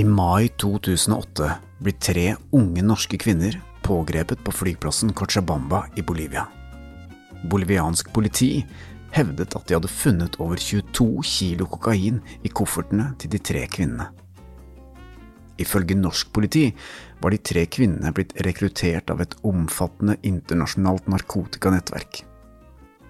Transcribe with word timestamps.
I 0.00 0.04
mai 0.04 0.48
2008 0.48 1.46
blir 1.78 1.92
tre 2.00 2.22
unge 2.56 2.80
norske 2.80 3.18
kvinner 3.20 3.58
pågrepet 3.84 4.40
på 4.44 4.52
flyplassen 4.52 5.12
Cochabamba 5.12 5.82
i 5.96 6.02
Bolivia. 6.02 6.46
Boliviansk 7.44 8.08
politi 8.12 8.62
hevdet 9.12 9.52
at 9.58 9.66
de 9.68 9.76
hadde 9.76 9.90
funnet 9.92 10.38
over 10.40 10.56
22 10.56 11.04
kilo 11.34 11.68
kokain 11.68 12.22
i 12.40 12.48
koffertene 12.48 13.10
til 13.20 13.34
de 13.34 13.42
tre 13.50 13.66
kvinnene. 13.68 14.08
Ifølge 15.60 15.98
norsk 16.00 16.32
politi 16.32 16.64
var 17.20 17.36
de 17.36 17.42
tre 17.52 17.66
kvinnene 17.68 18.14
blitt 18.16 18.32
rekruttert 18.48 19.12
av 19.12 19.20
et 19.20 19.36
omfattende 19.44 20.16
internasjonalt 20.24 21.12
narkotikanettverk. 21.12 22.22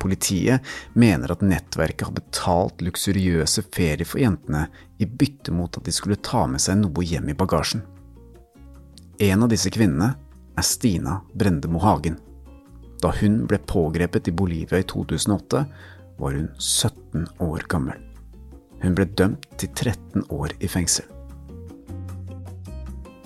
Politiet 0.00 0.64
mener 0.96 1.32
at 1.32 1.42
nettverket 1.44 2.06
har 2.08 2.16
betalt 2.16 2.80
luksuriøse 2.80 3.66
ferier 3.68 4.08
for 4.08 4.22
jentene 4.22 4.64
i 4.96 5.04
bytte 5.04 5.52
mot 5.52 5.76
at 5.76 5.84
de 5.84 5.92
skulle 5.92 6.16
ta 6.24 6.46
med 6.48 6.62
seg 6.64 6.80
noe 6.80 7.04
hjem 7.04 7.28
i 7.28 7.36
bagasjen. 7.36 7.82
En 9.20 9.44
av 9.44 9.50
disse 9.52 9.68
kvinnene 9.68 10.14
er 10.56 10.64
Stina 10.64 11.18
Brendemo 11.36 11.82
Hagen. 11.84 12.16
Da 13.04 13.12
hun 13.20 13.42
ble 13.48 13.58
pågrepet 13.68 14.28
i 14.28 14.34
Bolivia 14.36 14.80
i 14.80 14.86
2008, 14.88 15.64
var 16.20 16.36
hun 16.36 16.48
17 16.56 17.26
år 17.44 17.68
gammel. 17.68 18.00
Hun 18.80 18.96
ble 18.96 19.04
dømt 19.20 19.44
til 19.60 19.68
13 19.76 20.24
år 20.32 20.56
i 20.60 20.68
fengsel. 20.68 21.04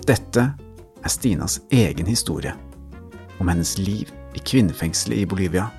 Dette 0.05 0.43
er 0.51 1.11
Stinas 1.11 1.61
egen 1.71 2.11
historie, 2.11 2.51
om 3.39 3.47
hennes 3.47 3.77
liv 3.79 4.11
i 4.35 4.43
kvinnefengselet 4.43 5.23
i 5.23 5.27
Bolivia, 5.31 5.69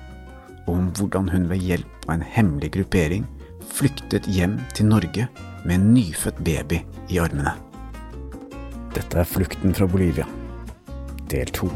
om 0.67 0.89
hvordan 0.97 1.29
hun 1.29 1.47
ved 1.49 1.63
hjelp 1.63 2.07
av 2.07 2.17
en 2.17 2.25
hemmelig 2.35 2.71
gruppering 2.75 3.25
flyktet 3.73 4.27
hjem 4.31 4.57
til 4.75 4.89
Norge 4.91 5.27
med 5.63 5.75
en 5.75 5.87
nyfødt 5.93 6.39
baby 6.43 6.81
i 7.11 7.19
armene. 7.23 7.53
Dette 8.95 9.19
er 9.21 9.27
Flukten 9.27 9.75
fra 9.77 9.87
Bolivia, 9.87 10.25
del 11.31 11.51
to. 11.55 11.69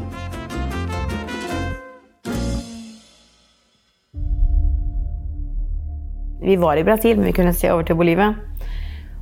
Vi 6.42 6.56
var 6.56 6.76
i 6.76 6.84
Brasil, 6.84 7.16
men 7.16 7.26
vi 7.26 7.32
kunne 7.32 7.54
se 7.54 7.70
over 7.70 7.86
til 7.86 7.96
Bolivia. 7.96 8.32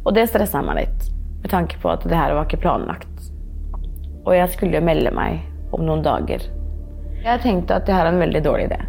Og 0.05 0.15
det 0.17 0.31
stressa 0.31 0.63
meg 0.65 0.79
litt, 0.79 1.11
med 1.43 1.53
tanke 1.53 1.77
på 1.83 1.91
at 1.93 2.07
det 2.09 2.17
her 2.17 2.33
var 2.33 2.49
ikke 2.49 2.63
planlagt. 2.63 3.29
Og 4.25 4.33
jeg 4.37 4.49
skulle 4.55 4.79
jo 4.79 4.87
melde 4.87 5.13
meg 5.13 5.43
om 5.77 5.85
noen 5.85 6.05
dager. 6.05 6.47
Jeg 7.21 7.43
tenkte 7.45 7.77
at 7.77 7.85
det 7.85 7.93
her 7.93 8.09
er 8.09 8.15
en 8.15 8.23
veldig 8.25 8.43
dårlig 8.47 8.71
idé. 8.71 8.81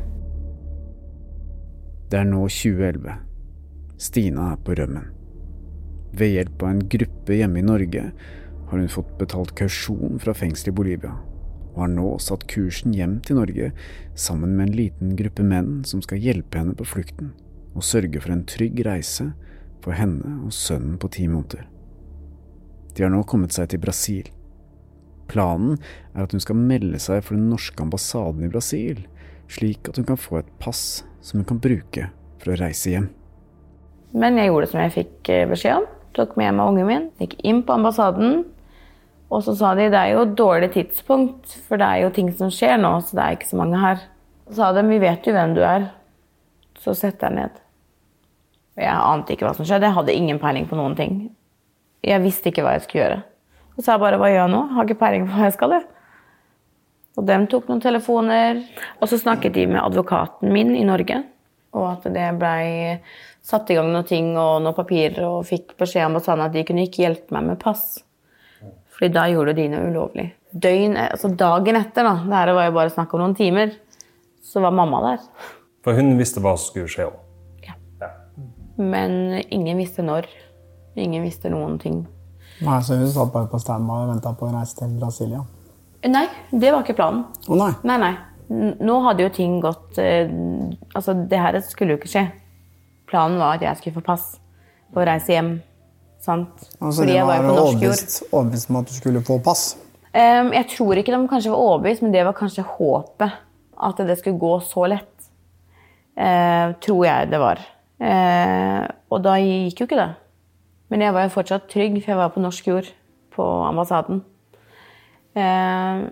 Det 2.12 2.20
er 2.20 2.26
nå 2.28 2.42
2011. 2.52 3.14
Stina 3.96 4.50
er 4.52 4.58
på 4.66 4.74
rømmen. 4.76 5.06
Ved 6.12 6.34
hjelp 6.34 6.64
av 6.66 6.74
en 6.74 6.82
gruppe 6.92 7.38
hjemme 7.38 7.62
i 7.62 7.64
Norge 7.64 8.02
har 8.68 8.82
hun 8.82 8.92
fått 8.92 9.14
betalt 9.16 9.54
kausjon 9.56 10.20
fra 10.20 10.34
fengselet 10.36 10.74
i 10.74 10.76
Bolivia, 10.76 11.14
og 11.72 11.78
har 11.86 11.94
nå 11.94 12.10
satt 12.20 12.44
kursen 12.52 12.92
hjem 12.98 13.14
til 13.24 13.40
Norge 13.40 13.70
sammen 14.20 14.58
med 14.58 14.66
en 14.66 14.76
liten 14.82 15.14
gruppe 15.22 15.46
menn 15.48 15.86
som 15.88 16.04
skal 16.04 16.20
hjelpe 16.20 16.60
henne 16.60 16.76
på 16.76 16.90
flukten 16.90 17.32
og 17.72 17.88
sørge 17.88 18.20
for 18.20 18.36
en 18.36 18.44
trygg 18.44 18.84
reise 18.84 19.30
for 19.80 19.96
henne 19.96 20.42
og 20.44 20.52
sønnen 20.52 21.00
på 21.00 21.14
ti 21.16 21.30
måneder. 21.32 21.64
De 22.92 23.08
har 23.08 23.16
nå 23.16 23.24
kommet 23.24 23.56
seg 23.56 23.72
til 23.72 23.80
Brasil. 23.88 24.28
Planen 25.32 25.80
er 26.12 26.26
at 26.26 26.36
hun 26.36 26.44
skal 26.44 26.60
melde 26.60 27.00
seg 27.00 27.24
for 27.24 27.40
den 27.40 27.48
norske 27.54 27.80
ambassaden 27.88 28.44
i 28.44 28.52
Brasil, 28.52 29.00
slik 29.52 29.90
at 29.92 30.00
hun 30.00 30.08
kan 30.08 30.20
få 30.20 30.42
et 30.42 30.52
pass 30.64 31.04
som 31.22 31.42
hun 31.42 31.48
kan 31.50 31.60
bruke 31.62 32.08
for 32.42 32.54
å 32.54 32.60
reise 32.62 32.94
hjem. 32.94 33.10
Men 34.18 34.40
jeg 34.40 34.50
gjorde 34.50 34.72
som 34.72 34.82
jeg 34.84 34.96
fikk 34.96 35.32
eh, 35.32 35.48
beskjed 35.50 35.82
om. 35.82 35.88
Tok 36.18 36.34
med 36.40 36.58
meg 36.58 36.72
ungen 36.74 36.90
min, 36.90 37.06
gikk 37.22 37.38
inn 37.48 37.62
på 37.64 37.78
ambassaden. 37.78 38.42
Og 39.32 39.46
så 39.46 39.56
sa 39.56 39.72
de 39.78 39.88
det 39.92 40.00
er 40.00 40.14
jo 40.16 40.26
et 40.26 40.36
dårlig 40.36 40.74
tidspunkt, 40.74 41.54
for 41.68 41.80
det 41.80 41.88
er 41.88 42.04
jo 42.04 42.14
ting 42.16 42.32
som 42.36 42.52
skjer 42.52 42.76
nå, 42.82 42.98
så 43.08 43.16
det 43.16 43.24
er 43.24 43.38
ikke 43.38 43.52
så 43.54 43.60
mange 43.62 43.80
her. 43.80 44.02
Så 44.50 44.58
sa 44.58 44.72
de 44.76 44.84
vi 44.90 45.00
vet 45.00 45.28
jo 45.28 45.36
hvem 45.36 45.54
du 45.56 45.62
er, 45.64 45.88
så 46.82 46.96
sett 46.98 47.22
deg 47.22 47.38
ned. 47.38 47.62
Og 48.76 48.84
Jeg 48.84 48.98
ante 48.98 49.36
ikke 49.36 49.48
hva 49.48 49.54
som 49.56 49.68
skjedde, 49.68 49.88
jeg 49.88 49.96
hadde 49.96 50.18
ingen 50.18 50.42
peiling 50.42 50.68
på 50.68 50.80
noen 50.80 50.98
ting. 51.00 51.16
Jeg 52.04 52.24
visste 52.24 52.52
ikke 52.52 52.66
hva 52.66 52.76
jeg 52.76 52.84
skulle 52.88 53.04
gjøre. 53.06 53.22
Så 53.78 53.86
sa 53.86 53.98
bare 54.02 54.20
hva 54.20 54.28
gjør 54.28 54.44
jeg 54.44 54.52
nå? 54.52 54.62
Har 54.76 54.88
ikke 54.88 55.00
peiling 55.00 55.28
på 55.30 55.38
hva 55.38 55.48
jeg 55.48 55.56
skal. 55.56 55.78
Jeg. 55.78 55.88
Og 57.20 57.28
dem 57.28 57.48
tok 57.52 57.68
noen 57.68 57.84
telefoner. 57.84 58.62
Og 59.00 59.12
så 59.12 59.20
snakket 59.20 59.56
de 59.58 59.68
med 59.74 59.82
advokaten 59.84 60.52
min 60.54 60.76
i 60.78 60.86
Norge. 60.88 61.22
Og 61.76 61.88
at 61.88 62.08
det 62.14 62.28
blei 62.40 63.00
satt 63.44 63.72
i 63.72 63.78
gang 63.78 63.90
noen 63.92 64.08
ting 64.08 64.34
og 64.36 64.62
noen 64.64 64.76
papirer, 64.78 65.24
og 65.26 65.48
fikk 65.50 65.76
beskjed 65.80 66.08
om 66.08 66.20
at 66.20 66.54
de 66.54 66.66
kunne 66.68 66.86
ikke 66.86 67.06
hjelpe 67.06 67.34
meg 67.36 67.48
med 67.48 67.60
pass. 67.62 68.04
Fordi 68.92 69.10
da 69.16 69.26
gjorde 69.32 69.56
de 69.58 69.66
noe 69.72 69.88
ulovlig. 69.90 70.28
Døgn, 70.52 70.98
altså 71.00 71.32
dagen 71.34 71.80
etter, 71.80 72.06
da, 72.06 72.14
det 72.28 72.38
her 72.38 72.54
var 72.54 72.68
jo 72.68 72.76
bare 72.76 72.94
snakk 72.94 73.16
om 73.16 73.24
noen 73.24 73.36
timer, 73.40 73.72
så 74.44 74.62
var 74.62 74.76
mamma 74.76 75.00
der. 75.06 75.26
For 75.82 75.98
hun 75.98 76.18
visste 76.20 76.44
hva 76.44 76.54
som 76.58 76.74
skulle 76.74 76.92
skje 76.92 77.08
òg. 77.08 77.20
Men 78.82 79.42
ingen 79.50 79.78
visste 79.78 80.04
når. 80.06 80.28
Ingen 81.00 81.24
visste 81.24 81.50
noen 81.52 81.78
ting. 81.80 82.04
Nei, 82.62 82.78
så 82.86 82.98
hun 83.00 83.10
satt 83.10 83.32
bare 83.34 83.50
på 83.50 83.60
standby 83.62 84.04
og 84.04 84.14
venta 84.14 84.34
på 84.38 84.48
å 84.48 84.54
reise 84.54 84.78
til 84.78 84.94
Brasilia? 85.00 85.42
Nei, 86.10 86.26
det 86.50 86.72
var 86.74 86.82
ikke 86.82 86.98
planen. 86.98 87.26
Å 87.46 87.58
nei. 87.60 87.72
Nei, 87.86 87.98
nei. 88.02 88.14
Nå 88.82 88.98
hadde 89.06 89.24
jo 89.24 89.32
ting 89.32 89.60
gått 89.64 89.96
eh, 90.02 90.28
Altså, 90.98 91.14
det 91.16 91.40
her 91.40 91.56
skulle 91.64 91.96
jo 91.96 92.02
ikke 92.02 92.12
skje. 92.12 92.24
Planen 93.08 93.40
var 93.40 93.60
at 93.60 93.64
jeg 93.64 93.80
skulle 93.80 94.00
få 94.00 94.08
pass 94.10 94.26
og 94.92 95.06
reise 95.08 95.32
hjem. 95.32 95.54
Sant? 96.22 96.66
Altså, 96.80 97.02
Fordi 97.02 97.16
jeg 97.16 97.26
var 97.26 97.40
var 97.40 97.46
jo 97.46 97.52
på 97.52 97.60
norsk 97.60 97.86
jord. 97.86 98.04
overbevist 98.32 98.70
om 98.70 98.80
at 98.82 98.90
du 98.90 98.96
skulle 98.96 99.24
få 99.26 99.38
pass? 99.44 99.64
Um, 100.12 100.52
jeg 100.52 100.68
tror 100.74 101.00
ikke 101.00 101.14
de 101.16 101.30
kanskje 101.32 101.54
var 101.54 101.64
overbevist, 101.66 102.04
men 102.04 102.14
det 102.14 102.26
var 102.28 102.36
kanskje 102.38 102.66
håpet. 102.68 103.38
At 103.82 104.02
det 104.06 104.18
skulle 104.20 104.42
gå 104.42 104.52
så 104.68 104.88
lett. 104.92 105.30
Uh, 106.20 106.76
tror 106.84 107.06
jeg 107.08 107.32
det 107.32 107.40
var. 107.42 107.62
Uh, 108.02 108.84
og 109.14 109.24
da 109.24 109.38
gikk 109.40 109.82
jo 109.82 109.88
ikke 109.88 110.02
det. 110.02 110.10
Men 110.92 111.06
jeg 111.06 111.16
var 111.16 111.26
jo 111.26 111.34
fortsatt 111.38 111.70
trygg, 111.72 111.96
for 112.02 112.14
jeg 112.14 112.20
var 112.20 112.34
på 112.36 112.44
norsk 112.44 112.68
jord 112.68 112.92
på 113.32 113.48
ambassaden. 113.64 114.26
Eh, 115.36 116.04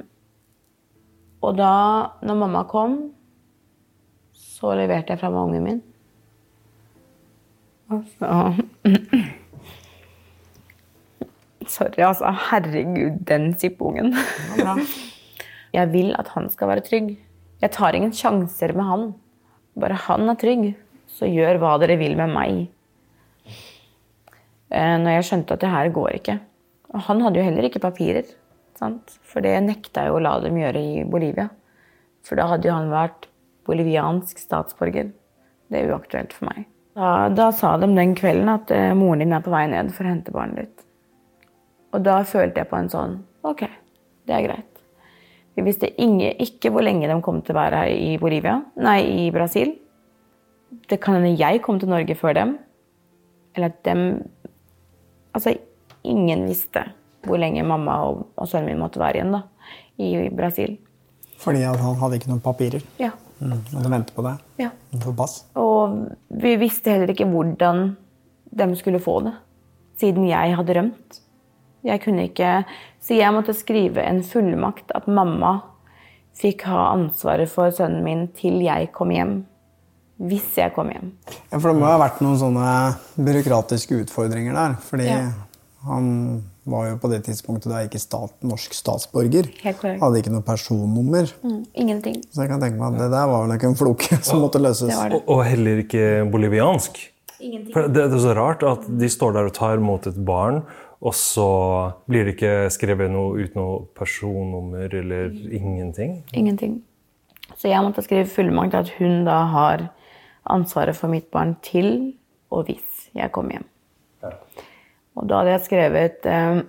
og 1.40 1.56
da, 1.56 1.74
når 2.24 2.40
mamma 2.40 2.64
kom, 2.68 2.98
så 4.36 4.74
leverte 4.76 5.14
jeg 5.14 5.22
fra 5.22 5.32
meg 5.32 5.48
ungen 5.48 5.66
min. 5.68 5.82
Og 7.90 8.04
så 8.16 8.28
Sorry, 11.70 12.02
altså. 12.02 12.32
Herregud, 12.50 13.20
den 13.30 13.52
sippungen. 13.60 14.16
Jeg 15.74 15.92
vil 15.94 16.16
at 16.18 16.32
han 16.34 16.50
skal 16.50 16.72
være 16.72 16.82
trygg. 16.86 17.12
Jeg 17.62 17.72
tar 17.76 17.94
ingen 17.94 18.14
sjanser 18.16 18.74
med 18.74 18.88
han. 18.88 19.04
Bare 19.80 19.98
han 20.08 20.32
er 20.32 20.40
trygg, 20.40 20.72
så 21.14 21.30
gjør 21.30 21.60
hva 21.62 21.76
dere 21.82 22.00
vil 22.00 22.16
med 22.18 22.34
meg. 22.34 22.64
Eh, 24.70 24.96
Når 25.02 25.20
jeg 25.20 25.28
skjønte 25.30 25.56
at 25.56 25.62
det 25.62 25.70
her 25.70 25.92
går 25.94 26.18
ikke. 26.18 26.40
Og 26.90 27.06
han 27.06 27.22
hadde 27.22 27.38
jo 27.38 27.46
heller 27.46 27.68
ikke 27.70 27.84
papirer. 27.84 28.26
Sant? 28.80 29.18
For 29.28 29.44
det 29.44 29.58
nekta 29.66 30.06
jeg 30.08 30.16
å 30.16 30.22
la 30.24 30.38
dem 30.44 30.58
gjøre 30.60 30.80
i 30.80 31.04
Bolivia. 31.08 31.50
For 32.24 32.40
da 32.40 32.48
hadde 32.52 32.70
jo 32.70 32.76
han 32.76 32.92
vært 32.94 33.28
boliviansk 33.68 34.40
statsborger. 34.40 35.12
Det 35.70 35.82
er 35.82 35.92
uaktuelt 35.92 36.34
for 36.36 36.50
meg. 36.50 36.68
Da, 36.98 37.30
da 37.32 37.50
sa 37.56 37.76
de 37.80 37.90
den 37.92 38.16
kvelden 38.18 38.50
at 38.52 38.72
eh, 38.76 38.92
moren 38.98 39.24
din 39.24 39.36
er 39.36 39.44
på 39.46 39.54
vei 39.54 39.66
ned 39.72 39.92
for 39.96 40.08
å 40.08 40.14
hente 40.14 40.34
barnet 40.36 40.64
ditt. 40.64 40.86
Og 41.96 42.04
da 42.06 42.20
følte 42.28 42.62
jeg 42.62 42.70
på 42.70 42.78
en 42.78 42.90
sånn 42.92 43.20
Ok, 43.48 43.64
det 44.28 44.36
er 44.36 44.44
greit. 44.44 44.82
Vi 45.56 45.64
visste 45.64 45.90
ikke, 45.90 46.34
ikke 46.44 46.72
hvor 46.76 46.84
lenge 46.84 47.08
de 47.08 47.16
kom 47.24 47.40
til 47.44 47.56
å 47.56 47.60
være 47.60 47.84
her 47.84 47.94
i 47.94 48.18
Bolivia, 48.20 48.58
nei, 48.80 49.00
i 49.24 49.30
Brasil. 49.32 49.72
Det 50.92 51.00
kan 51.02 51.18
hende 51.18 51.40
jeg 51.40 51.62
kom 51.66 51.80
til 51.80 51.92
Norge 51.92 52.16
før 52.20 52.36
dem. 52.38 52.58
Eller 53.56 53.74
at 53.74 53.82
dem 53.88 54.04
Altså, 55.30 55.54
ingen 56.04 56.48
visste 56.50 56.82
hvor 57.26 57.40
lenge 57.42 57.64
mamma 57.68 57.98
og, 58.08 58.28
og 58.40 58.48
sønnen 58.48 58.72
min 58.74 58.82
måtte 58.84 59.02
være 59.02 59.20
igjen 59.20 59.34
da, 59.36 59.42
i 60.00 60.30
Brasil. 60.34 60.78
Fordi 61.40 61.64
han 61.64 62.00
hadde 62.02 62.20
ikke 62.20 62.32
noen 62.32 62.44
papirer. 62.44 62.84
Ja. 63.00 63.12
Mm. 63.40 63.56
Og 63.56 63.84
de 63.84 63.92
ventet 63.94 64.16
på 64.16 64.24
deg? 64.26 64.40
Ja. 64.60 64.70
For 65.00 65.16
pass. 65.16 65.38
Og 65.60 65.96
vi 66.44 66.56
visste 66.60 66.92
heller 66.92 67.12
ikke 67.14 67.28
hvordan 67.30 67.94
de 68.60 68.68
skulle 68.76 69.00
få 69.04 69.20
det, 69.28 69.34
siden 70.02 70.28
jeg 70.28 70.56
hadde 70.58 70.76
rømt. 70.76 71.20
Jeg 71.88 72.02
kunne 72.04 72.26
ikke 72.28 72.66
Så 73.00 73.16
jeg 73.16 73.32
måtte 73.32 73.54
skrive 73.56 74.04
en 74.04 74.20
fullmakt 74.28 74.92
at 74.92 75.06
mamma 75.08 75.62
fikk 76.36 76.66
ha 76.68 76.90
ansvaret 76.92 77.48
for 77.52 77.72
sønnen 77.72 78.04
min 78.04 78.26
til 78.36 78.60
jeg 78.66 78.90
kom 78.96 79.14
hjem. 79.16 79.38
Hvis 80.20 80.58
jeg 80.60 80.74
kom 80.76 80.90
hjem. 80.92 81.14
Ja, 81.48 81.56
for 81.56 81.70
det 81.72 81.78
må 81.80 81.88
ha 81.88 81.96
vært 82.02 82.20
noen 82.20 82.36
sånne 82.42 82.66
byråkratiske 83.16 84.02
utfordringer 84.04 84.58
der. 84.58 84.76
Fordi 84.84 85.08
Ja. 85.08 85.22
han 85.88 86.44
var 86.72 86.90
jo 86.90 86.98
på 87.02 87.12
det 87.12 87.22
tidspunktet 87.28 87.72
da 87.72 87.84
ikke 87.86 88.02
stat, 88.02 88.34
norsk 88.46 88.76
statsborger. 88.78 89.50
Helt. 89.64 89.86
Hadde 90.02 90.22
ikke 90.22 90.34
noe 90.34 90.46
personnummer. 90.46 91.32
Mm, 91.44 91.62
ingenting. 91.84 92.20
Så 92.34 92.44
jeg 92.44 92.52
kan 92.52 92.64
tenke 92.64 92.80
meg 92.80 92.96
at 92.96 93.04
det 93.04 93.10
der 93.14 93.30
var 93.32 93.46
vel 93.46 93.56
ikke 93.56 93.72
en 93.72 93.80
floke 93.80 94.20
som 94.28 94.44
måtte 94.44 94.62
løses. 94.62 94.92
Og, 94.92 95.24
og 95.26 95.42
heller 95.48 95.84
ikke 95.86 96.04
boliviansk. 96.32 97.02
Ingenting. 97.40 97.74
For 97.74 97.88
det, 97.88 98.10
det 98.12 98.20
er 98.20 98.26
så 98.26 98.36
rart 98.38 98.66
at 98.68 98.86
de 99.02 99.10
står 99.12 99.36
der 99.38 99.50
og 99.50 99.56
tar 99.56 99.80
imot 99.80 100.10
et 100.12 100.20
barn, 100.28 100.62
og 101.00 101.16
så 101.16 101.50
blir 102.12 102.28
det 102.28 102.36
ikke 102.36 102.54
skrevet 102.76 103.12
noe 103.14 103.40
ut 103.40 103.56
noe 103.56 103.86
personnummer 103.96 104.92
eller 105.02 105.32
ingenting. 105.48 106.20
Ingenting. 106.36 106.82
Så 107.56 107.72
jeg 107.72 107.82
måtte 107.84 108.04
skrive 108.06 108.28
fullmakt 108.30 108.76
at 108.78 108.92
hun 109.00 109.24
da 109.28 109.42
har 109.54 109.88
ansvaret 110.50 110.98
for 110.98 111.12
mitt 111.12 111.30
barn 111.32 111.56
til 111.66 112.12
og 112.50 112.66
hvis 112.70 113.10
jeg 113.16 113.32
kommer 113.34 113.58
hjem. 113.58 113.68
Og 115.20 115.28
da 115.30 115.42
hadde 115.42 115.52
jeg 115.52 115.66
skrevet 115.66 116.28
eh, 116.32 116.62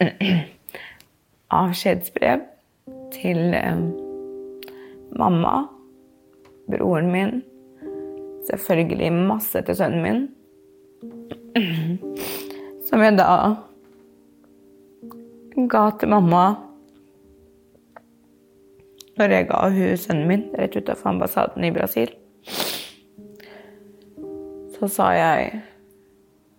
avskjedsbrev 1.60 2.46
til 3.12 3.40
eh, 3.58 3.82
mamma, 5.20 5.54
broren 6.70 7.10
min, 7.12 7.42
selvfølgelig 8.48 9.12
masse 9.12 9.62
til 9.66 9.76
sønnen 9.76 10.02
min, 10.04 10.24
som 12.88 13.04
jeg 13.04 13.18
da 13.20 13.28
ga 15.70 15.84
til 16.00 16.08
mamma 16.08 16.46
når 19.14 19.30
jeg 19.30 19.46
ga 19.46 19.60
hun 19.70 20.00
sønnen 20.00 20.26
min 20.28 20.48
rett 20.58 20.74
utenfor 20.76 21.12
ambassaden 21.12 21.64
i 21.64 21.70
Brasil. 21.70 22.10
Så 24.74 24.88
sa 24.90 25.12
jeg 25.14 25.60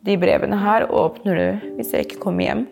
de 0.05 0.17
brevene 0.21 0.57
her 0.61 0.85
åpner 0.93 1.39
du 1.39 1.69
hvis 1.77 1.93
jeg 1.93 2.05
ikke 2.05 2.21
kommer 2.21 2.45
hjem. 2.45 2.65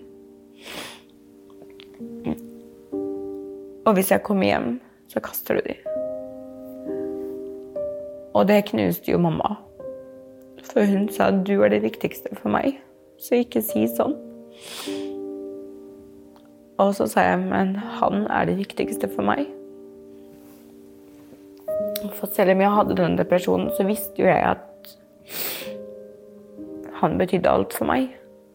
Og 3.83 3.97
hvis 3.97 4.11
jeg 4.13 4.23
kommer 4.23 4.47
hjem, 4.47 4.67
så 5.11 5.21
kaster 5.23 5.57
du 5.57 5.65
de. 5.65 5.75
Og 8.33 8.47
det 8.49 8.63
knuste 8.69 9.11
jo 9.11 9.19
mamma. 9.21 9.55
For 10.69 10.87
hun 10.87 11.09
sa 11.11 11.31
du 11.31 11.57
er 11.61 11.73
det 11.73 11.83
viktigste 11.83 12.31
for 12.37 12.53
meg, 12.53 12.77
så 13.19 13.41
ikke 13.41 13.61
si 13.65 13.83
sånn. 13.91 14.15
Og 16.81 16.93
så 16.97 17.09
sa 17.09 17.25
jeg 17.27 17.41
men 17.43 17.75
han 17.99 18.25
er 18.31 18.47
det 18.49 18.57
viktigste 18.61 19.09
for 19.11 19.25
meg. 19.27 19.45
For 22.17 22.29
selv 22.33 22.55
om 22.55 22.63
jeg 22.63 22.77
hadde 22.77 22.97
denne 22.97 23.19
depresjonen, 23.19 23.69
så 23.75 23.85
visste 23.87 24.21
jo 24.21 24.29
jeg 24.29 24.41
at 24.53 24.95
han 27.03 27.19
betydde 27.19 27.51
alt 27.51 27.75
for 27.75 27.89
meg. 27.89 28.09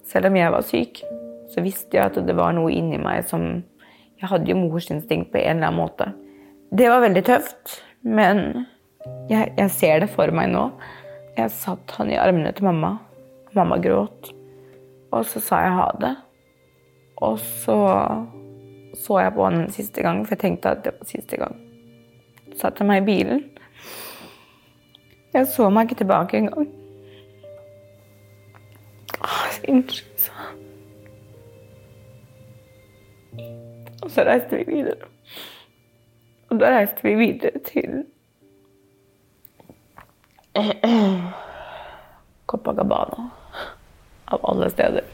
Selv 0.08 0.30
om 0.30 0.38
jeg 0.38 0.52
var 0.54 0.64
syk, 0.66 1.02
så 1.52 1.64
visste 1.64 1.98
jeg 1.98 2.10
at 2.10 2.16
det 2.26 2.36
var 2.36 2.54
noe 2.56 2.72
inni 2.72 3.00
meg 3.00 3.26
som 3.28 3.64
Jeg 4.18 4.32
hadde 4.32 4.50
jo 4.50 4.56
morsinstinkt 4.58 5.28
på 5.30 5.38
en 5.38 5.60
eller 5.60 5.68
annen 5.68 5.78
måte. 5.78 6.08
Det 6.74 6.88
var 6.90 7.04
veldig 7.04 7.20
tøft, 7.22 7.76
men 8.02 8.64
jeg, 9.30 9.52
jeg 9.54 9.70
ser 9.70 10.00
det 10.02 10.08
for 10.10 10.32
meg 10.34 10.50
nå. 10.50 10.64
Jeg 11.36 11.54
satt 11.54 11.94
han 12.00 12.10
i 12.10 12.18
armene 12.18 12.50
til 12.50 12.66
mamma. 12.66 12.96
Mamma 13.54 13.78
gråt. 13.78 14.32
Og 15.14 15.22
så 15.22 15.38
sa 15.38 15.60
jeg 15.62 15.76
ha 15.76 15.86
det. 16.02 16.10
Og 17.22 17.38
så 17.62 17.78
så 18.98 19.20
jeg 19.20 19.34
på 19.34 19.44
han 19.44 19.60
en 19.60 19.72
siste 19.72 20.02
gang, 20.02 20.24
for 20.26 20.34
jeg 20.34 20.42
tenkte 20.42 20.72
at 20.74 20.82
det 20.84 20.94
var 20.96 21.08
siste 21.08 21.38
gang. 21.38 21.54
Så 22.50 22.64
satte 22.64 22.82
jeg 22.82 22.90
meg 22.90 23.02
i 23.02 23.06
bilen. 23.06 23.44
Jeg 25.34 25.46
så 25.52 25.68
meg 25.70 25.86
ikke 25.86 26.02
tilbake 26.02 26.40
engang. 26.40 26.68
Unnskyld. 29.68 30.30
Og 34.02 34.10
så 34.10 34.24
reiste 34.24 34.56
vi 34.56 34.64
videre. 34.68 35.10
Og 36.48 36.60
da 36.60 36.70
reiste 36.78 37.04
vi 37.04 37.14
videre 37.18 37.60
til 37.66 38.04
Copacabana. 42.48 43.30
Av 44.28 44.40
alle 44.44 44.70
steder. 44.70 45.04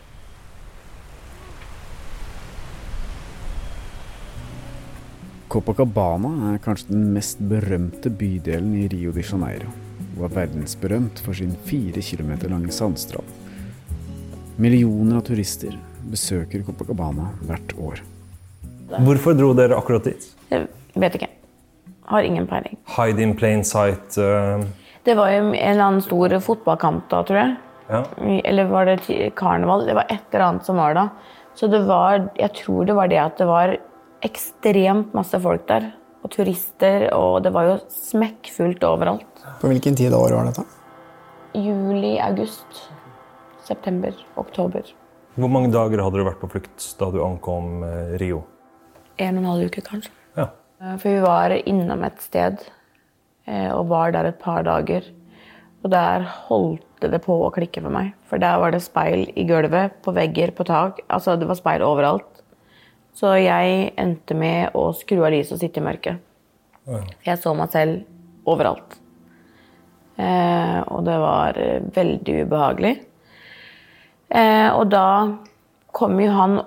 Copacabana 5.54 6.52
er 6.52 6.62
kanskje 6.64 6.90
den 6.90 7.12
mest 7.14 7.38
berømte 7.38 8.10
bydelen 8.10 8.72
i 8.80 8.88
Rio 8.90 9.12
de 9.14 9.22
Janeiro, 9.22 9.70
og 10.16 10.24
er 10.26 10.36
verdensberømt 10.40 11.22
for 11.22 11.36
sin 11.38 11.54
fire 11.68 12.02
kilometer 12.02 12.50
lange 12.50 12.74
sandstrand. 12.74 13.43
Millioner 14.56 15.18
av 15.18 15.24
turister 15.26 15.74
besøker 16.10 16.62
Copacabana 16.66 17.30
hvert 17.48 17.74
år. 17.80 18.02
Hvorfor 19.02 19.34
dro 19.34 19.50
dere 19.56 19.74
akkurat 19.74 20.06
dit? 20.06 20.26
Jeg 20.52 20.68
vet 21.00 21.16
ikke. 21.18 21.30
Har 22.06 22.26
ingen 22.26 22.46
peiling. 22.46 22.76
Hide 22.96 23.22
in 23.24 23.34
plain 23.36 23.64
sight 23.64 24.18
Uh... 24.20 24.62
Det 25.04 25.16
var 25.18 25.32
jo 25.34 25.40
en 25.42 25.54
eller 25.54 25.84
annen 25.84 26.00
stor 26.00 26.32
fotballkamp 26.40 27.10
da, 27.10 27.18
tror 27.28 27.36
jeg. 27.36 27.56
Ja. 27.90 27.98
Eller 28.48 28.70
var 28.70 28.88
det 28.88 29.32
karneval? 29.36 29.84
Det 29.84 29.96
var 29.98 30.06
et 30.08 30.30
eller 30.30 30.44
annet 30.46 30.64
som 30.64 30.78
var 30.80 30.94
da. 30.96 31.08
Så 31.54 31.68
det 31.68 31.82
var 31.84 32.30
Jeg 32.38 32.54
tror 32.62 32.86
det 32.88 32.96
var 32.96 33.10
det 33.12 33.20
at 33.20 33.36
det 33.42 33.48
var 33.50 33.74
ekstremt 34.24 35.12
masse 35.12 35.36
folk 35.44 35.66
der. 35.68 35.90
Og 36.24 36.32
turister, 36.32 37.10
og 37.12 37.42
det 37.44 37.52
var 37.52 37.68
jo 37.68 37.74
smekkfullt 37.92 38.84
overalt. 38.88 39.44
På 39.60 39.68
hvilken 39.68 39.96
tid 39.98 40.14
av 40.14 40.24
året 40.24 40.38
var 40.38 40.48
dette? 40.48 40.64
Juli, 41.52 42.16
august, 43.64 43.68
september, 43.68 44.12
oktober. 44.36 44.82
Hvor 45.36 45.48
mange 45.50 45.72
dager 45.72 46.02
hadde 46.02 46.18
du 46.20 46.24
vært 46.24 46.40
på 46.40 46.50
flukt 46.52 46.84
da 46.98 47.10
du 47.10 47.22
ankom 47.24 47.82
eh, 47.84 48.18
Rio? 48.20 48.44
En 49.18 49.36
og 49.36 49.42
en 49.42 49.50
halv 49.50 49.66
uke, 49.68 49.82
kanskje. 49.82 50.10
Ja. 50.36 50.48
Eh, 50.80 50.96
For 50.98 51.10
vi 51.10 51.20
var 51.22 51.50
innom 51.66 52.04
et 52.04 52.20
sted 52.20 52.58
eh, 53.46 53.70
og 53.72 53.88
var 53.88 54.12
der 54.12 54.26
et 54.30 54.38
par 54.38 54.62
dager. 54.64 55.02
Og 55.82 55.90
der 55.90 56.22
holdt 56.48 56.82
det 57.00 57.20
på 57.24 57.34
å 57.44 57.50
klikke 57.52 57.82
for 57.82 57.90
meg. 57.92 58.14
For 58.28 58.38
der 58.38 58.58
var 58.58 58.70
det 58.72 58.82
speil 58.82 59.26
i 59.36 59.44
gulvet, 59.44 60.00
på 60.02 60.14
vegger, 60.14 60.52
på 60.56 60.64
tak. 60.64 61.02
Altså, 61.08 61.36
det 61.36 61.48
var 61.48 61.58
speil 61.58 61.82
overalt. 61.82 62.42
Så 63.14 63.34
jeg 63.38 63.92
endte 64.00 64.34
med 64.34 64.74
å 64.74 64.92
skru 64.96 65.20
av 65.22 65.34
lyset 65.34 65.54
og 65.54 65.60
sitte 65.60 65.82
i 65.82 65.84
mørket. 65.84 66.22
Jeg 67.24 67.40
så 67.40 67.52
meg 67.56 67.70
selv 67.72 68.02
overalt. 68.48 68.96
Eh, 70.16 70.80
og 70.88 71.04
det 71.06 71.18
var 71.20 71.58
veldig 71.94 72.38
ubehagelig. 72.46 72.94
Eh, 74.30 74.70
og 74.72 74.88
da 74.92 75.06
kom 75.94 76.18
jo 76.20 76.30
han 76.34 76.60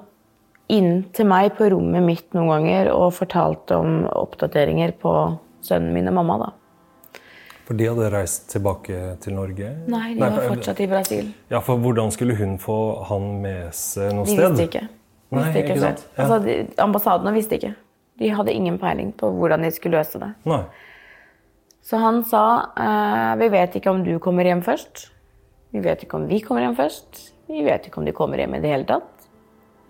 inn 0.72 1.04
til 1.16 1.28
meg 1.30 1.54
på 1.58 1.70
rommet 1.72 2.04
mitt 2.04 2.34
noen 2.36 2.50
ganger 2.52 2.90
og 2.92 3.14
fortalte 3.16 3.78
om 3.80 4.02
oppdateringer 4.12 4.94
på 5.00 5.14
sønnen 5.64 5.94
min 5.96 6.10
og 6.12 6.18
mamma. 6.20 6.38
da. 6.44 6.52
For 7.68 7.76
de 7.76 7.88
hadde 7.90 8.12
reist 8.14 8.46
tilbake 8.52 9.18
til 9.24 9.36
Norge? 9.36 9.74
Nei, 9.92 10.14
de 10.16 10.22
var 10.24 10.38
fortsatt 10.40 10.80
i 10.80 10.88
Brasil. 10.88 11.34
Ja, 11.52 11.60
for 11.60 11.80
hvordan 11.84 12.14
skulle 12.16 12.36
hun 12.40 12.56
få 12.64 12.78
han 13.10 13.42
med 13.44 13.74
seg 13.76 14.14
noe 14.16 14.24
De 14.28 14.36
sted? 14.38 14.54
visste 14.54 14.68
ikke. 14.70 14.84
Nei, 15.28 15.42
Visste 15.44 15.60
ikke 15.64 15.76
ikke? 15.76 15.90
Ja. 16.16 16.24
Altså, 16.24 16.38
de, 16.46 16.56
ambassadene 16.80 17.34
visste 17.36 17.60
ikke. 17.60 17.74
De 18.20 18.30
hadde 18.34 18.54
ingen 18.56 18.78
peiling 18.80 19.12
på 19.20 19.30
hvordan 19.36 19.66
de 19.68 19.72
skulle 19.76 20.00
løse 20.00 20.20
det. 20.22 20.30
Nei. 20.48 20.62
Så 21.84 22.00
han 22.00 22.22
sa 22.28 22.44
eh, 22.80 23.34
vi 23.40 23.50
vet 23.52 23.76
ikke 23.80 23.92
om 23.92 24.04
du 24.04 24.14
kommer 24.24 24.48
hjem 24.48 24.64
først. 24.64 25.10
Vi 25.76 25.84
vet 25.84 26.04
ikke 26.04 26.18
om 26.22 26.28
vi 26.32 26.40
kommer 26.44 26.64
hjem 26.64 26.76
først. 26.80 27.20
Vi 27.48 27.64
vet 27.64 27.88
ikke 27.88 28.02
om 28.02 28.08
de 28.08 28.16
kommer 28.16 28.42
hjem 28.42 28.58
i 28.58 28.62
det 28.64 28.72
hele 28.74 28.88
tatt. 28.88 29.28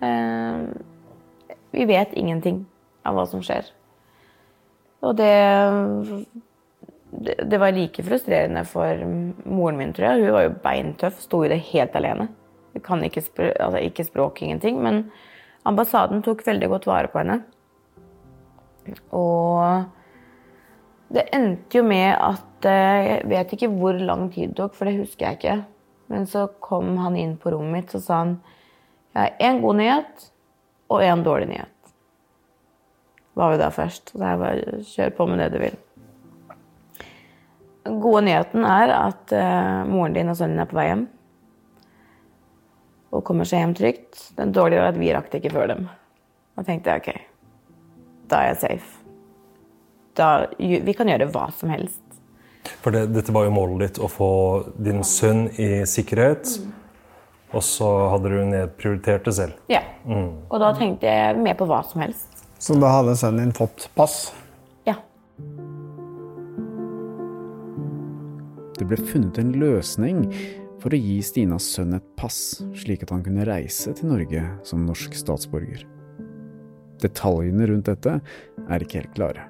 Eh, 0.05 0.65
vi 1.73 1.85
vet 1.89 2.13
ingenting 2.13 2.61
av 3.05 3.17
hva 3.17 3.25
som 3.29 3.41
skjer. 3.45 3.71
Og 5.05 5.15
det, 5.17 5.33
det 7.45 7.59
var 7.61 7.75
like 7.75 8.05
frustrerende 8.05 8.63
for 8.67 9.03
moren 9.45 9.79
min, 9.79 9.93
tror 9.93 10.09
jeg. 10.09 10.25
Hun 10.25 10.35
var 10.37 10.47
jo 10.47 10.55
beintøff, 10.63 11.19
sto 11.23 11.43
i 11.45 11.51
det 11.51 11.59
helt 11.71 11.97
alene. 11.97 12.29
Hun 12.73 12.85
kan 12.85 13.03
ikke, 13.05 13.25
spr 13.25 13.51
altså, 13.53 13.81
ikke 13.81 14.07
språk, 14.07 14.41
ingenting. 14.45 14.81
Men 14.83 15.07
ambassaden 15.69 16.23
tok 16.25 16.45
veldig 16.47 16.71
godt 16.73 16.89
vare 16.89 17.11
på 17.13 17.21
henne. 17.21 17.41
Og 19.15 19.85
det 21.13 21.27
endte 21.35 21.79
jo 21.79 21.83
med 21.87 22.13
at 22.15 22.67
eh, 22.67 23.07
Jeg 23.07 23.29
vet 23.31 23.51
ikke 23.53 23.69
hvor 23.71 23.97
lang 23.99 24.27
tid 24.31 24.53
det 24.53 24.59
tok, 24.59 24.75
for 24.75 24.87
det 24.87 24.99
husker 24.99 25.27
jeg 25.27 25.39
ikke. 25.39 25.57
Men 26.07 26.27
så 26.27 26.47
kom 26.63 26.95
han 26.97 27.17
inn 27.19 27.35
på 27.39 27.51
rommet 27.51 27.73
mitt 27.73 27.95
og 27.97 28.03
sa 28.03 28.21
han, 28.23 28.37
jeg 29.13 29.23
har 29.23 29.49
én 29.49 29.61
god 29.63 29.79
nyhet 29.79 30.27
og 30.93 31.03
én 31.03 31.23
dårlig 31.25 31.49
nyhet. 31.49 31.73
Hva 33.37 33.51
vil 33.51 33.59
du 33.59 33.65
ha 33.65 33.73
først? 33.73 34.13
Så 34.13 34.21
jeg 34.21 34.41
bare 34.41 34.79
kjør 34.87 35.13
på 35.17 35.27
med 35.29 35.41
det 35.43 35.51
du 35.53 35.59
vil. 35.61 35.77
Den 37.87 37.99
gode 38.03 38.23
nyheten 38.25 38.65
er 38.67 38.93
at 38.95 39.33
uh, 39.35 39.85
moren 39.89 40.15
din 40.15 40.31
og 40.31 40.37
sønnen 40.39 40.57
din 40.57 40.63
er 40.65 40.71
på 40.71 40.79
vei 40.79 40.87
hjem. 40.89 41.05
Og 43.15 43.23
kommer 43.27 43.47
seg 43.47 43.63
hjem 43.63 43.75
trygt. 43.77 44.21
Den 44.39 44.53
dårlige 44.55 44.81
er 44.83 44.91
at 44.91 44.99
vi 44.99 45.13
rakk 45.15 45.29
det 45.31 45.41
ikke 45.41 45.53
før 45.55 45.71
dem. 45.71 45.85
Da 46.57 46.65
tenkte 46.65 46.93
jeg 46.93 47.03
ok, 47.03 47.21
da 48.31 48.41
er 48.41 48.51
jeg 48.51 48.61
safe. 48.63 48.93
Da, 50.17 50.27
vi 50.57 50.95
kan 50.97 51.09
gjøre 51.09 51.29
hva 51.29 51.45
som 51.53 51.69
helst. 51.69 52.06
For 52.83 52.95
det, 52.95 53.07
dette 53.15 53.33
var 53.35 53.47
jo 53.47 53.53
målet 53.55 53.83
ditt, 53.85 54.01
å 54.03 54.09
få 54.11 54.31
din 54.81 55.03
sønn 55.07 55.47
i 55.59 55.85
sikkerhet. 55.89 56.57
Og 57.55 57.63
så 57.63 57.87
hadde 58.11 58.31
du 58.33 58.39
nedprioritert 58.49 59.27
det 59.27 59.35
selv. 59.37 59.59
Ja. 59.71 59.81
Mm. 60.07 60.43
Og 60.49 60.59
da 60.61 60.73
tenkte 60.75 61.07
jeg 61.07 61.39
mer 61.39 61.55
på 61.59 61.67
hva 61.69 61.79
som 61.87 62.03
helst. 62.03 62.43
Så 62.59 62.75
da 62.81 62.91
hadde 62.91 63.15
sønnen 63.19 63.47
din 63.47 63.55
fått 63.55 63.87
pass? 63.95 64.31
Ja. 64.87 64.97
Det 68.77 68.87
ble 68.87 68.99
funnet 69.09 69.39
en 69.41 69.53
løsning 69.61 70.25
for 70.81 70.93
å 70.93 70.99
gi 71.01 71.17
Stinas 71.25 71.67
sønn 71.73 71.95
et 71.97 72.05
pass, 72.19 72.59
slik 72.77 73.05
at 73.05 73.13
han 73.13 73.23
kunne 73.25 73.45
reise 73.47 73.93
til 73.97 74.11
Norge 74.11 74.43
som 74.67 74.85
norsk 74.85 75.15
statsborger. 75.17 75.85
Detaljene 77.01 77.67
rundt 77.69 77.89
dette 77.89 78.17
er 78.67 78.83
ikke 78.83 79.01
helt 79.01 79.15
klare, 79.17 79.45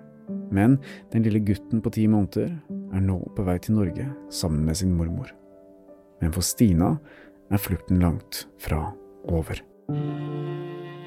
men 0.51 0.77
den 1.13 1.25
lille 1.25 1.41
gutten 1.43 1.81
på 1.83 1.91
ti 1.95 2.07
måneder 2.11 2.53
er 2.95 3.03
nå 3.03 3.19
på 3.35 3.45
vei 3.47 3.57
til 3.63 3.77
Norge 3.77 4.07
sammen 4.33 4.65
med 4.67 4.79
sin 4.79 4.93
mormor. 4.97 5.31
Men 6.21 6.33
for 6.33 6.45
Stina 6.45 6.95
er 7.51 7.61
flukten 7.61 8.01
langt 8.03 8.45
fra 8.61 8.91
over. 9.27 9.61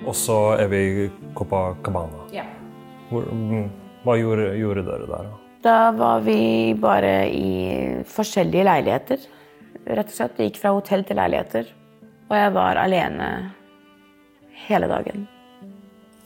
Og 0.06 0.16
så 0.16 0.38
er 0.61 0.70
vi 0.73 0.80
i 1.04 1.06
Copacabana. 1.37 2.25
Ja. 2.35 2.47
Hvor, 3.11 3.26
mm, 3.26 3.68
hva 4.04 4.16
gjorde, 4.16 4.52
gjorde 4.59 4.85
dere 4.87 5.09
der, 5.09 5.30
da? 5.30 5.40
Da 5.61 5.90
var 5.92 6.23
vi 6.25 6.73
bare 6.80 7.28
i 7.28 7.50
forskjellige 8.09 8.64
leiligheter. 8.64 9.26
Rett 9.85 10.09
og 10.09 10.14
slett. 10.14 10.38
Det 10.38 10.49
gikk 10.49 10.62
fra 10.62 10.73
hotell 10.76 11.04
til 11.04 11.20
leiligheter. 11.20 11.68
Og 12.30 12.37
jeg 12.38 12.54
var 12.54 12.80
alene 12.80 13.28
hele 14.68 14.88
dagen. 14.88 15.26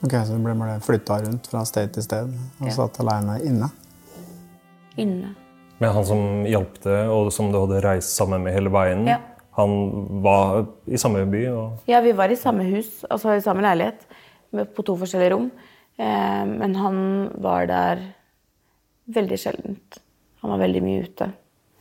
Ok, 0.04 0.12
Så 0.26 0.36
du 0.36 0.42
ble 0.44 0.54
bare 0.58 0.80
flytta 0.84 1.16
rundt 1.24 1.46
fra 1.48 1.62
sted 1.64 1.92
til 1.94 2.02
sted 2.04 2.28
og 2.60 2.66
Ja. 2.68 2.72
satt 2.76 2.98
aleine 3.00 3.38
inne? 3.44 3.70
Inne. 4.96 5.34
Men 5.80 5.92
han 5.92 6.04
som 6.04 6.44
hjalp 6.44 6.80
deg, 6.82 7.08
og 7.10 7.32
som 7.32 7.50
du 7.50 7.58
hadde 7.58 7.80
reist 7.82 8.14
sammen 8.16 8.42
med 8.42 8.52
hele 8.54 8.70
veien, 8.70 9.06
Ja. 9.06 9.18
han 9.56 10.20
var 10.22 10.66
i 10.86 10.96
samme 10.96 11.24
by? 11.30 11.46
Og... 11.48 11.78
Ja, 11.88 12.00
vi 12.00 12.12
var 12.12 12.28
i 12.28 12.36
samme 12.36 12.64
hus, 12.64 13.04
altså 13.10 13.34
i 13.36 13.40
samme 13.40 13.62
leilighet, 13.62 14.04
på 14.52 14.84
to 14.84 14.96
forskjellige 14.96 15.32
rom. 15.32 15.50
Eh, 15.98 16.44
men 16.44 16.74
han 16.74 17.30
var 17.40 17.66
der 17.66 18.14
veldig 19.10 19.38
sjeldent. 19.38 19.98
Han 20.42 20.50
var 20.50 20.58
veldig 20.58 20.82
mye 20.82 21.02
ute. 21.08 21.32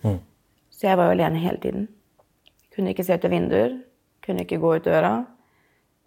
Mm. 0.03 0.19
Så 0.71 0.87
jeg 0.87 0.97
var 0.97 1.05
jo 1.05 1.11
alene 1.19 1.39
hele 1.39 1.57
tiden. 1.57 1.87
Kunne 2.75 2.93
ikke 2.93 3.03
se 3.05 3.13
ut 3.13 3.25
av 3.25 3.31
vinduer. 3.31 3.81
Kunne 4.25 4.45
ikke 4.45 4.59
gå 4.59 4.75
ut 4.75 4.83
døra. 4.85 5.25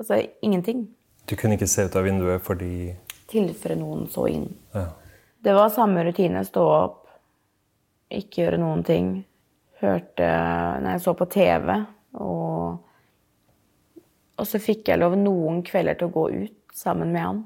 Altså 0.01 0.27
ingenting. 0.43 0.89
Du 1.27 1.35
kunne 1.37 1.57
ikke 1.57 1.69
se 1.71 1.87
ut 1.89 1.97
av 1.99 2.07
vinduet 2.07 2.43
fordi 2.45 2.95
Tilfelle 3.27 3.75
noen 3.81 4.07
så 4.11 4.29
inn. 4.31 4.49
ja. 4.75 4.89
Det 5.47 5.53
var 5.55 5.69
samme 5.71 6.03
rutine. 6.03 6.41
Stå 6.43 6.63
opp, 6.67 7.03
ikke 8.11 8.41
gjøre 8.43 8.59
noen 8.59 8.81
ting. 8.87 9.11
Hørte 9.79 10.27
Nei, 10.83 10.97
jeg 10.97 11.03
så 11.05 11.13
på 11.15 11.27
TV, 11.31 11.69
og 12.19 12.81
Og 14.37 14.45
så 14.45 14.59
fikk 14.61 14.91
jeg 14.91 14.99
lov 15.01 15.15
noen 15.17 15.63
kvelder 15.65 15.95
til 15.97 16.09
å 16.11 16.13
gå 16.13 16.25
ut 16.43 16.75
sammen 16.75 17.13
med 17.13 17.23
han. 17.23 17.39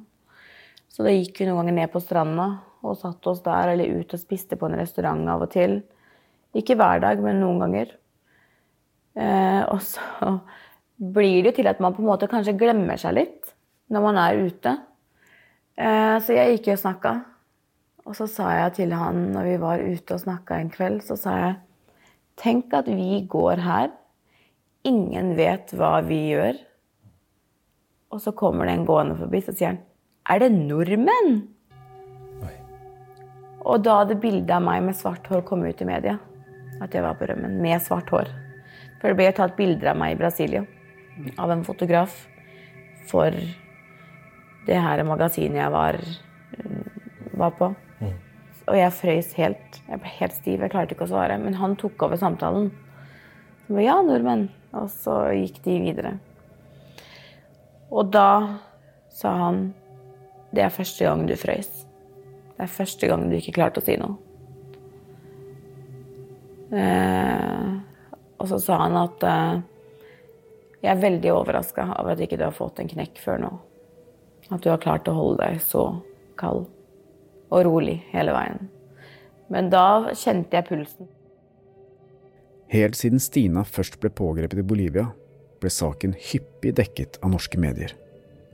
Så 0.88 1.04
da 1.06 1.12
gikk 1.12 1.38
vi 1.38 1.46
noen 1.46 1.60
ganger 1.60 1.76
ned 1.76 1.92
på 1.92 2.00
stranda 2.02 2.49
og 2.82 2.96
satte 2.99 3.30
oss 3.30 3.44
der, 3.44 3.75
eller 3.75 4.00
ut 4.00 4.14
og 4.16 4.20
spiste 4.20 4.56
på 4.56 4.66
en 4.66 4.78
restaurant 4.80 5.28
av 5.28 5.44
og 5.44 5.52
til. 5.52 5.82
Ikke 6.56 6.75
hver 6.75 6.99
dag, 7.04 7.20
men 7.22 7.38
noen 7.44 7.60
ganger. 7.62 7.92
Eh, 9.14 9.62
og 9.70 9.78
så 9.84 10.32
blir 10.96 11.42
det 11.44 11.52
jo 11.52 11.56
til 11.60 11.70
at 11.70 11.80
man 11.84 11.94
på 11.94 12.02
en 12.02 12.10
måte 12.10 12.28
kanskje 12.30 12.56
glemmer 12.58 12.99
seg 12.99 13.14
litt 13.20 13.54
når 13.90 14.06
man 14.06 14.20
er 14.23 14.38
ute. 14.47 14.76
Eh, 15.76 16.16
så 16.23 16.37
jeg 16.37 16.59
gikk 16.59 16.73
og 16.75 16.82
snakka. 16.85 17.14
Og 18.09 18.16
så 18.16 18.26
sa 18.30 18.49
jeg 18.56 18.76
til 18.80 18.94
han 18.97 19.28
når 19.35 19.49
vi 19.49 19.59
var 19.62 19.82
ute 19.82 20.16
og 20.16 20.23
snakka 20.23 20.59
en 20.59 20.73
kveld, 20.73 21.02
så 21.06 21.18
sa 21.18 21.37
jeg 21.40 21.59
Tenk 22.40 22.73
at 22.73 22.87
vi 22.88 23.20
går 23.28 23.61
her. 23.61 23.90
Ingen 24.88 25.35
vet 25.37 25.75
hva 25.76 25.99
vi 26.06 26.30
gjør. 26.30 26.56
Og 28.11 28.23
så 28.25 28.32
kommer 28.32 28.64
det 28.64 28.78
en 28.78 28.87
gående 28.88 29.18
forbi, 29.18 29.42
så 29.44 29.52
sier 29.52 29.75
han 29.75 29.82
Er 30.25 30.40
det 30.40 30.54
nordmenn? 30.56 31.42
Og 33.61 33.82
da 33.85 33.99
hadde 34.00 34.16
bildet 34.16 34.54
av 34.56 34.64
meg 34.64 34.87
med 34.87 34.97
svart 34.97 35.26
hår 35.28 35.44
kommet 35.44 35.76
ut 35.76 35.85
i 35.85 35.90
media. 35.90 36.16
At 36.80 36.94
jeg 36.97 37.04
var 37.04 37.18
på 37.20 37.28
rømmen 37.28 37.59
med 37.61 37.82
svart 37.85 38.09
hår. 38.09 38.30
For 39.00 39.11
det 39.11 39.18
ble 39.18 39.28
tatt 39.37 39.59
bilder 39.59 39.92
av 39.92 40.00
meg 40.00 40.14
i 40.14 40.20
Brasilia 40.20 40.64
av 41.37 41.52
en 41.52 41.64
fotograf 41.66 42.14
for 43.11 43.35
det 44.67 44.81
her 44.81 45.02
magasinet 45.09 45.62
jeg 45.62 45.73
var, 45.73 45.99
var 47.40 47.55
på. 47.59 47.71
Og 48.71 48.76
jeg 48.79 48.95
frøys 48.95 49.33
helt. 49.35 49.81
Jeg 49.88 49.99
ble 49.99 50.12
helt 50.21 50.37
stiv. 50.37 50.62
Jeg 50.62 50.71
klarte 50.71 50.95
ikke 50.95 51.09
å 51.09 51.11
svare. 51.11 51.38
Men 51.43 51.57
han 51.59 51.75
tok 51.81 52.05
over 52.07 52.21
samtalen. 52.21 52.71
Så 53.64 53.75
ba, 53.75 53.83
ja, 53.83 53.97
nordmenn. 54.07 54.47
Og 54.79 54.87
så 54.93 55.17
gikk 55.35 55.59
de 55.64 55.76
videre. 55.83 56.12
Og 57.90 58.12
da 58.14 58.61
sa 59.11 59.33
han 59.40 59.71
det 60.55 60.64
er 60.64 60.75
første 60.75 61.07
gang 61.07 61.25
du 61.26 61.35
frøys. 61.38 61.71
Det 62.55 62.67
er 62.67 62.71
første 62.71 63.09
gang 63.11 63.29
du 63.31 63.37
ikke 63.38 63.55
klarte 63.59 63.83
å 63.83 63.87
si 63.87 63.97
noe. 63.99 64.19
Eh, 66.71 67.71
og 68.38 68.50
så 68.50 68.59
sa 68.62 68.79
han 68.85 68.99
at 68.99 69.26
eh, 69.26 69.62
jeg 70.85 70.90
er 70.93 71.02
veldig 71.02 71.33
overraska 71.35 71.88
over 71.97 72.14
at 72.14 72.23
ikke 72.23 72.38
du 72.38 72.47
har 72.47 72.55
fått 72.55 72.83
en 72.83 72.90
knekk 72.90 73.19
før 73.23 73.43
nå. 73.43 73.50
At 74.50 74.64
du 74.64 74.71
har 74.73 74.83
klart 74.83 75.09
å 75.09 75.14
holde 75.14 75.45
deg 75.45 75.62
så 75.62 75.85
kald 76.40 76.66
og 77.50 77.64
rolig 77.66 78.00
hele 78.12 78.35
veien. 78.35 78.69
Men 79.50 79.71
da 79.71 80.12
kjente 80.14 80.57
jeg 80.57 80.69
pulsen. 80.69 81.09
Helt 82.71 82.95
siden 82.95 83.23
Stina 83.23 83.64
først 83.66 83.99
ble 84.02 84.12
pågrepet 84.14 84.62
i 84.62 84.66
Bolivia, 84.66 85.09
ble 85.61 85.71
saken 85.75 86.14
hyppig 86.14 86.76
dekket 86.78 87.19
av 87.23 87.33
norske 87.35 87.59
medier. 87.59 87.97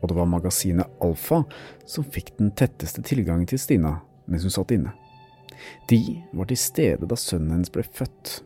Og 0.01 0.09
det 0.09 0.17
var 0.17 0.29
magasinet 0.31 1.03
Alfa 1.05 1.43
som 1.89 2.05
fikk 2.05 2.35
den 2.39 2.53
tetteste 2.57 3.05
tilgangen 3.05 3.49
til 3.49 3.61
Stina 3.61 3.99
mens 4.27 4.47
hun 4.47 4.55
satt 4.55 4.73
inne. 4.75 4.95
De 5.89 6.01
var 6.37 6.49
til 6.51 6.61
stede 6.61 7.09
da 7.09 7.17
sønnen 7.21 7.55
hennes 7.55 7.73
ble 7.73 7.85
født. 7.85 8.41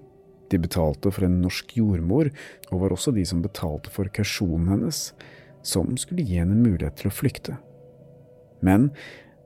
De 0.51 0.59
betalte 0.59 1.13
for 1.15 1.27
en 1.27 1.39
norsk 1.45 1.77
jordmor, 1.79 2.31
og 2.71 2.83
var 2.83 2.95
også 2.95 3.15
de 3.15 3.25
som 3.27 3.43
betalte 3.43 3.93
for 3.95 4.11
kausjonen 4.11 4.73
hennes, 4.73 5.13
som 5.63 5.97
skulle 6.01 6.25
gi 6.27 6.41
henne 6.41 6.57
mulighet 6.57 7.01
til 7.01 7.11
å 7.11 7.15
flykte. 7.15 7.57
Men 8.65 8.91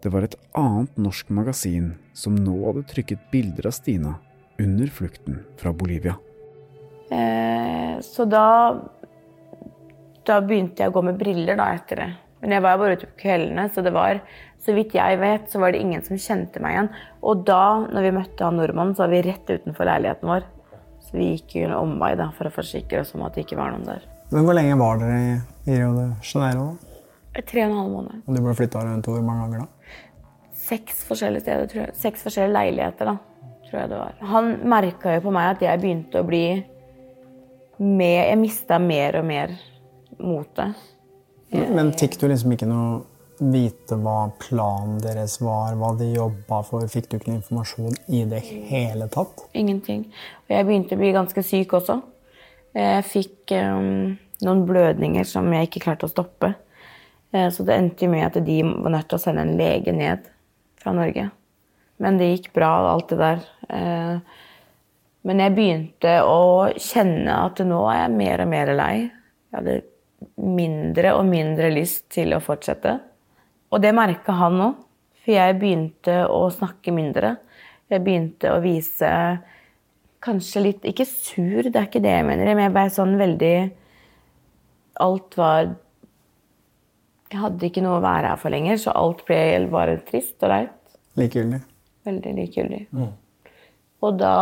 det 0.02 0.12
var 0.12 0.26
et 0.26 0.36
annet 0.58 0.98
norsk 1.00 1.30
magasin 1.32 1.94
som 2.16 2.36
nå 2.36 2.54
hadde 2.66 2.86
trykket 2.90 3.30
bilder 3.32 3.70
av 3.70 3.76
Stina 3.76 4.16
under 4.60 4.90
flukten 4.92 5.40
fra 5.60 5.72
Bolivia. 5.72 6.16
Eh, 7.10 8.00
så 8.00 8.24
da 8.24 8.80
Da 10.24 10.38
begynte 10.40 10.80
jeg 10.80 10.88
å 10.88 10.94
gå 10.94 11.02
med 11.04 11.18
briller 11.20 11.58
da 11.58 11.66
etter 11.76 11.98
det. 12.00 12.06
Men 12.40 12.54
jeg 12.54 12.62
var 12.64 12.72
jo 12.74 12.80
bare 12.80 12.94
ute 12.96 13.08
på 13.10 13.18
kveldene, 13.26 13.64
så 13.68 13.82
det 13.84 13.90
var 13.92 14.20
så 14.64 14.72
vidt 14.72 14.94
jeg 14.96 15.18
vet, 15.20 15.50
så 15.52 15.60
var 15.60 15.74
det 15.74 15.82
ingen 15.84 16.00
som 16.04 16.16
kjente 16.16 16.62
meg 16.64 16.72
igjen. 16.72 16.88
Og 17.20 17.42
da, 17.44 17.84
når 17.92 18.06
vi 18.06 18.12
møtte 18.16 18.46
han 18.46 18.56
nordmannen, 18.56 18.94
så 18.96 19.04
var 19.04 19.12
vi 19.12 19.20
rett 19.26 19.52
utenfor 19.52 19.84
leiligheten 19.84 20.30
vår. 20.32 20.46
Så 21.04 21.18
vi 21.18 21.26
gikk 21.34 21.58
jo 21.58 21.66
en 21.66 21.76
omvei 21.76 22.14
da, 22.16 22.30
for 22.32 22.48
å 22.48 22.54
forsikre 22.54 23.02
oss 23.04 23.12
om 23.16 23.26
at 23.26 23.36
det 23.36 23.44
ikke 23.44 23.60
var 23.60 23.74
noen 23.74 23.84
der. 23.84 24.08
Men 24.32 24.48
hvor 24.48 24.56
lenge 24.56 24.78
var 24.80 25.02
dere 25.02 25.18
i, 25.20 25.34
i 25.64 25.76
Rio 25.78 25.92
de 25.96 26.08
Janeiro? 26.22 26.66
da? 27.34 27.42
Tre 27.42 27.64
og 27.64 27.70
en 27.70 27.78
halv 27.78 27.92
måned. 27.92 28.24
Og 28.26 28.36
du 28.36 28.42
ble 28.44 28.54
flytta 28.58 28.82
rundt 28.84 29.08
hvor 29.10 29.22
mange 29.26 29.46
ganger 29.46 29.64
da? 29.64 29.94
Seks 30.64 31.02
forskjellige 31.08 31.44
steder, 31.44 31.70
tror 31.70 31.82
jeg. 31.82 31.96
Seks 32.00 32.24
forskjellige 32.26 32.56
leiligheter, 32.56 33.10
da. 33.10 33.50
Tror 33.68 33.80
jeg 33.80 33.90
det 33.90 33.98
var. 33.98 34.20
Han 34.30 34.52
merka 34.70 35.16
jo 35.16 35.24
på 35.26 35.34
meg 35.34 35.56
at 35.56 35.64
jeg 35.64 35.82
begynte 35.82 36.20
å 36.20 36.28
bli 36.28 36.46
med 37.82 38.20
Jeg 38.28 38.38
mista 38.38 38.78
mer 38.78 39.18
og 39.18 39.24
mer 39.26 39.56
motet. 40.22 40.78
Men 41.50 41.90
fikk 41.98 42.20
du 42.20 42.28
liksom 42.30 42.54
ikke 42.54 42.68
noe 42.70 43.02
vite 43.38 43.96
hva 43.98 44.28
planen 44.38 45.00
deres 45.02 45.40
var, 45.42 45.74
hva 45.78 45.90
de 45.98 46.12
jobba 46.12 46.60
for? 46.66 46.86
Fikk 46.90 47.10
du 47.10 47.16
ikke 47.18 47.32
noe 47.32 47.40
informasjon 47.40 47.96
i 48.14 48.22
det 48.30 48.44
hele 48.70 49.08
tatt? 49.12 49.46
Ingenting. 49.58 50.06
Og 50.46 50.54
jeg 50.54 50.68
begynte 50.68 50.94
å 50.94 51.02
bli 51.02 51.10
ganske 51.16 51.44
syk 51.46 51.74
også. 51.80 51.98
Jeg 52.74 53.02
fikk 53.06 53.54
um, 53.58 54.14
noen 54.46 54.64
blødninger 54.68 55.26
som 55.28 55.50
jeg 55.52 55.68
ikke 55.68 55.84
klarte 55.86 56.08
å 56.08 56.12
stoppe. 56.12 56.54
Eh, 57.32 57.48
Så 57.50 57.64
det 57.66 57.76
endte 57.76 58.08
med 58.08 58.26
at 58.26 58.44
de 58.44 58.62
var 58.62 58.90
nødt 58.94 59.08
til 59.08 59.18
å 59.18 59.22
sende 59.22 59.42
en 59.42 59.56
lege 59.58 59.92
ned 59.92 60.28
fra 60.80 60.92
Norge. 60.92 61.30
Men 61.98 62.18
det 62.18 62.30
gikk 62.32 62.52
bra, 62.56 62.72
alt 62.92 63.08
det 63.08 63.18
der. 63.18 63.44
Eh, 63.68 64.18
Men 65.24 65.38
jeg 65.40 65.54
begynte 65.56 66.18
å 66.20 66.68
kjenne 66.76 67.32
at 67.46 67.56
nå 67.64 67.78
er 67.88 68.02
jeg 68.02 68.10
mer 68.12 68.40
og 68.44 68.48
mer 68.48 68.72
lei. 68.76 68.94
Jeg 69.08 69.56
hadde 69.56 69.76
mindre 70.36 71.14
og 71.16 71.24
mindre 71.24 71.70
lyst 71.72 72.10
til 72.12 72.34
å 72.36 72.42
fortsette. 72.44 73.00
Og 73.72 73.80
det 73.80 73.94
merka 73.96 74.34
han 74.36 74.60
òg, 74.60 74.74
for 75.24 75.32
jeg 75.32 75.56
begynte 75.58 76.18
å 76.28 76.42
snakke 76.52 76.92
mindre. 76.92 77.38
Jeg 77.88 78.04
begynte 78.04 78.52
å 78.52 78.60
vise 78.60 79.08
kanskje 80.24 80.62
litt 80.62 80.84
Ikke 80.88 81.06
sur, 81.08 81.62
det 81.62 81.76
er 81.76 81.88
ikke 81.88 82.02
det 82.04 82.14
jeg 82.18 82.26
mener, 82.28 82.54
men 82.54 82.66
jeg 82.66 82.74
ble 82.76 82.84
sånn 82.92 83.16
veldig 83.20 83.56
Alt 85.02 85.36
var 85.36 85.74
Jeg 87.32 87.40
hadde 87.40 87.66
ikke 87.66 87.82
noe 87.82 87.98
å 87.98 88.04
være 88.04 88.30
her 88.30 88.38
for 88.38 88.54
lenger, 88.54 88.76
så 88.78 88.92
alt 88.94 89.24
ble 89.26 89.38
bare 89.72 89.96
trist 90.06 90.42
og 90.46 90.52
leit. 90.52 90.74
Likegyldig. 91.18 91.58
Veldig 92.06 92.32
likegyldig. 92.36 92.82
Og 94.04 94.18
da 94.20 94.34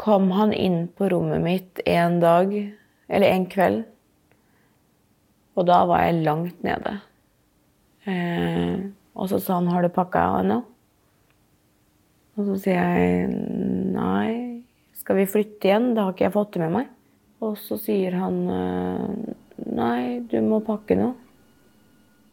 kom 0.00 0.30
han 0.32 0.54
inn 0.56 0.86
på 0.96 1.10
rommet 1.12 1.42
mitt 1.44 1.82
en 1.84 2.20
dag, 2.22 2.54
eller 3.08 3.34
en 3.34 3.46
kveld. 3.50 3.82
Og 5.54 5.68
da 5.68 5.82
var 5.86 6.06
jeg 6.06 6.24
langt 6.24 6.64
nede. 6.66 6.96
Eh, 8.10 8.90
og 9.14 9.28
så 9.30 9.38
sa 9.40 9.54
han 9.54 9.68
'Har 9.68 9.82
du 9.82 9.88
pakka 9.88 10.40
ennå?' 10.40 10.64
Og 12.36 12.46
så 12.46 12.58
sier 12.58 12.82
jeg 12.82 13.28
'Nei, 13.28 14.62
skal 14.92 15.16
vi 15.16 15.26
flytte 15.26 15.68
igjen?' 15.68 15.94
Det 15.94 16.02
har 16.02 16.12
ikke 16.12 16.24
jeg 16.24 16.32
fått 16.32 16.52
det 16.52 16.60
med 16.60 16.72
meg. 16.72 16.86
Og 17.42 17.58
så 17.58 17.78
sier 17.80 18.14
han 18.18 18.40
eh, 18.50 19.34
'Nei, 19.64 20.20
du 20.30 20.40
må 20.42 20.60
pakke 20.64 20.96
nå'. 20.98 21.12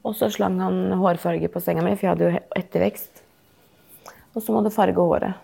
Og 0.04 0.16
så 0.18 0.30
slang 0.34 0.60
han 0.62 0.94
hårfarge 0.98 1.50
på 1.54 1.62
senga 1.62 1.84
mi, 1.86 1.94
for 1.96 2.08
jeg 2.08 2.16
hadde 2.16 2.30
jo 2.30 2.40
ettervekst. 2.58 3.22
Og 4.34 4.42
så 4.42 4.54
må 4.54 4.64
du 4.66 4.72
farge 4.74 4.98
håret. 4.98 5.38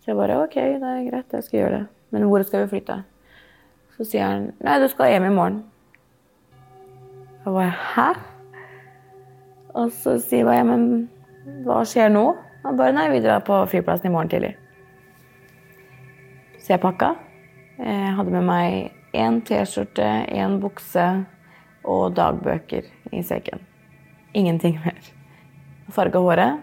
Så 0.00 0.12
jeg 0.12 0.16
bare 0.16 0.38
OK, 0.44 0.54
det 0.54 0.90
er 0.92 1.10
greit, 1.10 1.32
jeg 1.32 1.44
skal 1.44 1.60
gjøre 1.60 1.78
det. 1.78 1.86
Men 2.14 2.28
hvor 2.30 2.44
skal 2.46 2.64
vi 2.64 2.72
flytte? 2.76 3.02
Så 3.96 4.06
sier 4.06 4.24
han 4.24 4.48
nei, 4.64 4.78
du 4.80 4.88
skal 4.88 5.10
hjem 5.10 5.28
i 5.28 5.34
morgen. 5.34 5.58
Jeg 7.44 7.52
bare 7.52 7.74
hæ? 7.94 8.08
Og 9.76 9.92
så 9.92 10.16
sier 10.22 10.48
jeg 10.48 10.68
men 10.68 10.86
hva 11.66 11.82
skjer 11.84 12.08
nå? 12.12 12.24
Han 12.64 12.78
bare 12.78 12.94
nei, 12.96 13.10
vi 13.12 13.20
drar 13.24 13.44
på 13.46 13.58
flyplassen 13.70 14.08
i 14.08 14.14
morgen 14.14 14.32
tidlig. 14.32 14.54
Så 16.62 16.72
jeg 16.74 16.82
pakka. 16.82 17.12
Jeg 17.76 18.12
hadde 18.16 18.32
med 18.32 18.46
meg 18.48 19.16
én 19.16 19.42
T-skjorte, 19.44 20.06
én 20.32 20.56
bukse 20.62 21.04
og 21.84 22.14
dagbøker 22.16 22.86
i 23.12 23.20
sekken. 23.24 23.60
Ingenting 24.36 24.78
mer. 24.84 25.12
Farga 25.92 26.22
håret 26.24 26.62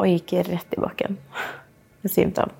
og 0.00 0.08
gikk 0.08 0.38
rett 0.48 0.76
i 0.76 0.80
bakken. 0.80 1.18
Besvimte 2.04 2.46
av. 2.46 2.56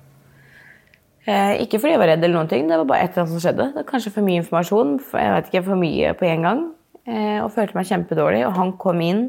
Eh, 1.29 1.61
ikke 1.63 1.77
fordi 1.81 1.95
jeg 1.95 2.01
var 2.01 2.09
redd, 2.13 2.23
eller 2.23 2.37
noen 2.39 2.49
ting, 2.49 2.69
det 2.69 2.77
var 2.81 2.87
bare 2.89 3.05
et 3.05 3.11
eller 3.13 3.25
annet 3.25 3.33
som 3.35 3.43
skjedde. 3.43 3.67
Det 3.71 3.81
var 3.81 3.89
kanskje 3.89 4.13
for 4.13 4.25
mye 4.25 4.41
informasjon, 4.41 4.93
for 5.05 5.21
jeg 5.21 5.33
vet 5.35 5.49
ikke, 5.49 5.65
for 5.67 5.81
mye 5.81 6.13
på 6.17 6.29
en 6.29 6.47
gang. 6.47 6.63
Eh, 7.09 7.39
og 7.41 7.51
følte 7.53 7.77
meg 7.77 7.89
kjempedårlig. 7.89 8.45
Og 8.47 8.55
han 8.57 8.73
kom 8.81 9.01
inn, 9.05 9.25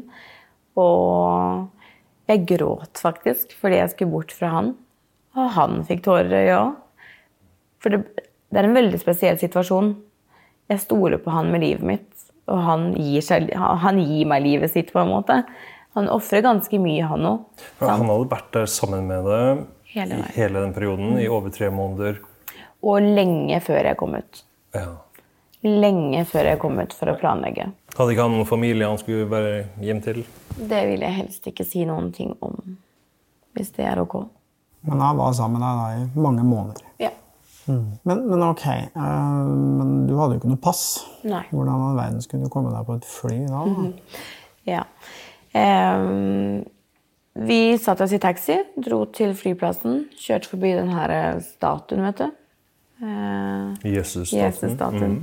og 0.79 1.67
jeg 2.29 2.45
gråt 2.49 3.01
faktisk 3.03 3.51
fordi 3.59 3.81
jeg 3.81 3.91
skulle 3.93 4.13
bort 4.13 4.33
fra 4.33 4.53
han. 4.53 4.71
Og 5.37 5.53
han 5.57 5.81
fikk 5.85 6.05
tårer 6.05 6.29
i 6.29 6.41
øyet 6.45 6.55
òg. 6.59 6.79
For 7.83 7.93
det, 7.93 8.25
det 8.49 8.61
er 8.61 8.69
en 8.69 8.77
veldig 8.77 8.99
spesiell 9.01 9.37
situasjon. 9.41 9.93
Jeg 10.71 10.81
stoler 10.85 11.19
på 11.21 11.33
han 11.33 11.51
med 11.51 11.65
livet 11.65 11.85
mitt, 11.85 12.09
og 12.47 12.59
han 12.63 12.89
gir, 12.95 13.23
seg, 13.25 13.51
han 13.57 13.99
gir 13.99 14.27
meg 14.29 14.45
livet 14.45 14.71
sitt 14.71 14.93
på 14.95 15.01
en 15.03 15.11
måte. 15.11 15.41
Han 15.97 16.09
ofrer 16.09 16.41
ganske 16.41 16.79
mye, 16.81 17.05
han 17.05 17.27
òg. 17.29 17.63
Han 17.83 18.07
hadde 18.07 18.29
vært 18.31 18.51
der 18.55 18.69
sammen 18.71 19.05
med 19.11 19.27
deg 19.29 19.65
Hele 19.93 20.17
i 20.17 20.29
hele 20.33 20.63
den 20.63 20.71
perioden, 20.73 21.17
i 21.21 21.27
over 21.29 21.53
tre 21.53 21.69
måneder. 21.69 22.17
Og 22.81 23.03
lenge 23.03 23.59
før 23.61 23.91
jeg 23.91 23.97
kom 23.99 24.15
ut. 24.17 24.39
Ja. 24.73 24.87
Lenge 25.63 26.23
før 26.27 26.49
jeg 26.49 26.59
kom 26.59 26.79
ut 26.81 26.95
for 26.97 27.11
å 27.11 27.17
planlegge. 27.19 27.69
Hadde 27.93 28.15
ikke 28.15 28.25
han 28.25 28.33
noen 28.33 28.49
familie 28.49 28.89
han 28.89 28.97
skulle 28.99 29.29
være 29.29 29.67
hjem 29.85 30.01
til? 30.03 30.23
Det 30.57 30.81
vil 30.89 31.05
jeg 31.05 31.17
helst 31.19 31.45
ikke 31.51 31.65
si 31.67 31.85
noen 31.87 32.09
ting 32.15 32.33
om, 32.43 32.57
hvis 33.53 33.69
det 33.77 33.85
er 33.91 34.01
ok. 34.01 34.17
Men 34.89 34.99
han 35.05 35.21
var 35.21 35.37
sammen 35.37 35.61
med 35.61 35.83
deg 35.83 36.01
i 36.01 36.25
mange 36.25 36.43
måneder. 36.47 36.89
Ja. 36.99 37.13
Men, 37.65 38.23
men 38.27 38.43
ok, 38.49 38.65
uh, 38.95 39.47
men 39.79 40.03
du 40.09 40.15
hadde 40.19 40.35
jo 40.35 40.41
ikke 40.41 40.51
noe 40.51 40.61
pass. 40.63 40.83
Nei. 41.23 41.45
Hvordan 41.51 41.73
i 41.73 41.87
all 41.87 41.99
verden 42.01 42.23
skulle 42.25 42.47
du 42.47 42.51
komme 42.53 42.73
deg 42.73 42.87
på 42.87 42.97
et 42.99 43.07
fly 43.07 43.37
da? 43.47 43.63
Ja. 44.67 44.83
Um, 45.53 46.63
vi 47.33 47.77
satte 47.81 48.05
oss 48.05 48.13
i 48.13 48.21
taxi, 48.21 48.59
dro 48.77 49.03
til 49.15 49.33
flyplassen, 49.37 50.03
kjørte 50.19 50.51
forbi 50.51 50.73
den 50.77 50.91
her 50.93 51.39
statuen, 51.45 52.05
vet 52.09 52.21
du. 52.21 52.39
Uh, 53.03 53.73
Jesus-statuen. 53.87 54.43
Jesus-statuen. 54.43 55.17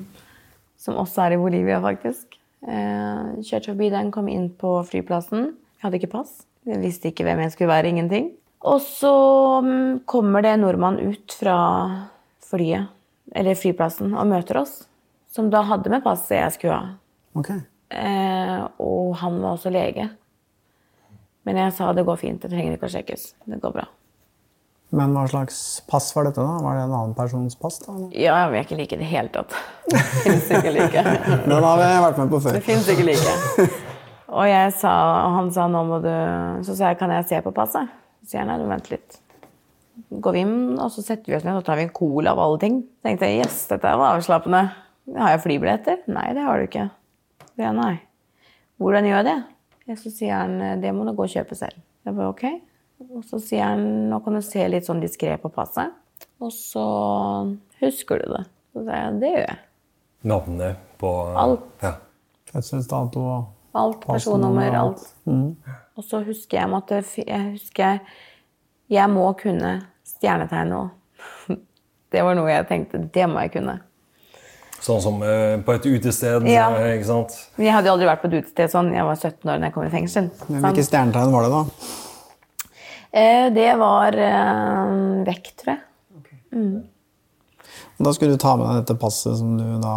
Som 0.81 0.99
også 1.01 1.27
er 1.27 1.37
i 1.37 1.41
Bolivia, 1.41 1.79
faktisk. 1.85 2.39
Uh, 2.65 3.39
kjørte 3.45 3.73
forbi 3.73 3.93
den, 3.93 4.11
kom 4.15 4.29
inn 4.33 4.51
på 4.59 4.79
flyplassen. 4.89 5.53
Jeg 5.79 5.87
hadde 5.87 6.01
ikke 6.01 6.15
pass. 6.19 6.43
Jeg 6.69 6.83
visste 6.83 7.09
ikke 7.09 7.25
hvem 7.29 7.45
jeg 7.45 7.55
skulle 7.55 7.73
være. 7.73 7.93
Ingenting. 7.93 8.33
Og 8.69 8.83
så 8.85 9.13
mm, 9.65 10.03
kommer 10.09 10.45
det 10.45 10.55
en 10.55 10.67
nordmann 10.67 10.99
ut 11.01 11.33
fra 11.33 11.57
flyet, 12.51 12.91
eller 13.35 13.59
flyplassen, 13.59 14.15
og 14.15 14.29
møter 14.31 14.61
oss. 14.63 14.81
Som 15.31 15.51
da 15.53 15.63
hadde 15.69 15.93
med 15.93 16.03
passet 16.03 16.39
jeg 16.41 16.57
skulle 16.57 16.79
ha. 16.79 16.95
Okay. 17.39 17.63
Eh, 17.91 18.65
og 18.83 19.15
han 19.23 19.39
var 19.43 19.55
også 19.55 19.71
lege. 19.71 20.09
Men 21.47 21.59
jeg 21.63 21.73
sa 21.79 21.93
det 21.95 22.05
går 22.07 22.19
fint, 22.21 22.43
det 22.43 22.51
trenger 22.53 22.77
ikke 22.77 22.91
å 22.91 22.95
sjekkes. 22.95 23.33
Det 23.47 23.61
går 23.63 23.75
bra. 23.79 23.87
Men 24.91 25.13
hva 25.15 25.23
slags 25.31 25.59
pass 25.87 26.09
var 26.17 26.27
dette? 26.27 26.43
da? 26.43 26.57
Var 26.65 26.77
det 26.77 26.83
en 26.89 26.95
annen 26.99 27.13
persons 27.15 27.55
pass? 27.59 27.79
da? 27.85 27.95
Ja, 28.11 28.35
jeg 28.43 28.51
vil 28.51 28.65
ikke 28.65 28.79
like 28.81 28.99
det 28.99 29.05
i 29.05 29.05
det 29.05 29.11
hele 29.13 29.31
tatt. 29.35 29.55
Fins 30.25 30.51
ikke 30.51 30.73
like. 30.75 31.05
Den 31.51 31.67
har 31.69 31.79
vi 31.79 31.89
vært 32.07 32.19
med 32.19 32.33
på 32.35 32.43
før. 32.43 32.59
Det 32.59 32.65
fins 32.67 32.91
ikke 32.91 33.07
like. 33.07 33.69
Og 34.31 34.75
sa, 34.79 34.93
han 35.37 35.51
sa 35.55 35.65
nå 35.67 35.81
må 35.89 35.97
du 36.05 36.11
Så 36.63 36.77
sa 36.79 36.93
jeg 36.93 37.01
kan 37.01 37.11
jeg 37.11 37.27
se 37.27 37.41
på 37.43 37.51
passet? 37.55 37.91
Så 38.23 38.35
sier 38.35 38.45
han 38.45 38.51
nei, 38.53 38.59
du 38.63 38.69
vent 38.71 38.91
litt. 38.93 39.19
Går 40.09 40.37
vi 40.37 40.45
inn, 40.45 40.57
og 40.79 40.89
så 40.95 41.05
setter 41.05 41.33
vi 41.33 41.37
oss 41.39 41.47
ned 41.47 41.59
og 41.59 41.67
tar 41.67 41.79
vi 41.79 41.87
en 41.87 41.95
cola 41.95 42.35
av 42.35 42.43
alle 42.45 42.61
ting. 42.63 42.81
Så 43.01 43.09
tenkte 43.09 43.29
jeg 43.29 43.45
yes, 43.45 43.63
dette 43.71 43.93
var 44.01 44.17
avslappende. 44.17 44.63
Har 45.17 45.35
jeg 45.35 45.43
flybilletter? 45.45 46.03
Nei, 46.13 46.27
det 46.37 46.47
har 46.47 46.61
du 46.61 46.69
ikke. 46.69 46.87
Det 47.59 47.67
er 47.67 47.77
nei. 47.77 47.95
Hvordan 48.81 49.09
gjør 49.09 49.19
jeg 49.21 49.29
det? 49.31 49.39
Så 50.01 50.13
sier 50.15 50.37
han 50.39 50.83
det 50.83 50.93
må 50.95 51.05
du 51.07 51.13
gå 51.19 51.27
og 51.27 51.33
kjøpe 51.33 51.59
selv. 51.59 51.81
Jeg 52.07 52.17
bare 52.17 52.31
ok. 52.31 52.45
Og 53.11 53.25
så 53.27 53.41
sier 53.43 53.73
han 53.73 53.83
nå 54.11 54.21
kan 54.25 54.37
du 54.39 54.43
se 54.45 54.67
litt 54.71 54.87
sånn 54.87 55.03
diskré 55.03 55.35
på 55.41 55.51
passet. 55.53 55.93
Og 56.41 56.53
så 56.55 56.85
husker 57.81 58.23
du 58.23 58.37
det. 58.37 58.45
Så 58.71 58.85
sier 58.85 59.03
jeg 59.03 59.19
det 59.25 59.33
gjør 59.35 59.47
jeg. 59.49 59.59
Navnet 60.31 60.87
på 61.01 61.11
Alt. 61.41 61.67
Ja. 61.83 61.97
Fødselsdato 62.51 63.21
og 63.23 63.57
Alt, 63.79 64.01
personnummer, 64.03 64.75
alt. 64.75 65.03
Mm. 65.25 65.55
Og 65.95 66.05
så 66.05 66.23
husker 66.27 66.59
jeg 66.59 66.75
at 66.75 67.19
jeg 67.23 67.43
husker 67.53 68.01
jeg 68.91 69.11
må 69.13 69.29
kunne 69.39 69.77
stjernetegn 70.17 70.73
òg. 70.77 70.91
Det 72.11 72.25
var 72.27 72.35
noe 72.35 72.51
jeg 72.51 72.67
tenkte, 72.67 72.99
det 73.15 73.27
må 73.31 73.39
jeg 73.45 73.53
kunne. 73.55 73.77
Sånn 74.83 75.03
som 75.05 75.19
eh, 75.23 75.59
på 75.63 75.75
et 75.77 75.85
utested, 75.87 76.47
Ja. 76.51 76.65
eh, 76.75 76.95
ikke 76.97 77.07
sant? 77.07 77.35
Men 77.59 77.67
jeg 77.69 77.75
hadde 77.77 77.87
jo 77.91 77.93
aldri 77.95 78.09
vært 78.09 78.23
på 78.25 78.31
et 78.33 78.39
utested 78.41 78.73
sånn. 78.73 78.89
Jeg 78.97 79.05
var 79.07 79.15
17 79.21 79.45
år 79.53 79.61
da 79.61 79.69
jeg 79.69 79.75
kom 79.77 79.85
i 79.87 79.93
fengsel. 79.93 80.31
Men 80.49 80.63
Hvilke 80.65 80.87
stjernetegn 80.89 81.35
var 81.37 81.45
det, 81.47 81.51
da? 81.55 81.63
Eh, 83.13 83.51
det 83.55 83.69
var 83.79 84.17
vekt, 84.17 85.29
vekk, 85.29 85.53
tror 85.61 85.73
jeg. 85.75 85.83
Mm. 86.57 86.83
Da 88.01 88.13
skulle 88.17 88.35
du 88.35 88.41
ta 88.43 88.57
med 88.57 88.67
deg 88.71 88.81
dette 88.81 88.97
passet 89.03 89.37
som 89.39 89.53
du 89.61 89.67
da 89.85 89.95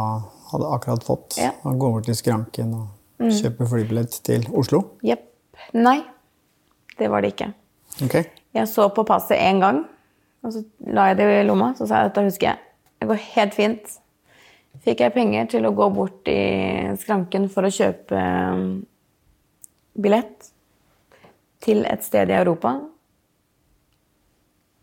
hadde 0.52 0.70
akkurat 0.76 1.06
fått. 1.08 1.38
Ja. 1.40 1.54
Og 1.64 1.80
gå 1.82 1.90
over 1.94 2.04
til 2.06 2.18
skranken 2.20 2.74
og 2.78 2.88
Mm. 3.24 3.30
kjøpe 3.32 3.68
flybillett 3.70 4.16
til 4.26 4.44
Oslo. 4.58 4.82
Jepp. 5.06 5.22
Nei, 5.74 6.02
det 7.00 7.08
var 7.10 7.22
det 7.22 7.30
ikke. 7.36 7.54
Okay. 8.04 8.26
Jeg 8.54 8.68
så 8.68 8.90
på 8.94 9.06
passet 9.06 9.38
én 9.40 9.62
gang, 9.62 9.86
og 10.44 10.54
så 10.54 10.64
la 10.94 11.10
jeg 11.12 11.20
det 11.22 11.28
i 11.40 11.44
lomma. 11.48 11.74
Så 11.78 11.88
sa 11.88 12.02
jeg 12.02 12.12
dette 12.12 12.26
husker 12.28 12.50
jeg. 12.52 12.62
Det 13.00 13.10
går 13.10 13.22
helt 13.36 13.54
fint. 13.58 14.00
fikk 14.84 15.04
jeg 15.04 15.14
penger 15.14 15.46
til 15.52 15.66
å 15.68 15.74
gå 15.76 15.90
bort 15.94 16.28
i 16.32 16.40
skranken 17.00 17.46
for 17.52 17.68
å 17.68 17.72
kjøpe 17.72 18.18
eh, 18.20 18.64
billett 20.04 20.50
til 21.64 21.86
et 21.88 22.04
sted 22.04 22.32
i 22.32 22.36
Europa. 22.42 22.74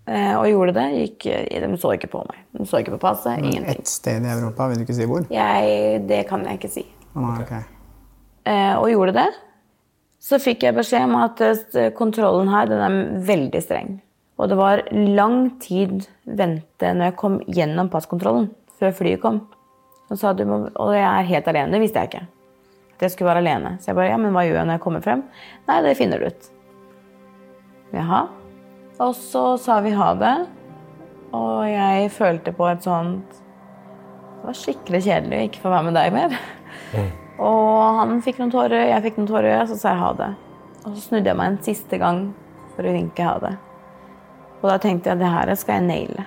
Eh, 0.09 0.37
Og 0.39 0.49
gjorde 0.49 0.75
det. 0.79 0.87
Gikk, 0.97 1.27
de 1.65 1.77
så 1.79 1.93
ikke 1.97 2.11
på 2.11 2.23
meg. 2.29 2.41
De 2.57 2.67
så 2.67 2.81
ikke 2.81 2.97
på 2.97 3.03
passet. 3.03 3.39
Ingenting. 3.39 3.69
Et 3.83 3.89
sted 3.89 4.25
i 4.25 4.33
Europa, 4.33 4.69
vil 4.71 4.81
du 4.81 4.87
ikke 4.87 4.97
si 4.97 5.09
hvor? 5.11 5.27
Jeg, 5.31 6.01
det 6.09 6.25
kan 6.31 6.45
jeg 6.49 6.61
ikke 6.61 6.73
si. 6.73 6.87
Ah, 7.15 7.21
Nei, 7.21 7.37
ok. 7.45 7.55
Eh, 8.51 8.75
og 8.81 8.89
gjorde 8.91 9.17
det. 9.21 9.29
Så 10.21 10.41
fikk 10.41 10.65
jeg 10.67 10.77
beskjed 10.77 11.07
om 11.09 11.17
at 11.21 11.41
eh, 11.45 11.91
kontrollen 11.97 12.51
her 12.53 12.69
den 12.71 12.83
er 12.87 13.27
veldig 13.29 13.63
streng. 13.65 13.99
Og 14.41 14.49
det 14.49 14.57
var 14.57 14.81
lang 14.91 15.39
tid 15.61 16.07
vente 16.25 16.93
når 16.97 17.11
jeg 17.11 17.17
kom 17.21 17.39
gjennom 17.45 17.91
passkontrollen, 17.93 18.49
før 18.81 18.95
flyet 18.97 19.21
kom. 19.21 19.43
Så 20.09 20.17
sa 20.19 20.33
du, 20.33 20.47
må- 20.49 20.71
og 20.73 20.95
jeg 20.97 21.05
er 21.07 21.29
helt 21.29 21.49
alene, 21.53 21.75
det 21.77 21.83
visste 21.83 22.01
jeg 22.01 22.11
ikke. 22.11 22.27
At 22.97 23.05
jeg 23.05 23.13
skulle 23.13 23.31
være 23.31 23.43
alene. 23.45 23.75
Så 23.81 23.91
jeg 23.91 23.99
bare, 24.01 24.09
ja, 24.11 24.17
men 24.21 24.33
hva 24.33 24.47
gjør 24.47 24.57
jeg 24.63 24.67
når 24.71 24.79
jeg 24.79 24.85
kommer 24.87 25.05
frem? 25.05 25.23
Nei, 25.69 25.79
det 25.85 25.97
finner 26.01 26.19
du 26.19 26.27
ut. 26.27 26.49
Jaha. 27.95 28.23
Og 29.01 29.15
så 29.17 29.45
sa 29.61 29.79
vi 29.85 29.93
ha 29.97 30.11
det. 30.19 30.35
Og 31.37 31.63
jeg 31.69 32.11
følte 32.11 32.53
på 32.53 32.67
et 32.67 32.83
sånt 32.83 33.39
Det 34.41 34.49
var 34.49 34.57
skikkelig 34.57 35.01
kjedelig 35.05 35.37
å 35.39 35.47
ikke 35.47 35.61
få 35.63 35.71
være 35.71 35.85
med 35.87 35.95
deg 35.99 36.13
mer. 36.17 36.37
Og 37.41 37.99
han 38.01 38.21
fikk 38.25 38.39
noen 38.41 38.53
tårer, 38.53 38.87
jeg 38.89 39.03
fikk 39.05 39.19
noen 39.21 39.29
tårer, 39.29 39.67
så 39.69 39.77
sa 39.77 39.93
jeg 39.93 40.01
ha 40.01 40.13
det. 40.17 40.29
Og 40.81 40.95
så 40.95 41.03
snudde 41.05 41.29
jeg 41.29 41.37
meg 41.37 41.51
en 41.53 41.59
siste 41.65 41.99
gang 42.01 42.23
for 42.75 42.89
å 42.89 42.95
vinke 42.97 43.25
ha 43.25 43.35
det. 43.43 43.53
Og 44.61 44.69
da 44.69 44.77
tenkte 44.79 45.11
jeg 45.11 45.21
det 45.21 45.33
her 45.33 45.55
skal 45.55 45.81
jeg 45.81 45.89
naile. 45.89 46.27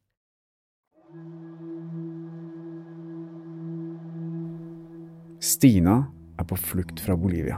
Stina 5.41 6.03
er 6.37 6.45
på 6.45 6.55
flukt 6.57 6.99
fra 7.01 7.15
Bolivia. 7.17 7.57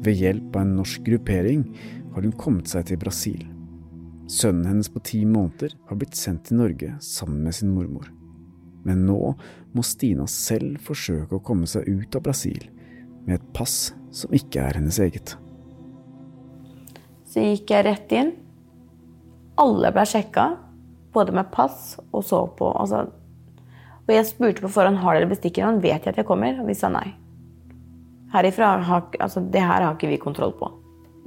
Ved 0.00 0.16
hjelp 0.16 0.54
av 0.56 0.62
en 0.62 0.78
norsk 0.78 1.02
gruppering 1.04 1.66
har 2.14 2.24
hun 2.24 2.32
kommet 2.40 2.70
seg 2.72 2.86
til 2.88 3.00
Brasil. 3.02 3.42
Sønnen 4.30 4.64
hennes 4.64 4.88
på 4.88 5.02
ti 5.04 5.20
måneder 5.28 5.74
har 5.90 5.98
blitt 6.00 6.16
sendt 6.16 6.46
til 6.48 6.56
Norge 6.62 6.94
sammen 7.04 7.42
med 7.44 7.58
sin 7.58 7.74
mormor. 7.74 8.08
Men 8.88 9.04
nå 9.04 9.34
må 9.76 9.84
Stina 9.84 10.24
selv 10.30 10.80
forsøke 10.86 11.36
å 11.36 11.44
komme 11.44 11.68
seg 11.68 11.84
ut 11.84 12.16
av 12.16 12.24
Brasil 12.24 12.64
med 13.26 13.36
et 13.36 13.52
pass 13.52 13.92
som 14.16 14.32
ikke 14.32 14.64
er 14.64 14.80
hennes 14.80 15.02
eget. 15.04 15.36
Så 17.28 17.44
gikk 17.44 17.74
jeg 17.74 17.86
rett 17.90 18.16
inn. 18.16 18.32
Alle 19.60 19.92
ble 19.92 20.08
sjekka, 20.08 20.46
både 21.12 21.36
med 21.36 21.52
pass 21.52 21.98
og 22.08 22.24
så 22.24 22.46
på. 22.56 22.72
Altså. 22.72 23.04
Og 24.10 24.16
jeg 24.16 24.26
spurte 24.26 24.64
på 24.64 24.72
forhånd 24.74 24.98
har 25.04 25.14
dere 25.14 25.30
bestikkernavn, 25.30 25.76
vet 25.84 26.02
jeg 26.02 26.10
at 26.10 26.16
jeg 26.18 26.26
kommer? 26.26 26.56
Og 26.58 26.66
de 26.66 26.74
sa 26.74 26.88
nei. 26.90 27.12
Herifra 28.32 28.72
har, 28.82 29.04
altså, 29.22 29.42
det 29.54 29.62
her 29.62 29.84
har 29.86 29.94
ikke 29.94 30.10
vi 30.10 30.18
kontroll 30.18 30.50
på. 30.58 30.66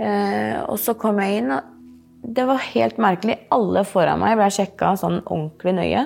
Eh, 0.04 0.60
og 0.68 0.76
så 0.84 0.92
kom 1.00 1.22
jeg 1.24 1.40
inn, 1.40 1.54
og 1.56 2.28
det 2.36 2.44
var 2.50 2.60
helt 2.74 3.00
merkelig. 3.00 3.38
Alle 3.56 3.86
foran 3.88 4.20
meg 4.20 4.36
ble 4.36 4.50
sjekka 4.52 4.94
sånn 5.00 5.22
ordentlig 5.22 5.76
nøye. 5.80 6.04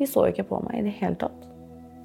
De 0.00 0.08
så 0.08 0.24
ikke 0.30 0.46
på 0.48 0.62
meg 0.64 0.80
i 0.80 0.86
det 0.88 0.94
hele 0.96 1.20
tatt. 1.20 1.44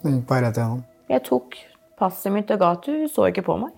Du 0.04 0.12
gikk 0.12 0.28
bare 0.28 0.50
rett 0.50 0.60
igjennom. 0.60 0.84
Jeg 1.10 1.24
tok 1.28 1.56
passet 2.00 2.36
mitt 2.36 2.52
og 2.52 2.60
ga 2.60 2.74
til 2.84 3.00
hun 3.02 3.12
så 3.16 3.30
ikke 3.32 3.48
på 3.48 3.56
meg. 3.64 3.72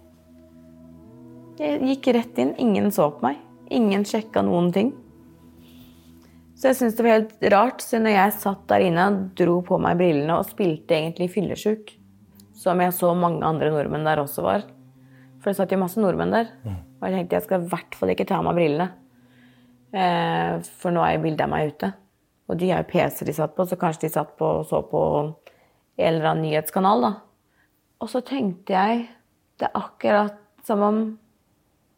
Jeg 1.61 1.85
gikk 1.85 2.13
rett 2.17 2.41
inn, 2.41 2.55
ingen 2.57 2.89
så 2.93 3.11
på 3.13 3.27
meg. 3.29 3.37
Ingen 3.69 4.09
sjekka 4.09 4.41
noen 4.45 4.73
ting. 4.73 4.89
Så 6.61 6.69
jeg 6.69 6.77
syntes 6.77 6.97
det 6.99 7.05
var 7.07 7.15
helt 7.15 7.45
rart, 7.49 7.81
så 7.81 7.97
når 7.97 8.13
jeg 8.13 8.33
satt 8.37 8.67
der 8.69 8.83
inne 8.85 9.07
dro 9.33 9.55
på 9.65 9.79
meg 9.81 9.97
brillene 9.97 10.35
og 10.37 10.45
spilte 10.45 10.93
egentlig 10.93 11.31
fyllesjuk, 11.33 11.95
som 12.53 12.83
jeg 12.83 12.93
så 12.93 13.15
mange 13.17 13.41
andre 13.47 13.71
nordmenn 13.73 14.05
der 14.05 14.21
også 14.21 14.43
var 14.45 14.67
For 15.41 15.49
det 15.49 15.57
satt 15.57 15.71
jo 15.73 15.79
masse 15.81 15.97
nordmenn 15.97 16.35
der. 16.35 16.51
Og 17.01 17.07
jeg 17.07 17.15
tenkte 17.15 17.39
jeg 17.39 17.45
skal 17.47 17.63
i 17.63 17.71
hvert 17.71 17.97
fall 17.97 18.11
ikke 18.13 18.27
ta 18.29 18.37
av 18.37 18.45
meg 18.45 18.59
brillene. 18.59 18.85
Eh, 19.89 20.59
for 20.83 20.93
nå 20.93 21.01
er 21.01 21.15
jo 21.15 21.23
bildet 21.23 21.41
av 21.47 21.49
meg 21.49 21.71
ute. 21.73 21.89
Og 22.45 22.59
de 22.61 22.69
er 22.69 22.83
jo 22.83 22.89
PC-er 22.91 23.31
de 23.31 23.35
satt 23.39 23.55
på, 23.57 23.65
så 23.65 23.79
kanskje 23.81 24.05
de 24.05 24.11
satt 24.13 24.35
på 24.37 24.51
og 24.59 24.69
så 24.69 24.83
på 24.85 25.01
en 25.17 26.05
eller 26.05 26.29
annen 26.29 26.45
nyhetskanal, 26.45 27.07
da. 27.07 27.11
Og 28.05 28.13
så 28.13 28.21
tenkte 28.25 28.77
jeg 28.77 29.07
Det 29.57 29.67
er 29.67 29.77
akkurat 29.77 30.37
som 30.65 30.81
om 30.81 31.01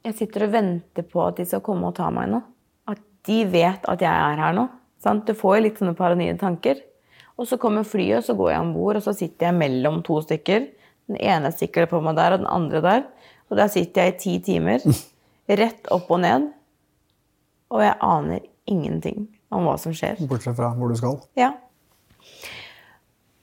jeg 0.03 0.15
sitter 0.17 0.47
og 0.47 0.55
venter 0.55 1.03
på 1.07 1.21
at 1.23 1.37
de 1.39 1.45
skal 1.47 1.61
komme 1.63 1.91
og 1.91 1.95
ta 1.95 2.09
meg 2.11 2.31
nå. 2.31 2.41
De 3.27 3.43
vet 3.49 3.85
at 3.89 4.03
jeg 4.03 4.11
er 4.11 4.41
her 4.41 4.55
nå. 4.57 4.67
Sant? 5.03 5.27
Du 5.27 5.35
får 5.37 5.57
jo 5.57 5.63
litt 5.65 5.79
sånne 5.79 5.95
paranoide 5.97 6.39
tanker. 6.41 6.81
Og 7.39 7.47
så 7.49 7.57
kommer 7.61 7.87
flyet, 7.87 8.19
og 8.19 8.27
så 8.27 8.35
går 8.37 8.51
jeg 8.51 8.63
om 8.63 8.73
bord, 8.75 8.99
og 8.99 9.05
så 9.05 9.13
sitter 9.17 9.49
jeg 9.49 9.57
mellom 9.57 10.01
to 10.05 10.19
stykker. 10.23 10.67
Den 11.09 11.19
ene 11.19 11.51
sikler 11.55 11.89
på 11.91 12.01
meg 12.03 12.17
der, 12.19 12.35
og 12.35 12.43
den 12.43 12.51
andre 12.51 12.83
der. 12.83 13.05
Og 13.49 13.57
der 13.59 13.71
sitter 13.73 14.07
jeg 14.07 14.13
i 14.13 14.19
ti 14.21 14.35
timer. 14.51 14.83
Rett 15.63 15.89
opp 15.93 16.11
og 16.13 16.21
ned. 16.23 16.51
Og 17.73 17.81
jeg 17.83 17.97
aner 18.05 18.45
ingenting 18.69 19.25
om 19.53 19.67
hva 19.67 19.75
som 19.81 19.95
skjer. 19.95 20.21
Bortsett 20.29 20.57
fra 20.57 20.71
hvor 20.77 20.93
du 20.93 20.97
skal. 20.99 21.17
Ja. 21.39 21.51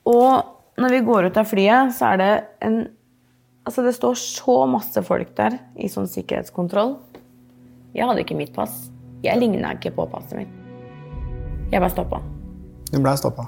Og 0.09 0.81
når 0.81 0.95
vi 0.97 1.03
går 1.05 1.29
ut 1.29 1.41
av 1.41 1.51
flyet, 1.51 1.93
så 1.97 2.15
er 2.15 2.23
det 2.23 2.33
en 2.67 2.83
Altså, 3.69 3.83
det 3.85 3.93
står 3.93 4.15
så 4.17 4.55
masse 4.67 5.03
folk 5.05 5.35
der 5.37 5.59
i 5.79 5.87
sånn 5.93 6.07
sikkerhetskontroll. 6.09 6.95
Jeg 7.93 8.09
hadde 8.09 8.23
ikke 8.25 8.39
mitt 8.39 8.55
pass. 8.57 8.87
Jeg 9.23 9.39
ligna 9.41 9.75
ikke 9.77 9.93
på 9.95 10.07
passet 10.11 10.37
mitt. 10.39 10.49
Jeg 11.73 11.81
ble 11.83 11.91
stoppa. 11.93 12.21
Du 12.91 12.99
ble 12.99 13.13
stoppa. 13.17 13.45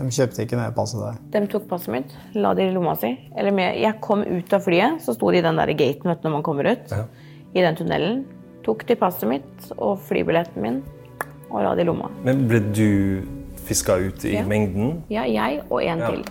De 0.00 0.06
kjøpte 0.08 0.44
ikke 0.46 0.56
det 0.56 0.74
passet 0.76 1.00
der. 1.02 1.16
De 1.40 1.46
tok 1.52 1.66
passet 1.68 1.92
mitt, 1.92 2.12
la 2.34 2.54
det 2.56 2.70
i 2.70 2.72
lomma 2.74 2.94
si. 2.96 3.10
Eller 3.36 3.52
med, 3.52 3.76
jeg 3.80 3.98
kom 4.00 4.22
ut 4.24 4.52
av 4.56 4.62
flyet, 4.64 5.00
så 5.04 5.12
sto 5.16 5.30
de 5.30 5.38
i 5.38 5.44
den 5.44 5.56
der 5.60 5.72
gaten 5.76 6.08
vet 6.08 6.22
du, 6.22 6.28
når 6.28 6.32
man 6.38 6.42
kommer 6.46 6.70
ut. 6.70 6.94
I 7.54 7.60
den 7.64 7.76
tunnelen. 7.76 8.22
Tok 8.64 8.84
de 8.86 8.94
passet 8.96 9.28
mitt 9.28 9.70
og 9.78 9.98
flybilletten 10.04 10.60
min 10.62 10.82
og 11.50 11.62
la 11.64 11.74
det 11.74 11.82
i 11.82 11.88
lomma. 11.88 12.08
Men 12.24 12.46
ble 12.48 12.60
du 12.76 13.22
fiska 13.66 13.96
ut 13.98 14.24
i 14.24 14.36
Ja. 14.36 14.44
mengden? 14.44 15.02
Ja, 15.10 15.24
jeg 15.24 15.62
og 15.70 15.82
en 15.82 15.98
Ja. 15.98 16.10
til. 16.10 16.24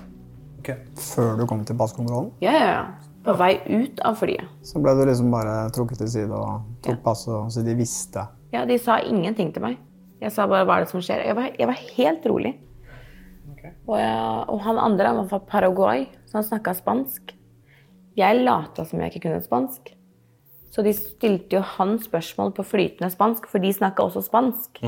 Før 0.96 1.38
du 1.40 1.46
kom 1.48 1.66
til 1.66 1.76
passkontrollen, 1.76 2.32
Ja, 2.42 2.52
ja, 2.52 2.66
ja. 2.72 2.86
På 3.26 3.34
vei 3.38 3.60
ut 3.68 4.00
av 4.06 4.16
flyet. 4.16 4.46
så 4.64 4.80
ble 4.82 4.94
du 4.96 5.06
liksom 5.06 5.32
bare 5.32 5.70
trukket 5.72 5.98
til 5.98 6.08
side 6.08 6.32
og 6.32 6.62
tok 6.82 7.04
passet, 7.04 7.52
så 7.52 7.64
de 7.66 7.76
visste. 7.76 8.28
Ja, 8.52 8.66
de 8.66 8.78
sa 8.82 9.00
ingenting 9.06 9.54
til 9.54 9.62
meg. 9.62 9.78
Jeg 10.20 10.32
sa 10.32 10.48
bare 10.48 10.66
'hva 10.66 10.78
er 10.78 10.80
det 10.86 10.90
som 10.90 11.02
skjer?' 11.02 11.26
Jeg 11.26 11.36
var, 11.36 11.52
jeg 11.58 11.68
var 11.68 11.78
helt 11.98 12.26
rolig. 12.26 12.56
Og, 13.88 13.98
jeg, 13.98 14.46
og 14.50 14.60
han 14.62 14.78
andre 14.78 15.08
han 15.08 15.18
var 15.18 15.28
fra 15.28 15.40
Paraguay, 15.40 16.08
så 16.26 16.34
han 16.40 16.44
snakka 16.44 16.76
spansk. 16.76 17.34
Jeg 18.18 18.44
lata 18.44 18.86
som 18.86 19.00
jeg 19.00 19.12
ikke 19.12 19.28
kunne 19.28 19.42
spansk. 19.42 19.94
Så 20.70 20.84
de 20.84 20.94
stilte 20.94 21.58
jo 21.58 21.62
han 21.62 21.98
spørsmål 21.98 22.54
på 22.54 22.64
flytende 22.64 23.10
spansk, 23.10 23.48
for 23.50 23.60
de 23.60 23.74
snakka 23.74 24.06
også 24.06 24.22
spansk. 24.28 24.82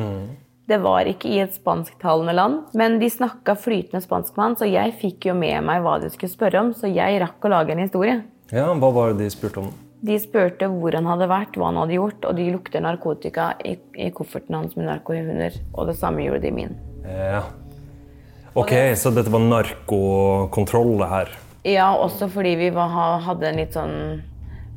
Det 0.67 0.77
var 0.81 1.07
ikke 1.09 1.27
i 1.29 1.39
et 1.41 1.53
spansktalende 1.53 2.33
land, 2.33 2.59
men 2.77 2.99
de 2.99 3.09
snakka 3.09 3.55
flytende 3.57 4.01
spansk 4.01 4.37
med 4.37 4.43
han, 4.43 4.55
så 4.55 4.69
jeg 4.69 4.93
fikk 5.01 5.25
jo 5.25 5.33
med 5.33 5.63
meg 5.63 5.81
hva 5.81 5.99
de 5.99 6.09
skulle 6.09 6.31
spørre 6.31 6.59
om, 6.59 6.73
så 6.73 6.87
jeg 6.87 7.19
rakk 7.21 7.43
å 7.43 7.49
lage 7.49 7.71
en 7.71 7.79
historie. 7.79 8.23
Ja, 8.51 8.73
Hva 8.73 8.93
var 8.93 9.13
det 9.13 9.23
de 9.23 9.29
spurte 9.29 9.57
om? 9.57 9.73
De 10.01 10.17
spurte 10.17 10.65
hvor 10.71 10.95
han 10.97 11.05
hadde 11.05 11.27
vært, 11.29 11.57
hva 11.57 11.69
han 11.69 11.77
hadde 11.83 11.97
gjort, 11.99 12.25
og 12.25 12.37
de 12.39 12.47
lukter 12.53 12.81
narkotika 12.81 13.51
i, 13.65 13.75
i 14.01 14.09
kofferten 14.15 14.57
hans 14.57 14.73
med 14.77 14.89
narkohunder. 14.89 15.59
Og 15.75 15.91
det 15.91 15.97
samme 15.99 16.25
gjorde 16.25 16.41
de 16.47 16.53
min. 16.55 16.73
Ja. 17.05 17.43
Ok, 18.57 18.73
så 18.97 19.13
dette 19.13 19.31
var 19.31 19.45
narkokontroll, 19.45 20.97
det 20.99 21.11
her. 21.11 21.31
Ja, 21.69 21.91
også 21.93 22.27
fordi 22.33 22.55
vi 22.57 22.71
var, 22.73 22.89
hadde 23.21 23.47
en 23.51 23.61
litt 23.61 23.77
sånn 23.77 23.95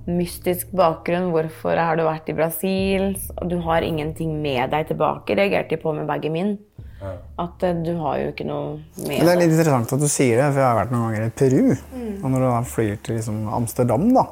mystisk 0.04 0.68
bakgrunn. 0.76 1.30
Hvorfor 1.32 1.80
har 1.80 1.96
du 1.96 2.04
vært 2.04 2.28
i 2.28 2.36
Brasil? 2.36 3.14
Og 3.38 3.48
du 3.50 3.56
har 3.64 3.86
ingenting 3.86 4.36
med 4.44 4.70
deg 4.74 4.92
tilbake, 4.92 5.36
reagerte 5.38 5.78
de 5.78 5.82
på 5.82 5.94
med 5.96 6.06
bagen 6.10 6.36
min. 6.36 6.54
At 7.02 7.64
eh, 7.66 7.74
du 7.84 7.90
har 7.98 8.18
jo 8.20 8.28
ikke 8.30 8.46
noe 8.48 8.76
med 9.02 9.24
det 9.24 9.32
er 9.32 9.38
litt 9.40 9.50
interessant 9.52 9.90
at 9.96 10.00
du 10.00 10.06
sier 10.08 10.38
det, 10.38 10.46
for 10.52 10.62
jeg 10.62 10.66
har 10.68 10.78
vært 10.78 10.92
noen 10.94 11.04
ganger 11.08 11.26
i 11.26 11.32
Peru. 11.40 11.74
Mm. 11.92 12.12
Og 12.20 12.26
når 12.32 12.44
du 12.44 12.46
da 12.46 12.60
flyr 12.70 13.00
til 13.04 13.18
liksom 13.18 13.40
Amsterdam 13.58 14.06
da, 14.14 14.24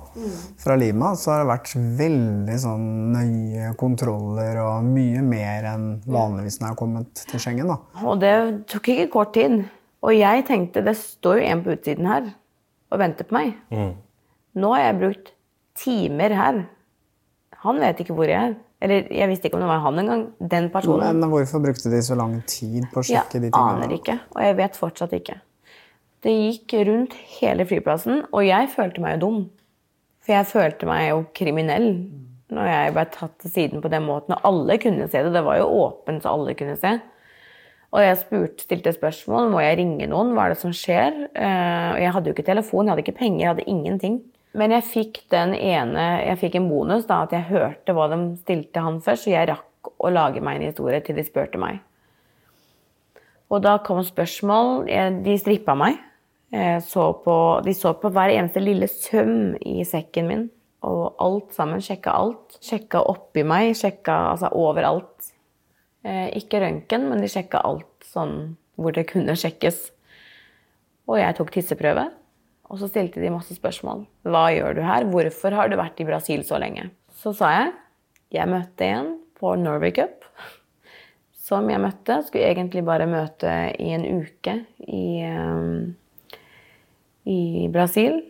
fra 0.62 0.76
Lima, 0.80 1.12
så 1.18 1.34
har 1.34 1.42
det 1.42 1.50
vært 1.50 1.74
veldig 2.00 2.58
sånn 2.62 2.86
nøye 3.16 3.72
kontroller 3.80 4.62
og 4.62 4.88
mye 4.88 5.24
mer 5.26 5.68
enn 5.74 5.86
vanligvis 6.06 6.60
når 6.60 6.66
jeg 6.68 6.74
har 6.74 6.80
kommet 6.80 7.24
til 7.32 7.42
Schengen. 7.42 7.72
da. 7.74 7.78
Og 8.06 8.22
det 8.22 8.34
tok 8.72 8.92
ikke 8.94 9.10
kort 9.18 9.34
tid. 9.36 9.60
Og 10.02 10.16
jeg 10.16 10.46
tenkte 10.48 10.82
det 10.86 10.96
står 10.98 11.42
jo 11.42 11.50
en 11.52 11.66
på 11.66 11.76
utsiden 11.76 12.08
her 12.10 12.32
og 12.92 13.00
venter 13.00 13.28
på 13.28 13.36
meg. 13.36 13.54
Nå 14.58 14.72
har 14.74 14.88
jeg 14.88 15.00
brukt 15.00 15.32
timer 15.78 16.34
her. 16.36 16.64
Han 17.62 17.78
vet 17.80 18.02
ikke 18.02 18.16
hvor 18.16 18.28
jeg 18.28 18.50
er. 18.50 18.56
Eller 18.82 19.06
jeg 19.14 19.28
visste 19.30 19.46
ikke 19.46 19.58
om 19.60 19.62
det 19.62 19.70
var 19.70 19.82
han 19.84 20.00
engang. 20.02 20.22
Den 20.50 20.66
personen. 20.74 21.20
Men 21.22 21.30
hvorfor 21.30 21.62
brukte 21.62 21.90
de 21.92 22.00
så 22.02 22.16
lang 22.18 22.40
tid 22.50 22.88
på 22.90 22.98
å 23.02 23.06
sjekke 23.06 23.38
de 23.38 23.46
Jeg 23.48 23.54
tingene? 23.54 23.78
aner 23.84 23.94
ikke, 23.94 24.16
og 24.34 24.42
jeg 24.42 24.56
vet 24.58 24.78
fortsatt 24.80 25.14
ikke. 25.20 25.36
Det 26.22 26.32
gikk 26.34 26.74
rundt 26.88 27.14
hele 27.38 27.66
flyplassen, 27.66 28.24
og 28.32 28.44
jeg 28.46 28.68
følte 28.74 29.02
meg 29.02 29.16
jo 29.16 29.22
dum. 29.26 29.38
For 30.22 30.34
jeg 30.36 30.46
følte 30.50 30.86
meg 30.86 31.08
jo 31.10 31.22
kriminell 31.34 31.88
når 32.52 32.68
jeg 32.68 32.92
ble 32.94 33.04
tatt 33.14 33.38
til 33.42 33.50
siden 33.54 33.82
på 33.82 33.90
den 33.90 34.04
måten. 34.06 34.34
Og 34.36 34.44
alle 34.50 34.76
kunne 34.82 35.08
se 35.10 35.22
det. 35.24 35.32
Det 35.34 35.42
var 35.46 35.56
jo 35.58 35.70
åpent, 35.86 36.22
så 36.22 36.34
alle 36.34 36.54
kunne 36.58 36.76
se. 36.78 36.92
Og 37.92 38.00
jeg 38.00 38.18
spurte, 38.20 38.64
stilte 38.64 38.92
spørsmål. 38.94 39.50
Må 39.52 39.60
jeg 39.64 39.78
ringe 39.80 40.06
noen? 40.08 40.30
Hva 40.36 40.46
er 40.46 40.54
det 40.54 40.60
som 40.62 40.72
skjer? 40.76 41.16
Eh, 41.32 41.88
og 41.94 41.98
jeg 42.00 42.12
hadde 42.14 42.30
jo 42.30 42.34
ikke 42.36 42.46
telefon, 42.50 42.86
jeg 42.86 42.92
hadde 42.94 43.04
ikke 43.06 43.18
penger, 43.18 43.40
jeg 43.40 43.50
hadde 43.54 43.66
ingenting. 43.68 44.20
Men 44.58 44.74
jeg 44.76 44.84
fikk 44.84 45.22
den 45.32 45.54
ene, 45.56 46.02
jeg 46.26 46.40
fikk 46.42 46.58
en 46.58 46.68
bonus, 46.68 47.06
da, 47.08 47.22
at 47.24 47.32
jeg 47.32 47.48
hørte 47.48 47.94
hva 47.96 48.10
de 48.12 48.18
stilte 48.42 48.82
han 48.84 49.00
først, 49.04 49.24
så 49.24 49.32
jeg 49.32 49.48
rakk 49.48 49.92
å 49.96 50.10
lage 50.12 50.42
meg 50.44 50.58
en 50.58 50.68
historie 50.68 51.00
til 51.04 51.16
de 51.16 51.24
spurte 51.24 51.60
meg. 51.60 51.80
Og 53.52 53.60
da 53.64 53.76
kom 53.84 54.00
spørsmål. 54.04 54.86
De 55.24 55.36
strippa 55.40 55.74
meg. 55.76 55.98
Så 56.84 57.04
på, 57.24 57.36
de 57.64 57.74
så 57.76 57.92
på 58.00 58.10
hver 58.12 58.32
eneste 58.32 58.62
lille 58.62 58.88
søm 58.88 59.54
i 59.60 59.84
sekken 59.88 60.28
min. 60.28 60.46
Og 60.88 61.20
alt 61.22 61.52
sammen. 61.56 61.82
Sjekka 61.84 62.16
alt. 62.16 62.56
Sjekka 62.64 63.02
oppi 63.12 63.44
meg. 63.44 63.74
Sjekka 63.76 64.16
altså 64.32 64.52
overalt. 64.56 65.32
Eh, 66.02 66.32
ikke 66.40 66.58
røntgen, 66.64 67.04
men 67.10 67.20
de 67.22 67.28
sjekka 67.30 67.60
alt 67.62 68.08
sånn 68.08 68.56
hvor 68.80 68.94
det 68.96 69.04
kunne 69.12 69.36
sjekkes. 69.38 69.84
Og 71.06 71.20
jeg 71.20 71.36
tok 71.38 71.52
tisseprøve. 71.54 72.08
Og 72.70 72.78
så 72.80 72.88
stilte 72.88 73.20
de 73.20 73.32
masse 73.32 73.54
spørsmål. 73.56 74.06
Hva 74.28 74.46
gjør 74.54 74.78
du 74.78 74.82
her? 74.86 75.06
Hvorfor 75.10 75.54
har 75.56 75.68
du 75.68 75.76
vært 75.80 76.00
i 76.00 76.08
Brasil 76.08 76.44
så 76.46 76.60
lenge? 76.62 76.90
Så 77.12 77.34
sa 77.36 77.50
jeg 77.56 77.72
jeg 78.32 78.48
møtte 78.48 78.86
en 78.88 79.16
på 79.36 79.52
Norway 79.60 79.92
Cup 79.92 80.24
som 81.42 81.68
jeg 81.70 81.82
møtte. 81.82 82.20
Skulle 82.26 82.50
egentlig 82.50 82.84
bare 82.86 83.08
møte 83.10 83.52
i 83.82 83.92
en 83.92 84.06
uke 84.22 84.54
i, 84.86 85.20
eh, 85.26 86.38
i 87.28 87.68
Brasil. 87.72 88.22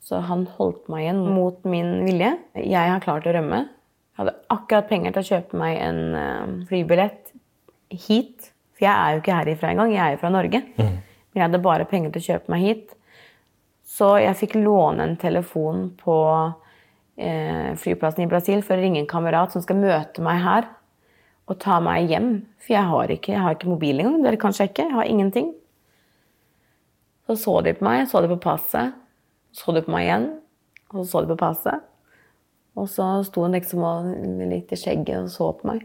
Så 0.00 0.20
han 0.26 0.46
holdt 0.58 0.88
meg 0.90 1.06
igjen 1.06 1.22
mot 1.36 1.64
min 1.64 2.00
vilje. 2.06 2.32
Jeg 2.56 2.92
har 2.92 3.04
klart 3.04 3.28
å 3.28 3.34
rømme. 3.36 3.64
Jeg 3.68 4.24
hadde 4.24 4.38
akkurat 4.52 4.88
penger 4.90 5.14
til 5.14 5.22
å 5.22 5.30
kjøpe 5.30 5.60
meg 5.60 5.78
en 5.80 6.00
eh, 6.14 6.54
flybillett 6.68 7.32
hit. 7.90 8.50
For 8.76 8.86
jeg 8.88 8.94
er 8.94 9.14
jo 9.14 9.22
ikke 9.22 9.38
herifra 9.40 9.72
engang. 9.72 9.94
Jeg 9.94 10.04
er 10.04 10.16
jo 10.16 10.22
fra 10.24 10.34
Norge. 10.34 10.62
Men 10.76 11.38
jeg 11.38 11.46
hadde 11.46 11.62
bare 11.62 11.86
penger 11.88 12.12
til 12.12 12.24
å 12.24 12.28
kjøpe 12.32 12.52
meg 12.52 12.66
hit. 12.66 12.96
Så 14.00 14.14
jeg 14.16 14.36
fikk 14.38 14.54
låne 14.56 15.04
en 15.04 15.18
telefon 15.20 15.90
på 16.00 16.16
eh, 17.20 17.76
flyplassen 17.76 18.24
i 18.24 18.30
Brasil 18.30 18.62
for 18.64 18.78
å 18.78 18.80
ringe 18.80 19.02
en 19.02 19.10
kamerat 19.10 19.52
som 19.52 19.60
skal 19.60 19.76
møte 19.76 20.24
meg 20.24 20.40
her 20.40 20.70
og 21.50 21.58
ta 21.60 21.76
meg 21.84 22.08
hjem. 22.08 22.30
For 22.62 22.78
jeg 22.78 22.88
har 22.88 23.12
ikke, 23.12 23.34
jeg 23.34 23.44
har 23.44 23.58
ikke 23.58 23.68
mobil 23.68 24.00
engang. 24.00 24.22
Dere 24.24 24.40
kan 24.40 24.56
sjekke. 24.56 24.86
Jeg 24.86 24.96
har 24.96 25.10
ingenting. 25.10 25.52
Så 27.28 27.36
så 27.44 27.58
de 27.66 27.76
på 27.76 27.84
meg, 27.84 28.06
så 28.08 28.22
de 28.24 28.30
på 28.32 28.40
passet. 28.40 28.96
Så 29.52 29.74
de 29.76 29.84
på 29.84 29.92
meg 29.92 30.06
igjen, 30.06 30.28
og 30.94 31.02
så 31.02 31.06
så 31.10 31.24
de 31.24 31.32
på 31.32 31.40
passet. 31.42 31.88
Og 32.78 32.86
så 32.88 33.06
sto 33.26 33.44
hun 33.44 33.56
liksom 33.58 33.82
litt 34.48 34.70
i 34.72 34.78
skjegget 34.78 35.26
og 35.26 35.32
så 35.34 35.50
på 35.58 35.74
meg. 35.74 35.84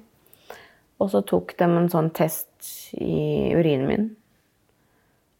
Og 1.01 1.09
så 1.11 1.25
tok 1.27 1.57
de 1.59 1.67
en 1.67 1.89
sånn 1.91 2.13
test 2.15 2.93
i 2.95 3.51
urinen 3.57 3.89
min. 3.89 4.05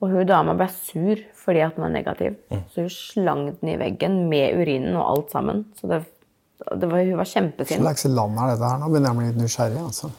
Og 0.06 0.12
hun 0.14 0.28
dama 0.30 0.54
ble 0.60 0.68
sur 0.70 1.22
fordi 1.46 1.62
at 1.66 1.76
den 1.78 1.84
var 1.86 1.94
negativ. 1.94 2.36
Så 2.74 2.84
hun 2.86 2.90
slang 2.94 3.46
den 3.60 3.70
i 3.74 3.78
veggen 3.82 4.20
med 4.30 4.58
urinen 4.60 4.96
og 4.98 5.06
alt 5.12 5.32
sammen. 5.34 5.64
Så 5.80 5.88
det, 5.90 6.00
det 6.82 6.90
var, 6.90 7.02
hun 7.06 7.18
var 7.18 7.24
Hva 7.24 7.26
kjempesint. 7.32 7.82
slags 7.82 8.06
land 8.10 8.38
er 8.42 8.52
dette 8.54 8.70
her? 8.72 8.80
Nå 8.82 8.90
begynner 8.90 9.10
jeg 9.12 9.16
å 9.16 9.20
bli 9.20 9.28
litt 9.30 9.40
nysgjerrig. 9.44 9.82
altså. 9.86 10.10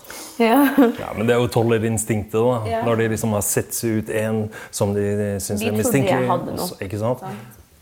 Ja. 0.42 0.58
Ja, 1.02 1.12
men 1.16 1.26
det 1.28 1.34
er 1.36 1.42
jo 1.42 1.50
tollerinstinktet, 1.56 2.36
da. 2.38 2.56
Ja. 2.70 2.82
Når 2.86 3.00
de 3.02 3.08
liksom 3.14 3.34
har 3.38 3.44
sett 3.46 3.74
seg 3.74 4.00
ut 4.02 4.10
en 4.22 4.42
som 4.70 4.94
de 4.96 5.06
syns 5.42 5.62
De 5.62 5.70
er 5.70 5.78
mistenkelig. 5.78 6.28
hadde 6.30 6.54
og 6.54 6.60
noe. 6.62 6.78
Ikke 6.86 6.98
sant? 7.02 7.22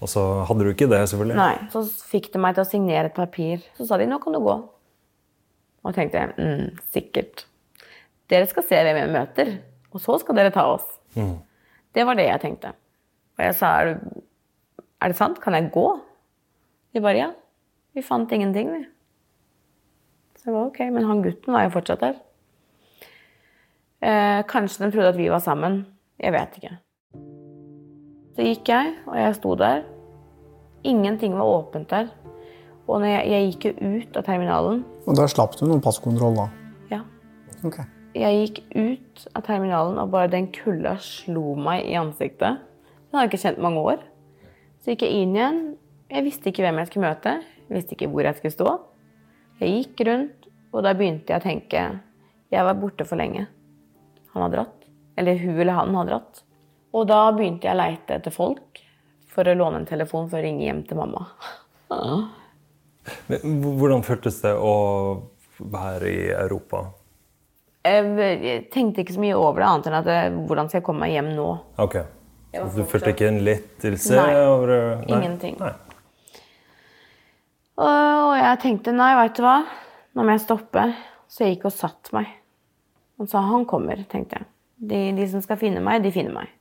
Og 0.04 0.10
så 0.12 0.22
hadde 0.48 0.64
du 0.66 0.72
ikke 0.74 0.88
det, 0.90 1.00
selvfølgelig. 1.12 1.36
Nei. 1.40 1.54
Så 1.72 1.84
fikk 2.12 2.32
de 2.34 2.40
meg 2.44 2.56
til 2.58 2.64
å 2.64 2.68
signere 2.68 3.08
et 3.12 3.16
papir. 3.16 3.64
Så 3.78 3.86
sa 3.88 3.96
de 4.00 4.04
'nå 4.08 4.20
kan 4.20 4.32
du 4.36 4.40
gå'. 4.44 4.60
Og 5.84 5.94
tenkte 5.94 6.16
jeg 6.20 6.32
mm, 6.36 6.78
sikkert. 6.92 7.44
Dere 8.32 8.46
skal 8.48 8.64
se 8.64 8.76
hvem 8.84 8.96
jeg 9.02 9.10
møter, 9.12 9.50
og 9.92 10.00
så 10.00 10.16
skal 10.20 10.34
dere 10.38 10.50
ta 10.52 10.64
oss. 10.74 10.86
Mm. 11.14 11.34
Det 11.94 12.04
var 12.06 12.18
det 12.18 12.26
jeg 12.26 12.42
tenkte. 12.42 12.74
Og 13.38 13.44
jeg 13.46 13.54
sa 13.58 13.70
er, 13.80 13.92
det, 13.92 14.24
er 15.02 15.12
det 15.12 15.18
sant, 15.18 15.40
kan 15.42 15.54
jeg 15.56 15.70
gå? 15.74 15.86
De 16.94 17.02
bare 17.02 17.18
ja. 17.20 17.30
Vi 17.94 18.02
fant 18.02 18.30
ingenting, 18.34 18.72
vi. 18.74 18.82
Så 20.38 20.50
jeg 20.50 20.56
var 20.56 20.70
ok, 20.70 20.80
men 20.94 21.06
han 21.06 21.22
gutten 21.22 21.54
var 21.54 21.66
jo 21.66 21.74
fortsatt 21.76 22.02
der. 22.02 22.16
Eh, 24.04 24.40
kanskje 24.50 24.84
de 24.84 24.90
trodde 24.92 25.12
at 25.14 25.18
vi 25.18 25.30
var 25.30 25.42
sammen. 25.42 25.84
Jeg 26.20 26.34
vet 26.34 26.58
ikke. 26.58 26.74
Så 28.34 28.46
gikk 28.48 28.68
jeg, 28.68 28.94
og 29.06 29.16
jeg 29.18 29.38
sto 29.38 29.54
der. 29.58 29.84
Ingenting 30.84 31.38
var 31.38 31.48
åpent 31.62 31.90
der. 31.90 32.10
Og 32.84 33.00
når 33.00 33.06
jeg, 33.08 33.30
jeg 33.30 33.50
gikk 33.52 33.64
jo 33.64 33.92
ut 33.94 34.16
av 34.18 34.26
terminalen 34.26 34.82
Og 35.08 35.16
da 35.16 35.24
slapp 35.30 35.54
du 35.56 35.64
noen 35.64 35.80
passkontroll, 35.80 36.36
da? 36.36 36.48
Ja. 36.90 37.00
Ok. 37.64 37.78
Jeg 38.14 38.40
gikk 38.44 38.60
ut 38.78 39.24
av 39.34 39.42
terminalen, 39.46 39.98
og 39.98 40.12
bare 40.12 40.30
den 40.30 40.46
kulda 40.54 40.94
slo 41.02 41.56
meg 41.58 41.88
i 41.90 41.96
ansiktet. 41.98 42.60
Den 42.62 43.18
hadde 43.18 43.24
jeg 43.26 43.32
ikke 43.32 43.42
kjent 43.42 43.64
mange 43.64 43.82
år. 43.82 44.04
Så 44.82 44.92
gikk 44.92 45.02
jeg 45.06 45.24
inn 45.24 45.34
igjen. 45.34 45.60
Jeg 46.12 46.26
visste 46.26 46.50
ikke 46.50 46.62
hvem 46.62 46.78
jeg 46.78 46.90
skulle 46.90 47.08
møte. 47.08 47.34
Jeg 47.64 47.74
visste 47.78 47.96
ikke 47.96 48.10
hvor 48.12 48.28
jeg 48.28 48.38
skulle 48.38 48.54
stå. 48.54 48.76
Jeg 49.58 49.74
gikk 49.80 50.04
rundt, 50.06 50.48
og 50.74 50.86
da 50.86 50.94
begynte 50.94 51.34
jeg 51.34 51.42
å 51.42 51.44
tenke 51.44 51.84
Jeg 52.54 52.66
var 52.66 52.78
borte 52.78 53.06
for 53.08 53.18
lenge. 53.18 53.48
Han 54.34 54.44
har 54.44 54.52
dratt. 54.52 54.88
Eller 55.18 55.38
hun 55.40 55.58
eller 55.58 55.78
han 55.78 55.94
har 55.98 56.10
dratt. 56.10 56.42
Og 56.94 57.08
da 57.10 57.20
begynte 57.34 57.66
jeg 57.66 57.74
å 57.74 57.80
leite 57.80 58.18
etter 58.18 58.34
folk 58.34 58.82
for 59.34 59.50
å 59.50 59.56
låne 59.58 59.82
en 59.82 59.88
telefon 59.88 60.28
for 60.30 60.38
å 60.38 60.44
ringe 60.44 60.62
hjem 60.68 60.84
til 60.86 61.00
mamma. 61.00 61.24
Men 63.26 63.58
hvordan 63.78 64.04
føltes 64.06 64.38
det 64.44 64.54
å 64.54 64.74
være 65.58 66.12
i 66.12 66.28
Europa? 66.36 66.86
Jeg 67.84 68.60
tenkte 68.72 69.02
ikke 69.04 69.16
så 69.16 69.20
mye 69.20 69.36
over 69.36 69.60
det, 69.60 69.68
annet 69.68 69.88
enn 69.90 69.96
at 69.98 70.06
eh, 70.08 70.36
hvordan 70.48 70.70
skal 70.70 70.80
jeg 70.80 70.86
komme 70.86 71.04
meg 71.04 71.12
hjem 71.12 71.34
nå? 71.36 71.48
Ok. 71.84 71.98
Så 72.54 72.68
du 72.78 72.84
følte 72.88 73.12
ikke 73.12 73.28
en 73.28 73.42
lettelse? 73.44 74.14
Nei, 74.16 74.44
over 74.46 74.70
det? 74.70 74.84
ingenting. 75.10 75.58
Nei. 75.60 75.74
Og 77.84 78.32
jeg 78.38 78.60
tenkte 78.62 78.94
nei, 78.94 79.10
veit 79.18 79.36
du 79.36 79.42
hva, 79.44 79.58
nå 80.14 80.24
må 80.24 80.36
jeg 80.36 80.44
stoppe. 80.46 80.86
Så 81.28 81.44
jeg 81.44 81.56
gikk 81.56 81.68
og 81.68 81.74
satt 81.74 82.12
meg. 82.14 82.30
Han 83.18 83.30
sa 83.30 83.42
han 83.46 83.66
kommer, 83.68 84.00
tenkte 84.10 84.38
jeg. 84.38 84.48
De, 84.84 85.00
de 85.16 85.26
som 85.30 85.42
skal 85.42 85.58
finne 85.58 85.82
meg, 85.84 86.02
de 86.04 86.12
finner 86.14 86.34
meg. 86.34 86.52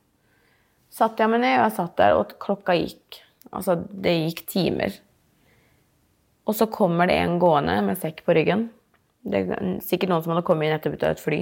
Satte 0.93 1.23
jeg 1.23 1.31
meg 1.33 1.43
ned, 1.43 1.55
og 1.59 1.67
jeg 1.67 1.75
satt 1.77 1.95
der, 1.99 2.17
og 2.17 2.35
klokka 2.41 2.75
gikk. 2.77 3.21
Altså, 3.53 3.77
det 3.77 4.13
gikk 4.17 4.43
timer. 4.49 4.97
Og 6.49 6.57
så 6.57 6.67
kommer 6.73 7.09
det 7.09 7.17
en 7.21 7.37
gående 7.41 7.79
med 7.85 7.99
sekk 8.01 8.21
på 8.25 8.35
ryggen. 8.37 8.67
Det 9.23 9.43
er 9.55 9.75
sikkert 9.83 10.11
noen 10.11 10.23
som 10.23 10.33
hadde 10.33 10.45
kommet 10.47 10.67
inn 10.67 10.75
etter 10.75 10.95
av 10.97 11.15
et 11.15 11.21
fly. 11.23 11.39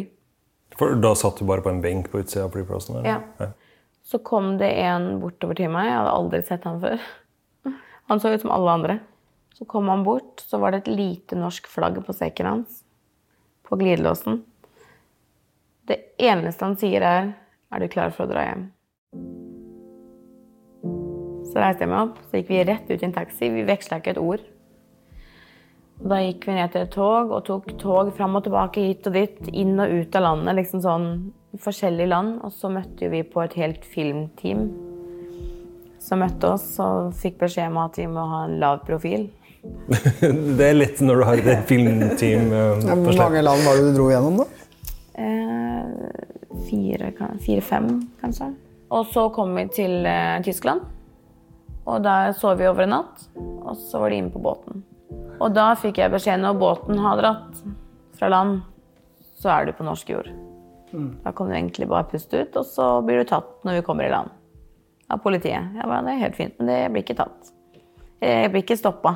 For 0.78 0.96
da 1.02 1.14
satt 1.18 1.42
du 1.42 1.48
bare 1.50 1.64
på 1.66 1.72
en 1.72 1.82
benk 1.84 2.12
på 2.12 2.22
utsida 2.22 2.46
av 2.46 2.54
flyplassen? 2.54 3.00
eller? 3.00 3.24
Ja. 3.42 3.50
Så 4.08 4.22
kom 4.26 4.56
det 4.60 4.70
en 4.82 5.20
bortover 5.22 5.58
til 5.58 5.72
meg. 5.74 5.90
Jeg 5.90 5.98
hadde 5.98 6.14
aldri 6.16 6.42
sett 6.46 6.68
han 6.68 6.82
før. 6.82 7.02
Han 8.12 8.22
så 8.22 8.34
ut 8.34 8.44
som 8.44 8.54
alle 8.54 8.78
andre. 8.78 9.00
Så 9.56 9.68
kom 9.70 9.90
han 9.92 10.02
bort, 10.04 10.42
så 10.42 10.58
var 10.58 10.74
det 10.74 10.82
et 10.82 10.96
lite 10.96 11.38
norsk 11.38 11.68
flagg 11.70 12.00
på 12.02 12.14
sekken 12.18 12.48
hans. 12.48 12.80
På 13.68 13.78
glidelåsen. 13.78 14.40
Det 15.86 15.98
eneste 16.18 16.66
han 16.66 16.78
sier, 16.82 17.02
er 17.02 17.34
'Er 17.72 17.80
du 17.80 17.88
klar 17.88 18.10
for 18.10 18.26
å 18.26 18.32
dra 18.32 18.42
hjem?' 18.42 18.72
Så 21.52 21.60
reiste 21.60 21.84
jeg 21.84 21.90
meg 21.90 22.00
opp, 22.00 22.18
så 22.26 22.40
gikk 22.40 22.50
vi 22.50 22.64
rett 22.64 22.90
ut 22.90 23.04
i 23.04 23.06
en 23.06 23.14
taxi. 23.14 23.50
Vi 23.50 23.64
veksla 23.68 24.00
ikke 24.00 24.12
et 24.16 24.18
ord. 24.18 24.40
Da 26.02 26.18
gikk 26.24 26.48
vi 26.50 26.56
ned 26.58 26.72
til 26.74 26.82
et 26.86 26.94
tog 26.96 27.30
og 27.36 27.44
tok 27.46 27.68
tog 27.82 28.10
fram 28.18 28.38
og 28.40 28.46
tilbake 28.48 28.82
hit 28.88 29.06
og 29.10 29.14
dit, 29.14 29.38
inn 29.54 29.76
og 29.80 29.92
ut 30.00 30.16
av 30.18 30.24
landet, 30.26 30.56
liksom 30.58 30.82
sånn 30.82 31.10
forskjellige 31.62 32.10
land. 32.10 32.40
Og 32.46 32.54
så 32.56 32.72
møtte 32.74 33.10
vi 33.12 33.22
på 33.28 33.44
et 33.44 33.54
helt 33.60 33.86
filmteam 33.86 34.70
som 36.02 36.24
møtte 36.24 36.50
oss 36.56 36.66
og 36.82 37.12
fikk 37.22 37.38
beskjed 37.44 37.70
om 37.70 37.78
at 37.84 38.00
vi 38.02 38.08
må 38.10 38.24
ha 38.32 38.40
en 38.48 38.56
lav 38.64 38.80
profil. 38.88 39.28
Det 40.58 40.66
er 40.72 40.74
lett 40.74 41.04
når 41.06 41.20
du 41.22 41.26
har 41.28 41.42
et 41.54 41.68
filmteam 41.70 42.48
eh, 42.50 42.80
Ja, 42.82 42.96
Hvor 42.98 43.14
slep. 43.14 43.22
mange 43.22 43.44
land 43.46 43.62
var 43.68 43.78
det 43.78 43.84
du 43.86 43.98
dro 44.00 44.08
gjennom, 44.10 44.40
da? 44.42 44.48
Eh, 45.22 46.32
Fire-fem, 46.66 47.38
fire-fem, 47.46 47.92
kanskje. 48.24 48.48
Og 48.92 49.06
så 49.14 49.28
kom 49.36 49.54
vi 49.56 49.68
til 49.78 50.08
eh, 50.10 50.40
Tyskland. 50.46 50.82
Og 51.86 52.02
der 52.06 52.34
sov 52.38 52.58
vi 52.58 52.66
over 52.70 52.88
en 52.88 52.96
natt. 52.98 53.28
Og 53.38 53.78
så 53.78 54.02
var 54.02 54.10
de 54.10 54.18
inne 54.24 54.34
på 54.34 54.42
båten. 54.42 54.82
Og 55.42 55.54
da 55.56 55.72
fikk 55.80 55.98
jeg 56.02 56.14
beskjed 56.14 56.42
når 56.44 56.60
båten 56.62 57.00
har 57.02 57.18
dratt 57.18 57.62
fra 58.20 58.30
land, 58.30 58.60
så 59.42 59.50
er 59.56 59.68
du 59.68 59.74
på 59.74 59.86
norsk 59.88 60.12
jord. 60.14 60.30
Da 61.24 61.32
kan 61.34 61.50
du 61.50 61.56
egentlig 61.56 61.88
bare 61.90 62.06
puste 62.12 62.44
ut, 62.44 62.58
og 62.60 62.68
så 62.68 62.92
blir 63.06 63.22
du 63.22 63.30
tatt 63.30 63.66
når 63.66 63.80
vi 63.80 63.86
kommer 63.88 64.06
i 64.06 64.12
land. 64.12 64.30
Av 65.12 65.20
politiet. 65.24 65.74
Jeg 65.76 65.88
bare, 65.88 66.04
det 66.06 66.14
er 66.14 66.22
helt 66.22 66.38
fint, 66.38 66.54
men 66.60 66.70
det 66.70 66.78
blir 66.94 67.06
ikke 67.06 67.18
tatt. 67.20 67.52
Jeg 68.22 68.52
blir 68.54 68.64
ikke 68.64 68.78
stoppa. 68.80 69.16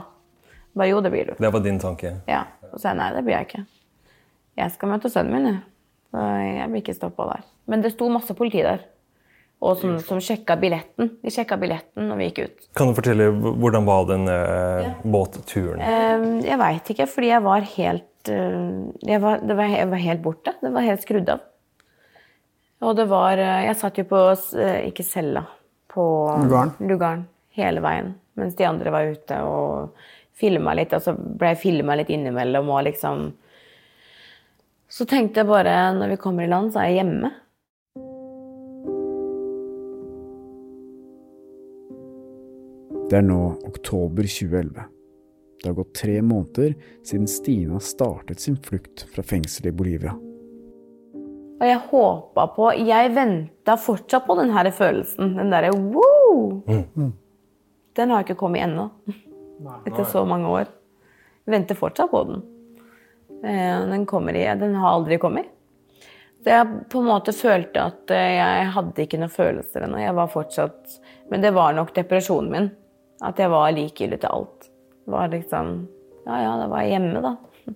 Bare 0.76 0.90
jo, 0.90 1.00
det 1.04 1.12
blir 1.14 1.30
du. 1.30 1.36
Det 1.40 1.52
var 1.54 1.64
din 1.64 1.80
tanke. 1.80 2.18
Ja. 2.28 2.42
Og 2.72 2.80
så 2.80 2.88
sa 2.88 2.92
jeg 2.92 3.00
nei, 3.00 3.12
det 3.16 3.24
blir 3.28 3.38
jeg 3.38 3.48
ikke. 3.50 3.64
Jeg 4.60 4.74
skal 4.74 4.92
møte 4.92 5.12
sønnen 5.12 5.36
min, 5.36 5.48
jeg. 5.52 5.62
Så 6.10 6.26
jeg 6.48 6.72
blir 6.72 6.84
ikke 6.84 6.98
stoppa 6.98 7.30
der. 7.30 7.46
Men 7.72 7.84
det 7.84 7.94
sto 7.94 8.10
masse 8.12 8.36
politi 8.38 8.64
der. 8.66 8.84
Og 9.64 9.78
som, 9.80 9.96
som 10.04 10.20
sjekka 10.22 10.58
billetten. 10.60 11.14
De 11.24 11.32
sjekka 11.32 11.56
billetten 11.58 12.10
når 12.10 12.18
vi 12.20 12.26
gikk 12.28 12.40
ut. 12.44 12.66
Kan 12.78 12.92
du 12.92 12.98
fortelle 12.98 13.30
hvordan 13.32 13.86
var 13.88 14.04
den 14.10 14.28
eh, 14.30 14.90
båtturen? 15.08 15.80
Eh, 15.82 16.26
jeg 16.50 16.60
veit 16.60 16.92
ikke, 16.92 17.08
fordi 17.10 17.30
jeg 17.32 17.44
var 17.46 17.66
helt 17.72 18.30
eh, 18.30 18.58
jeg, 19.08 19.22
var, 19.24 19.40
det 19.42 19.56
var, 19.58 19.72
jeg 19.72 19.90
var 19.94 20.04
helt 20.04 20.22
borte. 20.26 20.54
Det 20.62 20.74
var 20.76 20.86
helt 20.86 21.06
skrudd 21.06 21.32
av. 21.34 21.46
Og 22.86 22.98
det 23.00 23.06
var 23.10 23.40
eh, 23.42 23.64
Jeg 23.70 23.80
satt 23.80 23.98
jo 24.02 24.06
på 24.10 24.20
eh, 24.60 24.82
Ikke 24.92 25.06
cella. 25.08 25.46
På 25.96 26.04
Lugaren. 26.44 26.74
lugaren 26.84 27.24
hele 27.56 27.80
veien. 27.82 28.12
Mens 28.36 28.58
de 28.60 28.68
andre 28.68 28.92
var 28.92 29.08
ute 29.16 29.40
og 29.48 29.96
filma 30.36 30.74
litt. 30.76 30.92
Og 30.94 31.02
så 31.02 31.16
ble 31.16 31.54
jeg 31.54 31.62
filma 31.64 31.96
litt 31.96 32.12
innimellom 32.12 32.68
og 32.76 32.84
liksom 32.90 33.30
Så 34.92 35.08
tenkte 35.10 35.42
jeg 35.42 35.50
bare 35.50 35.78
når 35.96 36.14
vi 36.14 36.22
kommer 36.22 36.44
i 36.46 36.52
land, 36.52 36.74
så 36.76 36.84
er 36.84 36.92
jeg 36.92 37.00
hjemme. 37.00 37.32
Det 43.06 43.20
er 43.20 43.26
nå 43.26 43.40
oktober 43.68 44.26
2011. 44.26 44.86
Det 45.62 45.70
har 45.70 45.76
gått 45.78 45.94
tre 45.98 46.16
måneder 46.26 46.74
siden 47.06 47.28
Stina 47.30 47.80
startet 47.82 48.42
sin 48.42 48.56
flukt 48.58 49.04
fra 49.14 49.24
fengselet 49.26 49.70
i 49.70 49.76
Bolivia. 49.78 50.14
Og 51.56 51.64
jeg 51.64 51.82
håpa 51.92 52.48
på 52.56 52.72
Jeg 52.82 53.12
venta 53.16 53.78
fortsatt 53.80 54.26
på 54.28 54.36
den 54.40 54.50
her 54.54 54.70
følelsen. 54.76 55.36
Den 55.38 55.54
derre 55.54 55.70
wow! 55.74 56.64
Den 57.96 58.12
har 58.12 58.26
ikke 58.26 58.36
kommet 58.40 58.66
ennå. 58.66 58.90
Etter 59.88 60.04
så 60.10 60.26
mange 60.28 60.50
år. 60.52 60.72
Jeg 61.46 61.54
venter 61.54 61.78
fortsatt 61.80 62.12
på 62.12 62.24
den. 62.28 62.42
Eh, 63.46 63.86
Den 63.92 64.06
kommer 64.10 64.36
i 64.36 64.44
Den 64.60 64.74
har 64.76 64.98
aldri 64.98 65.18
kommet. 65.22 65.46
Så 66.44 66.50
jeg 66.52 66.82
på 66.90 67.00
en 67.02 67.08
måte 67.08 67.34
følte 67.34 67.86
at 67.86 68.12
eh, 68.14 68.34
jeg 68.36 68.74
hadde 68.76 69.06
ikke 69.06 69.22
noen 69.22 69.34
følelser 69.34 69.86
ennå. 69.86 70.02
Jeg 70.02 70.18
var 70.18 70.28
fortsatt 70.34 70.98
Men 71.30 71.42
det 71.42 71.54
var 71.54 71.74
nok 71.74 71.94
depresjonen 71.96 72.52
min. 72.52 72.68
At 73.26 73.42
jeg 73.42 73.52
var 73.52 73.74
likegyldig 73.74 74.22
til 74.22 74.32
alt. 74.32 74.70
Var 75.10 75.34
liksom 75.34 75.76
Ja 76.26 76.40
ja, 76.42 76.54
da 76.58 76.70
var 76.70 76.86
jeg 76.86 76.96
hjemme, 76.96 77.22
da. 77.22 77.36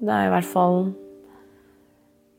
Det 0.00 0.16
er 0.16 0.26
i 0.26 0.34
hvert 0.34 0.48
fall 0.48 0.82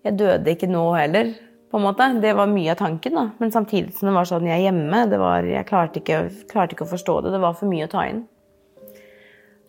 jeg 0.01 0.17
døde 0.17 0.53
ikke 0.55 0.69
nå 0.69 0.81
heller, 0.97 1.27
på 1.69 1.77
en 1.77 1.83
måte. 1.85 2.07
Det 2.23 2.31
var 2.37 2.49
mye 2.49 2.73
av 2.73 2.79
tanken, 2.79 3.17
da. 3.17 3.25
Men 3.37 3.51
samtidig 3.53 3.93
som 3.93 4.09
det 4.09 4.15
var 4.15 4.29
sånn, 4.29 4.47
jeg 4.49 4.57
er 4.57 4.71
hjemme, 4.71 5.03
det 5.11 5.19
var, 5.21 5.45
jeg 5.45 5.67
klarte 5.69 6.01
ikke, 6.01 6.23
klarte 6.49 6.75
ikke 6.75 6.87
å 6.87 6.93
forstå 6.95 7.19
det. 7.21 7.35
Det 7.35 7.41
var 7.43 7.53
for 7.59 7.69
mye 7.69 7.85
å 7.85 7.91
ta 7.91 8.07
inn. 8.09 8.23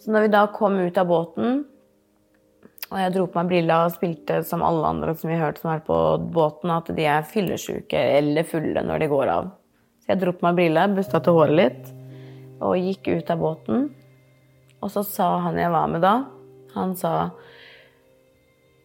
Så 0.01 0.11
når 0.11 0.27
vi 0.27 0.33
da 0.33 0.47
kom 0.55 0.81
ut 0.81 0.99
av 0.99 1.11
båten, 1.11 1.61
og 2.93 2.99
jeg 3.01 3.13
dro 3.15 3.27
på 3.29 3.39
meg 3.41 3.53
brilla 3.53 3.79
og 3.87 3.95
spilte 3.95 4.41
som 4.45 4.65
alle 4.67 4.89
andre 4.89 5.15
som 5.17 5.31
vi 5.31 5.39
hørte 5.41 5.63
som 5.63 5.71
er 5.73 5.85
på 5.85 5.99
båten, 6.33 6.73
at 6.75 6.91
de 6.97 7.07
er 7.09 7.29
fyllesyke 7.29 8.01
eller 8.19 8.49
fulle 8.49 8.83
når 8.85 9.05
de 9.05 9.09
går 9.13 9.33
av. 9.33 9.53
Så 10.03 10.13
jeg 10.13 10.25
dro 10.25 10.35
på 10.37 10.45
meg 10.49 10.59
brilla, 10.59 10.89
busta 10.93 11.21
til 11.23 11.37
håret 11.37 11.57
litt, 11.61 11.93
og 12.63 12.79
gikk 12.79 13.11
ut 13.11 13.33
av 13.33 13.43
båten. 13.43 13.89
Og 14.83 14.91
så 14.91 15.05
sa 15.07 15.29
han 15.45 15.59
jeg 15.61 15.73
var 15.75 15.91
med 15.91 16.03
da, 16.03 16.15
han 16.75 16.95
sa 16.99 17.31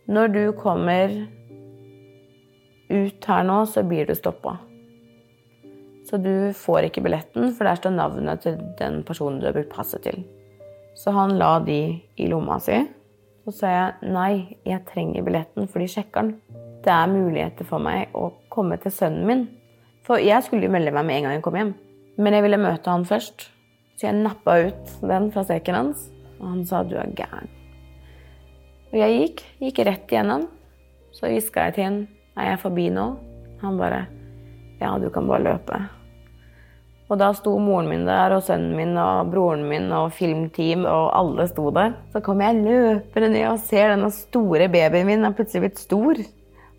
når 0.07 0.29
du 0.31 0.43
kommer 0.55 1.11
ut 2.87 3.25
her 3.27 3.43
nå, 3.43 3.57
så 3.67 3.83
blir 3.83 4.07
du 4.07 4.13
stoppa. 4.15 4.53
Så 6.07 6.15
du 6.23 6.53
får 6.55 6.87
ikke 6.87 7.03
billetten, 7.03 7.51
for 7.51 7.67
der 7.67 7.75
står 7.75 7.95
navnet 7.97 8.45
til 8.45 8.55
den 8.79 9.01
personen 9.03 9.41
du 9.41 9.49
har 9.49 9.57
brukt 9.57 9.73
passet 9.73 10.05
til. 10.07 10.21
Så 10.95 11.11
han 11.11 11.35
la 11.37 11.57
de 11.59 11.81
i 12.15 12.29
lomma 12.31 12.55
si. 12.63 12.79
Så 13.43 13.53
sa 13.57 13.73
jeg 13.73 14.13
nei, 14.15 14.31
jeg 14.67 14.85
trenger 14.87 15.27
billetten, 15.27 15.67
for 15.67 15.83
de 15.83 15.89
sjekker 15.91 16.23
den. 16.23 16.63
Det 16.85 16.93
er 16.93 17.11
muligheter 17.11 17.67
for 17.67 17.83
meg 17.83 18.15
å 18.15 18.29
komme 18.53 18.79
til 18.79 18.95
sønnen 18.95 19.27
min. 19.27 19.45
For 20.07 20.23
jeg 20.23 20.45
skulle 20.45 20.69
jo 20.69 20.71
melde 20.71 20.95
meg 20.95 21.03
med 21.03 21.19
en 21.19 21.27
gang 21.27 21.35
jeg 21.35 21.43
kom 21.43 21.59
hjem. 21.59 21.75
Men 22.15 22.37
jeg 22.37 22.47
ville 22.47 22.63
møte 22.63 22.93
han 22.95 23.03
først. 23.07 23.49
Så 23.97 24.05
jeg 24.05 24.19
nappa 24.21 24.59
ut 24.67 24.91
den 25.01 25.31
fra 25.33 25.41
sekken 25.47 25.73
hans, 25.73 26.03
og 26.37 26.51
han 26.51 26.65
sa 26.69 26.83
du 26.85 26.93
er 27.01 27.09
gæren. 27.17 27.49
Og 28.91 28.99
jeg 29.01 29.15
gikk, 29.15 29.41
gikk 29.63 29.81
rett 29.87 30.13
igjennom. 30.13 30.45
Så 31.17 31.31
hviska 31.31 31.65
jeg 31.65 31.75
til 31.75 31.87
han 31.87 31.97
er 32.37 32.51
jeg 32.51 32.61
forbi 32.61 32.91
nå. 32.93 33.07
Han 33.63 33.79
bare 33.79 34.05
ja, 34.77 34.91
du 35.01 35.09
kan 35.09 35.25
bare 35.25 35.47
løpe. 35.47 35.79
Og 37.07 37.17
da 37.17 37.31
sto 37.33 37.55
moren 37.63 37.87
min 37.89 38.03
der, 38.05 38.35
og 38.35 38.43
sønnen 38.45 38.75
min 38.77 38.97
og 38.99 39.31
broren 39.31 39.63
min 39.69 39.87
og 39.95 40.11
filmteam, 40.13 40.83
og 40.85 41.07
alle 41.15 41.47
sto 41.49 41.71
der. 41.73 41.95
Så 42.13 42.21
kom 42.21 42.43
jeg 42.43 42.59
løpende 42.59 43.31
ned 43.33 43.47
og 43.49 43.61
ser 43.63 43.93
denne 43.93 44.11
store 44.13 44.67
babyen 44.69 45.07
min 45.07 45.25
er 45.25 45.35
plutselig 45.35 45.63
blitt 45.69 45.81
stor. 45.81 46.19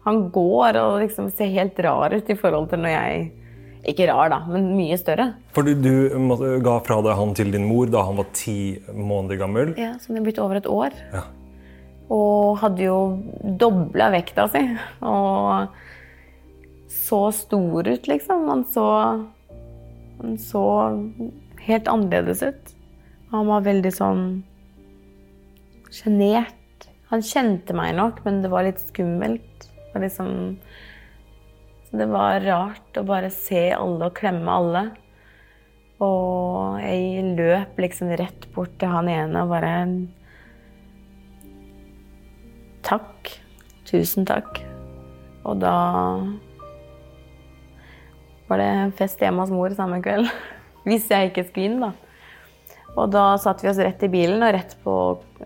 Han 0.04 0.28
går 0.32 0.78
og 0.78 1.00
liksom 1.02 1.32
ser 1.34 1.50
helt 1.56 1.80
rar 1.82 2.14
ut 2.14 2.30
i 2.30 2.36
forhold 2.38 2.68
til 2.70 2.84
når 2.84 2.94
jeg 2.94 3.26
Ikke 3.88 4.06
rar, 4.10 4.28
da, 4.28 4.42
men 4.52 4.72
mye 4.76 4.98
større. 5.00 5.30
For 5.56 5.64
du, 5.64 5.72
du 5.80 6.60
ga 6.64 6.76
fra 6.84 7.00
deg 7.04 7.16
han 7.16 7.34
til 7.38 7.52
din 7.54 7.64
mor 7.70 7.88
da 7.88 8.02
han 8.04 8.18
var 8.20 8.28
ti 8.36 8.76
måneder 8.92 9.40
gammel. 9.40 9.72
Ja, 9.80 9.94
Så 10.02 10.12
det 10.12 10.20
er 10.20 10.26
blitt 10.26 10.40
over 10.42 10.60
et 10.60 10.68
år. 10.68 10.96
Ja. 11.14 11.24
Og 12.12 12.58
hadde 12.60 12.84
jo 12.84 12.98
dobla 13.60 14.10
vekta 14.12 14.46
si. 14.52 14.62
Og 15.04 15.72
så 16.92 17.22
stor 17.36 17.88
ut, 17.88 18.08
liksom. 18.08 18.44
Han 18.48 18.64
så, 18.68 18.86
han 20.20 20.36
så 20.40 20.64
helt 21.64 21.88
annerledes 21.88 22.44
ut. 22.44 22.74
Han 23.32 23.48
var 23.48 23.64
veldig 23.66 23.92
sånn 23.92 24.22
sjenert. 25.92 26.88
Han 27.08 27.24
kjente 27.24 27.76
meg 27.76 27.94
nok, 27.96 28.20
men 28.26 28.42
det 28.44 28.52
var 28.52 28.68
litt 28.68 28.80
skummelt. 28.84 29.68
Det 29.68 29.94
var 29.94 30.04
liksom 30.04 30.32
så 31.88 31.96
det 31.96 32.08
var 32.12 32.42
rart 32.44 32.98
å 33.00 33.04
bare 33.08 33.30
se 33.32 33.70
alle 33.72 34.10
og 34.10 34.16
klemme 34.18 34.52
alle. 34.52 34.82
Og 36.04 36.76
jeg 36.82 37.22
løp 37.38 37.78
liksom 37.80 38.12
rett 38.20 38.44
bort 38.54 38.74
til 38.78 38.92
han 38.92 39.08
ene 39.10 39.44
og 39.44 39.54
bare 39.54 39.72
Takk. 42.88 43.32
Tusen 43.88 44.28
takk. 44.28 44.60
Og 45.48 45.58
da 45.60 45.72
var 48.48 48.60
det 48.60 48.70
fest 49.00 49.20
hjemme 49.20 49.44
hos 49.44 49.52
mor 49.52 49.72
samme 49.76 50.00
kveld. 50.04 50.28
Hvis 50.88 51.08
jeg 51.12 51.32
ikke 51.32 51.46
skulle 51.48 51.70
inn, 51.70 51.80
da. 51.82 51.92
Og 52.98 53.08
da 53.12 53.30
satte 53.40 53.64
vi 53.64 53.72
oss 53.72 53.80
rett 53.80 54.04
i 54.04 54.12
bilen 54.12 54.44
og 54.44 54.52
rett 54.56 54.76
på 54.84 54.94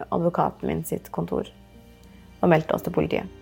advokaten 0.09 0.71
min 0.71 0.83
sitt 0.87 1.11
kontor. 1.15 1.51
Og 2.43 2.51
meldte 2.51 2.75
oss 2.75 2.87
til 2.87 2.95
politiet. 2.95 3.42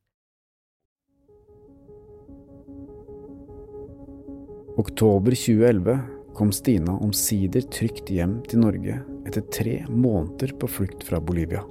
Oktober 4.81 5.31
2011 5.31 5.99
kom 6.33 6.51
Stina 6.51 6.91
omsider 6.97 7.61
trygt 7.61 8.07
hjem 8.09 8.39
til 8.49 8.63
Norge 8.63 8.95
etter 9.29 9.43
tre 9.53 9.75
måneder 9.85 10.55
på 10.57 10.69
flukt 10.73 11.03
fra 11.05 11.19
Bolivia. 11.21 11.61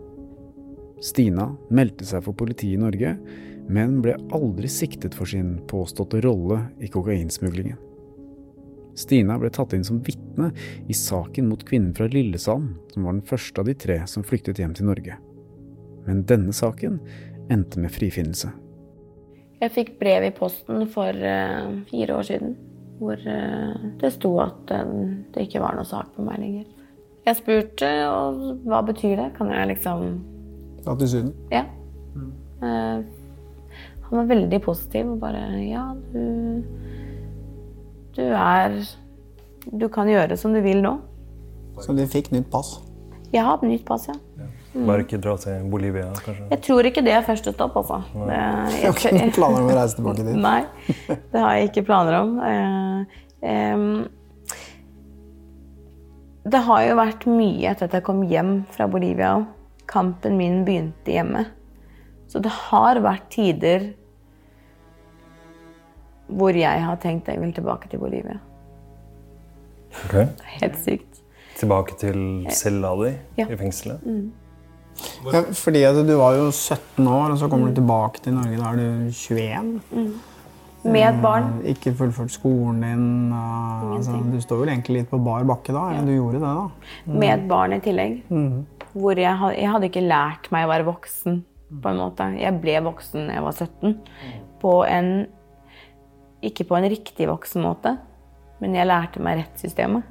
Stina 1.03 1.49
meldte 1.75 2.07
seg 2.07 2.23
for 2.23 2.39
politiet 2.39 2.77
i 2.77 2.79
Norge, 2.79 3.17
men 3.67 3.97
ble 4.05 4.15
aldri 4.31 4.71
siktet 4.71 5.19
for 5.19 5.27
sin 5.27 5.57
påståtte 5.67 6.23
rolle 6.23 6.61
i 6.79 6.93
kokainsmuglingen. 6.95 7.83
Stina 8.95 9.41
ble 9.43 9.51
tatt 9.59 9.75
inn 9.75 9.89
som 9.91 9.99
vitne 10.07 10.53
i 10.87 10.95
saken 10.95 11.51
mot 11.51 11.67
kvinnen 11.67 11.91
fra 11.99 12.07
Lillesand, 12.15 12.79
som 12.95 13.11
var 13.11 13.19
den 13.19 13.27
første 13.27 13.65
av 13.65 13.73
de 13.73 13.75
tre 13.89 13.99
som 14.07 14.23
flyktet 14.23 14.63
hjem 14.63 14.79
til 14.79 14.87
Norge. 14.93 15.19
Men 16.07 16.23
denne 16.31 16.55
saken 16.55 17.03
endte 17.51 17.83
med 17.83 17.91
frifinnelse. 17.91 18.55
Jeg 19.59 19.75
fikk 19.75 19.97
brev 19.99 20.31
i 20.31 20.35
posten 20.39 20.87
for 20.95 21.11
eh, 21.11 21.81
fire 21.91 22.23
år 22.23 22.35
siden 22.37 22.61
hvor 23.01 23.17
eh, 23.33 23.87
det 24.01 24.13
sto 24.13 24.35
at 24.43 24.71
eh, 24.77 24.93
det 25.33 25.47
ikke 25.47 25.63
var 25.63 25.79
noe 25.79 25.89
sak 25.89 26.13
på 26.17 26.25
meg 26.27 26.41
lenger. 26.43 26.67
Jeg 27.27 27.39
spurte 27.39 27.89
og 28.09 28.41
hva 28.69 28.81
betyr 28.85 29.17
det? 29.21 29.31
Kan 29.37 29.53
jeg 29.53 29.73
liksom 29.75 30.05
Dra 30.81 30.95
til 30.97 31.11
Syden? 31.13 31.33
Ja. 31.53 31.65
Eh, 32.65 33.03
han 34.11 34.19
var 34.19 34.29
veldig 34.29 34.61
positiv 34.65 35.13
og 35.15 35.21
bare 35.23 35.43
Ja, 35.63 35.85
du 36.13 36.65
Du 38.17 38.23
er 38.23 38.81
Du 39.71 39.89
kan 39.89 40.09
gjøre 40.09 40.37
som 40.37 40.53
du 40.57 40.61
vil 40.65 40.83
nå. 40.83 40.97
Så 41.81 41.95
de 41.97 42.09
fikk 42.09 42.33
nytt 42.33 42.51
pass? 42.53 42.81
Jeg 43.33 43.45
har 43.47 43.61
nytt 43.63 43.85
pass, 43.87 44.09
ja. 44.09 44.17
Mm. 44.37 44.49
Bare 44.71 45.03
ikke 45.03 45.19
dra 45.19 45.33
til 45.43 45.65
Bolivia, 45.71 46.13
kanskje? 46.15 46.45
Jeg 46.53 46.61
tror 46.63 46.87
ikke 46.87 47.03
det 47.03 47.13
er 47.17 47.25
første 47.27 47.53
stopp, 47.53 47.75
altså. 47.81 47.97
Det, 48.15 48.37
Jeg 48.83 48.87
har 48.87 48.95
ikke 48.95 49.13
noen 49.17 49.33
planer 49.35 49.59
om 49.65 49.71
å 49.73 49.77
reise 49.81 49.97
tilbake 49.99 50.23
dit? 50.27 50.37
Nei, 50.39 50.61
det 51.33 51.41
har 51.43 51.57
jeg 51.59 51.71
ikke 51.73 51.87
planer 51.89 52.15
om. 52.21 52.31
Eh, 52.47 52.99
det 56.51 56.61
har 56.67 56.85
jo 56.87 56.95
vært 57.01 57.27
mye 57.31 57.71
etter 57.73 57.89
at 57.89 57.97
jeg 57.99 58.05
kom 58.07 58.23
hjem 58.31 58.53
fra 58.75 58.87
Bolivia. 58.91 59.33
Kampen 59.91 60.37
min 60.39 60.63
begynte 60.67 61.11
hjemme. 61.17 61.43
Så 62.31 62.39
det 62.43 62.53
har 62.71 63.01
vært 63.03 63.27
tider 63.35 63.89
hvor 66.31 66.55
jeg 66.55 66.83
har 66.87 66.99
tenkt 67.03 67.27
jeg 67.27 67.41
vil 67.43 67.51
tilbake 67.57 67.91
til 67.91 67.99
Bolivia. 67.99 68.39
Ok. 70.05 70.15
Helt 70.61 70.79
sykt. 70.79 71.19
Tilbake 71.59 71.97
til 71.99 72.47
cella 72.55 72.95
di 73.03 73.11
Ja. 73.41 73.47
i 73.51 73.57
fengselet? 73.59 73.99
Mm. 74.07 74.31
Ja, 75.33 75.43
fordi 75.53 75.83
at 75.85 76.01
du 76.07 76.13
var 76.17 76.35
jo 76.39 76.51
17 76.51 77.07
år, 77.07 77.31
og 77.35 77.39
så 77.39 77.49
kommer 77.51 77.69
du 77.69 77.75
tilbake 77.81 78.21
til 78.25 78.35
Norge. 78.35 78.57
Da 78.57 78.73
er 78.73 78.77
du 78.77 79.11
21. 79.11 79.81
Mm. 79.93 80.13
Med 80.83 81.03
et 81.11 81.19
barn. 81.23 81.49
Eh, 81.65 81.75
Ikke 81.75 81.93
fullført 81.95 82.31
skolen 82.33 82.81
din. 82.81 83.33
eh, 83.33 83.97
Altså, 83.97 84.17
du 84.33 84.39
står 84.41 84.63
vel 84.63 84.69
egentlig 84.73 85.01
litt 85.03 85.11
på 85.11 85.19
bar 85.25 85.45
bakke 85.45 85.73
da? 85.77 85.91
eller 85.93 86.07
Du 86.07 86.15
gjorde 86.17 86.41
det, 86.41 86.43
da? 86.43 87.13
Med 87.13 87.35
et 87.35 87.49
barn 87.49 87.73
i 87.77 87.81
tillegg. 87.85 88.23
Mhm. 88.31 88.67
Hvor 88.95 89.15
jeg, 89.21 89.57
jeg 89.61 89.71
hadde 89.71 89.87
ikke 89.91 90.03
lært 90.09 90.49
meg 90.51 90.65
å 90.67 90.71
være 90.73 90.85
voksen. 90.89 91.45
på 91.71 91.89
en 91.93 91.97
måte. 92.01 92.25
Jeg 92.41 92.61
ble 92.61 92.81
voksen 92.83 93.29
da 93.29 93.35
jeg 93.35 93.43
var 93.45 93.53
17. 93.53 93.93
På 94.61 94.73
en, 94.89 95.27
ikke 96.43 96.65
på 96.67 96.77
en 96.77 96.89
riktig 96.91 97.29
voksen 97.29 97.63
måte, 97.63 97.93
men 98.61 98.75
jeg 98.75 98.89
lærte 98.89 99.21
meg 99.23 99.39
rettssystemet. 99.45 100.03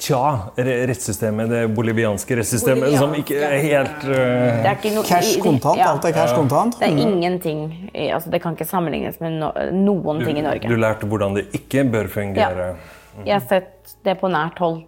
Tja, 0.00 0.50
rettssystemet, 0.56 1.50
det 1.50 1.74
bolivianske 1.76 2.36
rettssystemet, 2.38 2.86
Bolivian. 2.86 2.98
som 3.02 3.14
ikke 3.14 3.36
er 3.36 3.58
helt 3.60 4.00
Det 4.06 4.66
er 4.66 4.76
ikke 4.78 4.94
noe- 4.94 5.04
Cash 5.04 5.34
kontant. 5.42 5.76
kontant, 5.76 5.80
alt 5.90 6.04
er 6.08 6.12
cash 6.16 6.34
kontant. 6.34 6.78
Det 6.78 6.88
er 6.88 6.94
Mhm. 6.94 7.12
ingenting 7.12 7.90
altså 8.14 8.30
Det 8.30 8.40
kan 8.42 8.54
ikke 8.56 8.66
sammenlignes 8.66 9.20
med 9.20 9.32
no, 9.32 9.50
noen 9.72 10.24
ting 10.24 10.38
i 10.38 10.40
Norge. 10.42 10.68
Du 10.68 10.76
lærte 10.76 11.06
hvordan 11.06 11.34
det 11.34 11.46
ikke 11.52 11.84
bør 11.90 12.08
fungere. 12.08 12.76
Ja. 13.18 13.24
Jeg 13.26 13.32
har 13.40 13.46
sett 13.48 13.94
det 14.04 14.18
på 14.20 14.28
nært 14.30 14.58
hold. 14.58 14.82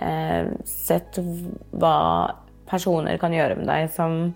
Eh, 0.00 0.46
sett 0.64 1.18
hva 1.74 2.32
personer 2.70 3.18
kan 3.18 3.32
gjøre 3.32 3.56
med 3.58 3.66
deg 3.66 3.90
som 3.90 4.34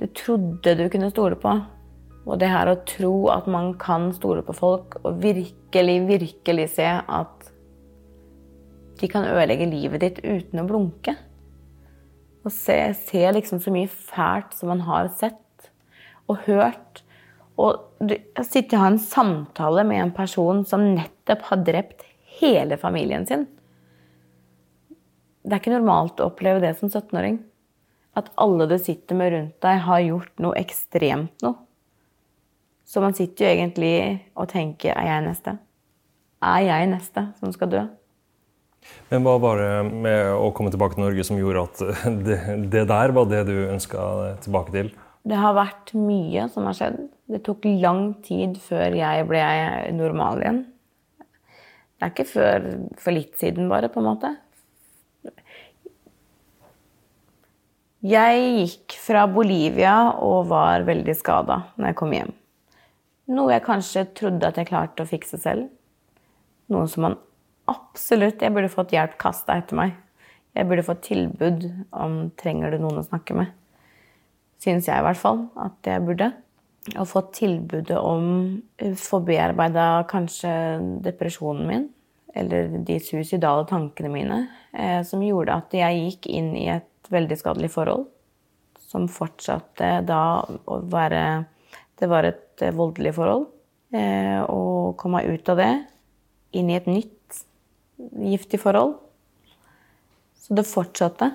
du 0.00 0.06
trodde 0.06 0.76
du 0.78 0.88
kunne 0.88 1.10
stole 1.10 1.34
på. 1.36 1.66
Og 2.26 2.38
det 2.38 2.48
her 2.48 2.66
å 2.72 2.78
tro 2.86 3.28
at 3.28 3.46
man 3.46 3.74
kan 3.74 4.12
stole 4.16 4.40
på 4.42 4.54
folk, 4.56 4.96
og 5.04 5.18
virkelig, 5.20 6.06
virkelig 6.08 6.70
se 6.70 6.86
at 6.86 7.33
de 9.00 9.08
kan 9.10 9.26
ødelegge 9.26 9.70
livet 9.70 10.04
ditt 10.04 10.20
uten 10.22 10.62
å 10.62 10.66
blunke. 10.68 11.16
Og 12.44 12.52
se, 12.52 12.76
se 13.08 13.24
liksom 13.32 13.60
så 13.62 13.72
mye 13.74 13.88
fælt 13.88 14.54
som 14.56 14.70
man 14.70 14.84
har 14.86 15.08
sett 15.16 15.70
og 16.30 16.44
hørt. 16.46 17.02
Og 17.60 18.10
sitter 18.42 18.76
og 18.76 18.82
har 18.82 18.92
en 18.92 19.02
samtale 19.02 19.84
med 19.88 20.02
en 20.02 20.14
person 20.14 20.62
som 20.68 20.84
nettopp 20.94 21.48
har 21.50 21.64
drept 21.66 22.04
hele 22.40 22.78
familien 22.80 23.26
sin. 23.26 23.46
Det 25.44 25.52
er 25.52 25.60
ikke 25.60 25.74
normalt 25.76 26.20
å 26.20 26.30
oppleve 26.30 26.62
det 26.64 26.72
som 26.78 26.90
17-åring. 26.90 27.38
At 28.16 28.30
alle 28.40 28.68
du 28.70 28.76
sitter 28.78 29.18
med 29.18 29.32
rundt 29.34 29.56
deg, 29.64 29.82
har 29.86 30.04
gjort 30.04 30.42
noe 30.42 30.58
ekstremt 30.60 31.44
noe. 31.44 31.58
Så 32.84 33.00
man 33.00 33.16
sitter 33.16 33.46
jo 33.46 33.50
egentlig 33.50 33.96
og 34.36 34.50
tenker 34.52 34.92
er 34.92 35.08
jeg 35.08 35.24
neste? 35.24 35.56
Er 36.44 36.64
jeg 36.66 36.88
neste 36.90 37.28
som 37.40 37.52
skal 37.54 37.70
dø? 37.72 37.82
Men 39.10 39.24
hva 39.24 39.34
var 39.42 39.60
det 39.60 39.72
med 39.92 40.32
å 40.34 40.50
komme 40.56 40.72
tilbake 40.72 40.96
til 40.96 41.04
Norge 41.04 41.24
som 41.26 41.40
gjorde 41.40 41.64
at 41.68 41.82
det, 42.26 42.38
det 42.72 42.84
der 42.90 43.14
var 43.16 43.28
det 43.30 43.44
du 43.48 43.56
ønska 43.68 44.04
tilbake 44.44 44.74
til? 44.74 44.92
Det 45.24 45.40
har 45.40 45.56
vært 45.56 45.94
mye 45.96 46.48
som 46.52 46.66
har 46.68 46.76
skjedd. 46.76 46.98
Det 47.32 47.40
tok 47.46 47.64
lang 47.80 48.10
tid 48.24 48.58
før 48.60 48.96
jeg 48.98 49.24
ble 49.28 49.42
normal 49.96 50.42
igjen. 50.42 50.62
Det 51.94 52.04
er 52.04 52.12
ikke 52.12 52.26
før 52.28 52.66
for 53.00 53.16
litt 53.16 53.38
siden, 53.40 53.70
bare, 53.70 53.88
på 53.88 54.02
en 54.02 54.08
måte. 54.10 54.34
Jeg 58.04 58.40
gikk 58.58 58.98
fra 59.00 59.22
Bolivia 59.32 59.94
og 60.20 60.50
var 60.50 60.84
veldig 60.84 61.14
skada 61.16 61.62
når 61.78 61.88
jeg 61.88 61.96
kom 61.96 62.12
hjem. 62.12 62.34
Noe 63.32 63.54
jeg 63.54 63.64
kanskje 63.64 64.02
trodde 64.12 64.50
at 64.50 64.58
jeg 64.60 64.68
klarte 64.68 65.06
å 65.06 65.08
fikse 65.08 65.40
selv. 65.40 65.70
Noe 66.68 66.84
som 66.92 67.06
man 67.06 67.16
absolutt 67.70 68.42
Jeg 68.42 68.54
burde 68.54 68.72
fått 68.72 68.94
hjelp 68.94 69.18
kasta 69.20 69.58
etter 69.60 69.78
meg. 69.78 69.94
Jeg 70.54 70.68
burde 70.70 70.86
fått 70.86 71.02
tilbud 71.08 71.66
om 71.90 72.18
trenger 72.38 72.74
du 72.74 72.82
noen 72.82 73.00
å 73.00 73.06
snakke 73.06 73.34
med. 73.36 73.50
Syns 74.62 74.86
jeg 74.88 75.00
i 75.00 75.04
hvert 75.04 75.20
fall 75.20 75.46
at 75.60 75.88
jeg 75.88 76.04
burde. 76.06 76.30
Og 76.94 77.08
fått 77.08 77.32
tilbudet 77.40 77.96
om 77.96 78.60
få 79.00 79.22
bearbeida 79.24 80.04
kanskje 80.08 80.52
depresjonen 81.04 81.66
min. 81.68 81.86
Eller 82.34 82.76
de 82.86 82.98
suicidale 83.02 83.64
tankene 83.70 84.10
mine. 84.12 84.40
Eh, 84.72 85.00
som 85.06 85.22
gjorde 85.22 85.58
at 85.58 85.74
jeg 85.74 86.02
gikk 86.02 86.28
inn 86.30 86.52
i 86.58 86.68
et 86.74 87.10
veldig 87.10 87.38
skadelig 87.40 87.72
forhold. 87.74 88.06
Som 88.78 89.08
fortsatte 89.10 89.98
da 90.06 90.44
å 90.44 90.78
være 90.90 91.24
Det 91.94 92.08
var 92.10 92.26
et 92.26 92.62
eh, 92.62 92.74
voldelig 92.74 93.14
forhold. 93.14 93.46
Eh, 93.94 94.40
og 94.50 94.96
kom 94.98 95.14
meg 95.14 95.30
ut 95.30 95.48
av 95.48 95.60
det. 95.62 95.72
Inn 96.58 96.70
i 96.70 96.78
et 96.78 96.88
nytt 96.90 97.23
giftig 97.96 98.60
forhold. 98.60 98.96
Så 100.38 100.54
det 100.56 100.66
fortsatte. 100.68 101.30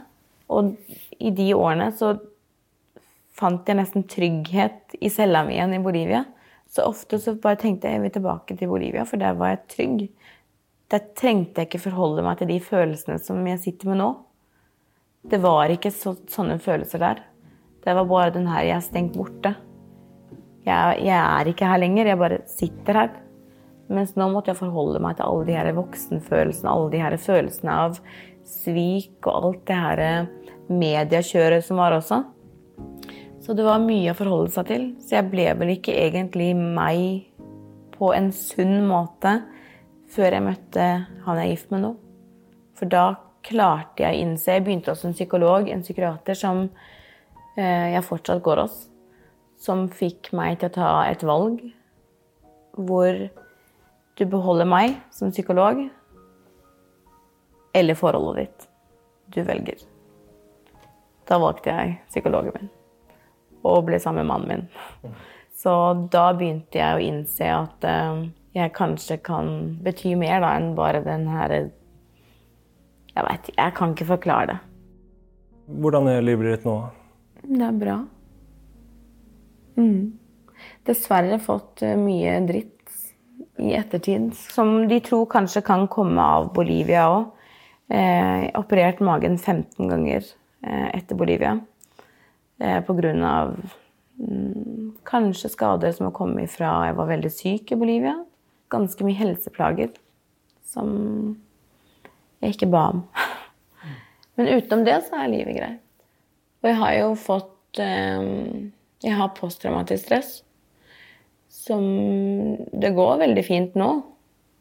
Og 0.50 0.76
i 1.18 1.32
de 1.36 1.52
årene 1.54 1.92
så 1.96 2.16
fant 3.40 3.68
jeg 3.68 3.80
nesten 3.80 4.06
trygghet 4.10 4.98
i 5.00 5.12
cella 5.14 5.46
mi 5.48 5.56
igjen 5.56 5.78
i 5.78 5.84
Bolivia. 5.84 6.24
Så 6.70 6.86
ofte 6.86 7.18
så 7.22 7.34
bare 7.42 7.58
tenkte 7.62 7.90
jeg 7.90 7.98
jeg 7.98 8.06
vil 8.06 8.16
tilbake 8.20 8.58
til 8.58 8.70
Bolivia, 8.70 9.06
for 9.10 9.22
der 9.22 9.38
var 9.38 9.54
jeg 9.54 9.64
trygg. 9.74 10.04
Der 10.90 11.06
trengte 11.18 11.62
jeg 11.62 11.70
ikke 11.70 11.86
forholde 11.88 12.26
meg 12.26 12.40
til 12.40 12.52
de 12.52 12.60
følelsene 12.62 13.18
som 13.22 13.42
jeg 13.48 13.62
sitter 13.64 13.90
med 13.90 14.02
nå. 14.02 14.10
Det 15.30 15.42
var 15.44 15.72
ikke 15.74 15.92
så, 15.94 16.16
sånne 16.32 16.60
følelser 16.62 17.02
der. 17.02 17.24
Det 17.84 17.96
var 17.96 18.08
bare 18.10 18.36
den 18.36 18.48
her 18.50 18.66
jeg 18.68 18.78
er 18.78 18.86
stengt 18.86 19.18
borte. 19.18 19.56
Jeg, 20.66 21.02
jeg 21.06 21.18
er 21.18 21.50
ikke 21.50 21.70
her 21.70 21.82
lenger, 21.82 22.12
jeg 22.12 22.20
bare 22.20 22.40
sitter 22.50 23.02
her. 23.02 23.12
Mens 23.90 24.14
nå 24.18 24.28
måtte 24.30 24.54
jeg 24.54 24.60
forholde 24.60 25.02
meg 25.02 25.18
til 25.18 25.26
alle 25.26 25.48
de 25.48 25.56
her 25.58 25.72
voksenfølelsene, 25.78 26.70
alle 26.70 26.92
de 26.94 27.02
her 27.02 27.16
følelsene 27.18 27.78
av 27.86 28.02
svik 28.50 29.26
og 29.26 29.48
alt 29.50 29.64
det 29.70 29.78
her 29.78 30.30
mediekjøret 30.70 31.66
som 31.66 31.82
var 31.82 31.96
også. 31.98 32.22
Så 33.42 33.56
det 33.58 33.66
var 33.66 33.82
mye 33.82 34.12
å 34.12 34.18
forholde 34.18 34.52
seg 34.54 34.68
til. 34.70 34.84
Så 35.02 35.16
jeg 35.18 35.30
ble 35.32 35.48
vel 35.58 35.74
ikke 35.74 35.96
egentlig 35.98 36.52
meg 36.58 37.32
på 37.96 38.12
en 38.14 38.30
sunn 38.36 38.84
måte 38.88 39.40
før 40.14 40.38
jeg 40.38 40.46
møtte 40.46 40.86
han 41.26 41.42
jeg 41.42 41.48
er 41.48 41.52
gift 41.56 41.74
med 41.74 41.84
nå. 41.86 41.92
For 42.78 42.92
da 42.92 43.08
klarte 43.46 44.04
jeg 44.04 44.16
å 44.16 44.22
innse 44.24 44.56
Jeg 44.56 44.66
begynte 44.66 44.94
hos 44.94 45.06
en 45.08 45.16
psykolog, 45.16 45.70
en 45.70 45.84
psykiater, 45.84 46.38
som 46.38 46.68
eh, 47.58 47.96
jeg 47.96 48.06
fortsatt 48.06 48.44
går 48.46 48.64
hos. 48.64 48.78
Som 49.60 49.88
fikk 49.92 50.32
meg 50.38 50.60
til 50.60 50.70
å 50.70 50.76
ta 50.78 50.92
et 51.10 51.26
valg 51.26 51.64
hvor 52.80 53.18
du 54.20 54.26
beholder 54.28 54.68
meg 54.68 54.98
som 55.16 55.32
psykolog 55.32 55.86
eller 57.74 57.96
forholdet 57.96 58.42
ditt. 58.42 58.68
Du 59.32 59.40
velger. 59.48 59.86
Da 61.30 61.38
valgte 61.40 61.72
jeg 61.72 61.96
psykologen 62.10 62.56
min 62.58 62.70
og 63.68 63.84
ble 63.90 64.00
sammen 64.00 64.24
med 64.24 64.30
mannen 64.32 64.52
min. 64.52 65.16
Så 65.60 65.72
da 66.12 66.30
begynte 66.36 66.80
jeg 66.80 66.96
å 66.96 67.04
innse 67.04 67.48
at 67.52 67.84
eh, 67.88 68.22
jeg 68.56 68.72
kanskje 68.76 69.20
kan 69.24 69.50
bety 69.84 70.14
mer 70.20 70.40
da, 70.44 70.54
enn 70.56 70.72
bare 70.78 71.04
den 71.04 71.28
her 71.28 71.52
Jeg 73.10 73.26
vet 73.26 73.50
ikke, 73.50 73.58
jeg 73.60 73.76
kan 73.76 73.94
ikke 73.94 74.08
forklare 74.14 74.48
det. 74.54 74.58
Hvordan 75.84 76.08
er 76.08 76.24
livet 76.24 76.54
ditt 76.54 76.66
nå? 76.66 76.78
Det 77.44 77.66
er 77.68 77.76
bra. 77.84 77.98
Mm. 79.76 80.16
Dessverre 80.88 81.40
fått 81.44 81.84
eh, 81.84 82.00
mye 82.00 82.40
dritt 82.48 82.79
i 83.60 83.74
ettertid, 83.78 84.32
som 84.38 84.88
de 84.88 85.00
tror 85.04 85.26
kanskje 85.30 85.62
kan 85.66 85.88
komme 85.92 86.22
av 86.22 86.52
Bolivia 86.54 87.08
òg. 87.12 87.28
Eh, 87.90 88.50
operert 88.60 89.00
magen 89.02 89.38
15 89.38 89.90
ganger 89.90 90.24
eh, 90.62 90.88
etter 90.94 91.18
Bolivia. 91.18 91.56
Eh, 92.60 92.84
av 93.26 93.56
mm, 94.20 94.98
kanskje 95.04 95.50
skader 95.50 95.92
som 95.92 96.06
har 96.06 96.14
kommet 96.14 96.52
fra 96.52 96.86
jeg 96.86 96.98
var 97.00 97.10
veldig 97.10 97.32
syk 97.34 97.72
i 97.72 97.80
Bolivia. 97.80 98.16
Ganske 98.70 99.04
mye 99.04 99.18
helseplager 99.18 99.90
som 100.70 101.40
jeg 102.44 102.56
ikke 102.56 102.70
ba 102.70 102.84
om. 102.94 103.04
Men 104.38 104.52
utenom 104.54 104.86
det 104.86 105.00
så 105.08 105.24
er 105.24 105.34
livet 105.34 105.58
greit. 105.58 105.82
Og 106.62 106.70
jeg 106.70 106.78
har 106.80 106.94
jo 107.00 107.10
fått 107.18 107.80
eh, 107.80 108.70
Jeg 109.00 109.16
har 109.16 109.34
posttraumatisk 109.36 110.06
stress. 110.06 110.32
Som 111.70 111.86
Det 112.74 112.90
går 112.98 113.20
veldig 113.22 113.46
fint 113.46 113.76
nå, 113.78 113.90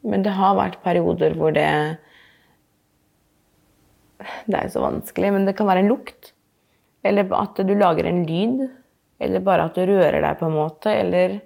men 0.04 0.24
det 0.26 0.36
har 0.36 0.58
vært 0.58 0.82
perioder 0.84 1.36
hvor 1.38 1.54
det 1.56 1.70
Det 4.44 4.56
er 4.58 4.66
jo 4.66 4.74
så 4.74 4.82
vanskelig, 4.84 5.30
men 5.32 5.46
det 5.48 5.54
kan 5.56 5.68
være 5.68 5.84
en 5.84 5.92
lukt. 5.92 6.32
Eller 7.06 7.28
at 7.38 7.60
du 7.64 7.74
lager 7.78 8.08
en 8.08 8.24
lyd. 8.26 8.64
Eller 9.22 9.44
bare 9.46 9.68
at 9.68 9.78
du 9.78 9.86
rører 9.86 10.20
deg, 10.22 10.38
på 10.40 10.48
en 10.48 10.56
måte. 10.56 10.90
Eller 10.90 11.38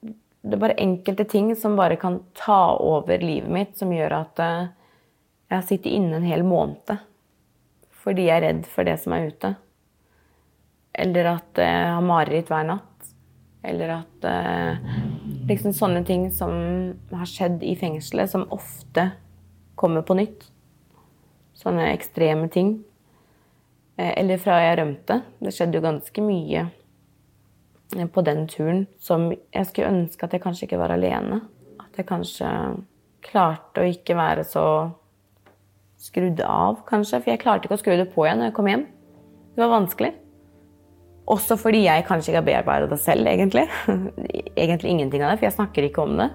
Det 0.00 0.54
er 0.56 0.62
bare 0.62 0.78
enkelte 0.80 1.26
ting 1.28 1.50
som 1.58 1.76
bare 1.76 1.98
kan 2.00 2.22
ta 2.38 2.76
over 2.80 3.20
livet 3.20 3.50
mitt, 3.52 3.74
som 3.76 3.92
gjør 3.92 4.14
at 4.22 4.40
eh, 4.40 4.70
jeg 5.50 5.56
har 5.58 5.66
sittet 5.66 5.92
inne 5.92 6.16
en 6.16 6.28
hel 6.30 6.46
måned 6.46 6.94
fordi 8.00 8.30
jeg 8.30 8.38
er 8.38 8.46
redd 8.46 8.62
for 8.64 8.88
det 8.88 8.94
som 9.02 9.12
er 9.12 9.26
ute. 9.28 9.50
Eller 11.04 11.34
at 11.34 11.60
jeg 11.60 11.90
har 11.92 12.04
mareritt 12.04 12.48
hver 12.48 12.64
natt. 12.70 12.89
Eller 13.62 13.92
at 14.00 14.24
eh, 14.24 14.92
Liksom 15.50 15.74
sånne 15.74 16.04
ting 16.06 16.28
som 16.32 16.52
har 17.10 17.26
skjedd 17.26 17.64
i 17.66 17.74
fengselet, 17.76 18.30
som 18.30 18.46
ofte 18.54 19.08
kommer 19.80 20.04
på 20.06 20.14
nytt. 20.14 20.44
Sånne 21.58 21.88
ekstreme 21.90 22.46
ting. 22.52 22.76
Eh, 23.96 24.12
Eller 24.20 24.38
fra 24.38 24.60
jeg 24.62 24.78
rømte. 24.80 25.20
Det 25.42 25.52
skjedde 25.56 25.80
jo 25.80 25.84
ganske 25.88 26.24
mye 26.24 26.62
eh, 27.96 28.06
på 28.06 28.24
den 28.26 28.46
turen 28.52 28.86
som 29.02 29.28
jeg 29.32 29.68
skulle 29.68 29.90
ønske 29.90 30.28
at 30.28 30.38
jeg 30.38 30.44
kanskje 30.44 30.68
ikke 30.68 30.80
var 30.80 30.94
alene. 30.94 31.42
At 31.82 31.98
jeg 31.98 32.08
kanskje 32.08 32.48
klarte 33.26 33.82
å 33.82 33.90
ikke 33.90 34.16
være 34.16 34.46
så 34.48 34.64
skrudd 36.00 36.40
av, 36.46 36.80
kanskje. 36.88 37.20
For 37.20 37.34
jeg 37.34 37.42
klarte 37.42 37.68
ikke 37.68 37.76
å 37.76 37.82
skru 37.82 37.96
det 37.98 38.08
på 38.14 38.24
igjen 38.24 38.40
når 38.40 38.52
jeg 38.52 38.56
kom 38.56 38.70
hjem. 38.70 38.86
Det 39.52 39.64
var 39.64 39.74
vanskelig. 39.74 40.14
Også 41.28 41.56
fordi 41.60 41.84
jeg 41.84 42.06
kanskje 42.08 42.32
ikke 42.32 42.40
har 42.40 42.46
bearbeida 42.46 42.88
det 42.90 43.00
selv, 43.02 43.26
egentlig. 43.26 43.66
Egentlig 44.62 44.90
ingenting 44.90 45.22
av 45.22 45.32
det, 45.32 45.40
for 45.40 45.46
jeg 45.46 45.56
snakker 45.58 45.86
ikke 45.86 46.02
om 46.02 46.16
det. 46.18 46.30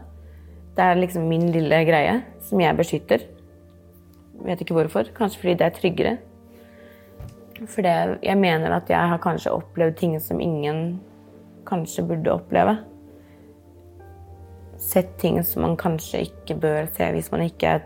Det 0.76 0.84
er 0.84 1.00
liksom 1.00 1.28
min 1.32 1.50
lille 1.52 1.82
greie 1.88 2.20
som 2.44 2.62
jeg 2.62 2.78
beskytter. 2.78 3.26
Vet 4.46 4.62
ikke 4.62 4.76
hvorfor. 4.78 5.10
Kanskje 5.16 5.42
fordi 5.42 5.58
det 5.60 5.68
er 5.68 5.76
tryggere. 5.76 6.16
For 7.72 7.88
jeg 7.88 8.38
mener 8.38 8.76
at 8.76 8.90
jeg 8.92 9.12
har 9.12 9.22
kanskje 9.24 9.54
opplevd 9.56 9.96
ting 10.00 10.18
som 10.20 10.42
ingen 10.44 11.00
kanskje 11.68 12.04
burde 12.08 12.34
oppleve. 12.34 12.78
Sett 14.80 15.16
ting 15.20 15.40
som 15.44 15.64
man 15.64 15.78
kanskje 15.80 16.26
ikke 16.28 16.60
bør 16.60 16.90
se 16.96 17.08
hvis 17.16 17.32
man 17.32 17.46
ikke 17.48 17.78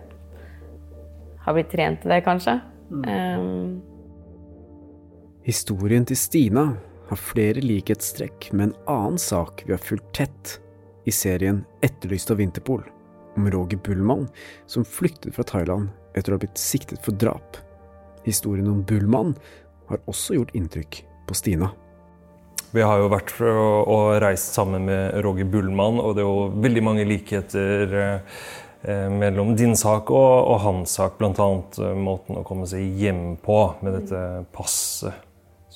har 1.45 1.55
blitt 1.55 1.69
trent 1.71 2.01
til 2.01 2.11
det, 2.11 2.23
kanskje. 2.25 2.57
Um, 2.89 3.81
Historien 5.45 6.05
til 6.05 6.17
Stina 6.17 6.65
har 7.09 7.17
flere 7.17 7.61
likhetstrekk 7.63 8.51
med 8.53 8.69
en 8.69 8.75
annen 8.85 9.17
sak 9.21 9.63
vi 9.65 9.73
har 9.73 9.81
fulgt 9.81 10.11
tett 10.13 10.59
i 11.09 11.11
serien 11.11 11.63
Etterlyst 11.81 12.31
av 12.31 12.37
Vinterpol, 12.37 12.83
om 13.37 13.49
Roger 13.51 13.79
Bullmann 13.85 14.27
som 14.69 14.85
flyktet 14.85 15.33
fra 15.35 15.45
Thailand 15.47 15.89
etter 16.17 16.33
å 16.33 16.37
ha 16.37 16.43
blitt 16.43 16.59
siktet 16.59 17.01
for 17.05 17.17
drap. 17.17 17.57
Historien 18.27 18.69
om 18.69 18.83
Bullmann 18.85 19.33
har 19.89 20.01
også 20.05 20.37
gjort 20.37 20.53
inntrykk 20.57 21.01
på 21.29 21.37
Stina. 21.37 21.71
Vi 22.71 22.83
har 22.85 23.01
jo 23.01 23.09
vært 23.09 23.33
og 23.41 24.19
reist 24.21 24.53
sammen 24.53 24.85
med 24.85 25.15
Roger 25.25 25.47
Bullmann, 25.49 25.97
og 25.97 26.13
det 26.13 26.21
er 26.21 26.27
jo 26.29 26.61
veldig 26.61 26.83
mange 26.85 27.05
likheter 27.09 27.95
eh, 27.97 29.07
mellom 29.09 29.55
din 29.57 29.73
sak 29.79 30.11
og, 30.13 30.35
og 30.53 30.61
hans 30.67 30.93
sak. 30.99 31.17
Bl.a. 31.17 31.49
måten 31.97 32.37
å 32.37 32.45
komme 32.45 32.69
seg 32.69 32.85
hjem 33.01 33.39
på 33.41 33.63
med 33.81 33.97
dette 33.97 34.21
passet 34.53 35.25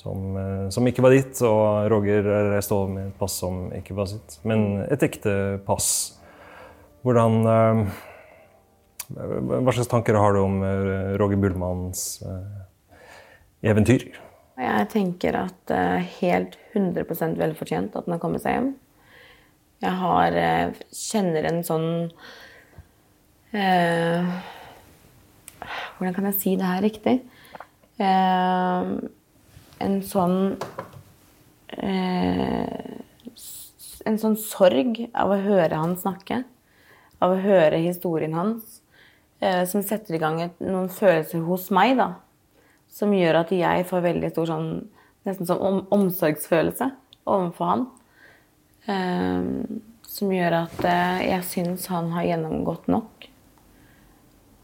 som, 0.04 0.36
eh, 0.36 0.66
som 0.74 0.86
ikke 0.88 1.04
var 1.04 1.14
ditt. 1.16 1.40
Og 1.48 1.88
Roger 1.92 2.28
reiste 2.52 2.76
over 2.76 2.92
med 2.92 3.08
et 3.08 3.20
pass 3.20 3.38
som 3.40 3.66
ikke 3.74 3.96
var 3.96 4.10
sitt, 4.12 4.38
men 4.44 4.84
et 4.84 5.06
ekte 5.06 5.34
pass. 5.66 5.88
Hvordan 7.04 7.40
eh, 7.48 8.02
Hva 9.14 9.72
slags 9.72 9.90
tanker 9.90 10.16
har 10.16 10.36
du 10.36 10.44
om 10.44 10.62
eh, 10.64 11.16
Roger 11.20 11.40
Bullmanns 11.40 12.22
eh, 12.24 12.62
eventyr? 13.72 14.06
Jeg 14.54 14.86
tenker 14.92 15.34
at 15.40 15.56
det 15.66 15.76
er 15.76 16.08
helt 16.20 16.56
100% 16.76 17.38
velfortjent 17.40 17.96
at 17.96 18.06
han 18.06 18.14
har 18.14 18.22
kommet 18.22 18.44
seg 18.44 18.54
hjem. 18.54 18.72
Jeg 19.84 19.98
har, 20.00 20.36
eh, 20.38 20.82
kjenner 20.94 21.48
en 21.50 21.60
sånn 21.66 21.88
eh, 23.52 24.28
Hvordan 25.98 26.14
kan 26.16 26.28
jeg 26.30 26.38
si 26.38 26.54
det 26.60 26.68
her 26.68 26.84
riktig? 26.84 27.18
Eh, 27.98 28.92
en 29.84 30.00
sånn 30.04 30.38
eh, 31.78 33.00
En 34.04 34.18
sånn 34.20 34.34
sorg 34.36 34.98
av 35.16 35.30
å 35.32 35.38
høre 35.40 35.78
han 35.80 35.94
snakke. 35.96 36.42
Av 37.24 37.32
å 37.32 37.40
høre 37.40 37.78
historien 37.80 38.34
hans. 38.36 38.82
Eh, 39.40 39.62
som 39.68 39.80
setter 39.80 40.18
i 40.18 40.20
gang 40.20 40.42
et, 40.44 40.58
noen 40.60 40.90
følelser 40.92 41.40
hos 41.46 41.70
meg, 41.72 41.96
da 41.96 42.10
som 42.94 43.14
gjør 43.14 43.40
at 43.42 43.52
jeg 43.54 43.86
får 43.88 44.04
veldig 44.04 44.30
stor 44.32 44.50
sånn 44.52 44.68
nesten 45.26 45.48
sånn 45.48 45.62
om, 45.64 45.78
omsorgsfølelse 45.94 46.90
overfor 47.24 47.70
han. 47.70 47.84
Eh, 48.86 49.46
som 50.14 50.32
gjør 50.32 50.58
at 50.60 50.84
eh, 50.86 51.22
jeg 51.30 51.46
syns 51.48 51.88
han 51.90 52.12
har 52.14 52.28
gjennomgått 52.28 52.90
nok. 52.92 53.28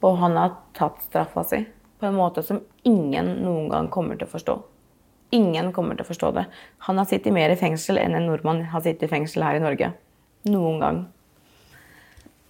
Og 0.07 0.19
han 0.21 0.37
har 0.39 0.59
tatt 0.77 1.01
straffa 1.09 1.45
si 1.49 1.65
på 2.01 2.09
en 2.09 2.17
måte 2.17 2.45
som 2.45 2.63
ingen 2.89 3.35
noen 3.43 3.67
gang 3.73 3.91
kommer 3.93 4.17
til 4.17 4.29
å 4.29 4.35
forstå. 4.35 4.55
Ingen 5.37 5.71
kommer 5.73 5.95
til 5.95 6.07
å 6.07 6.11
forstå 6.11 6.33
det. 6.37 6.47
Han 6.89 6.99
har 6.99 7.09
sittet 7.11 7.35
mer 7.35 7.53
i 7.53 7.59
fengsel 7.59 8.01
enn 8.03 8.17
en 8.19 8.27
nordmann 8.27 8.65
har 8.73 8.83
sittet 8.83 9.07
i 9.07 9.13
fengsel 9.13 9.45
her 9.47 9.61
i 9.61 9.65
Norge. 9.65 9.93
Noen 10.51 10.81
gang. 10.83 11.03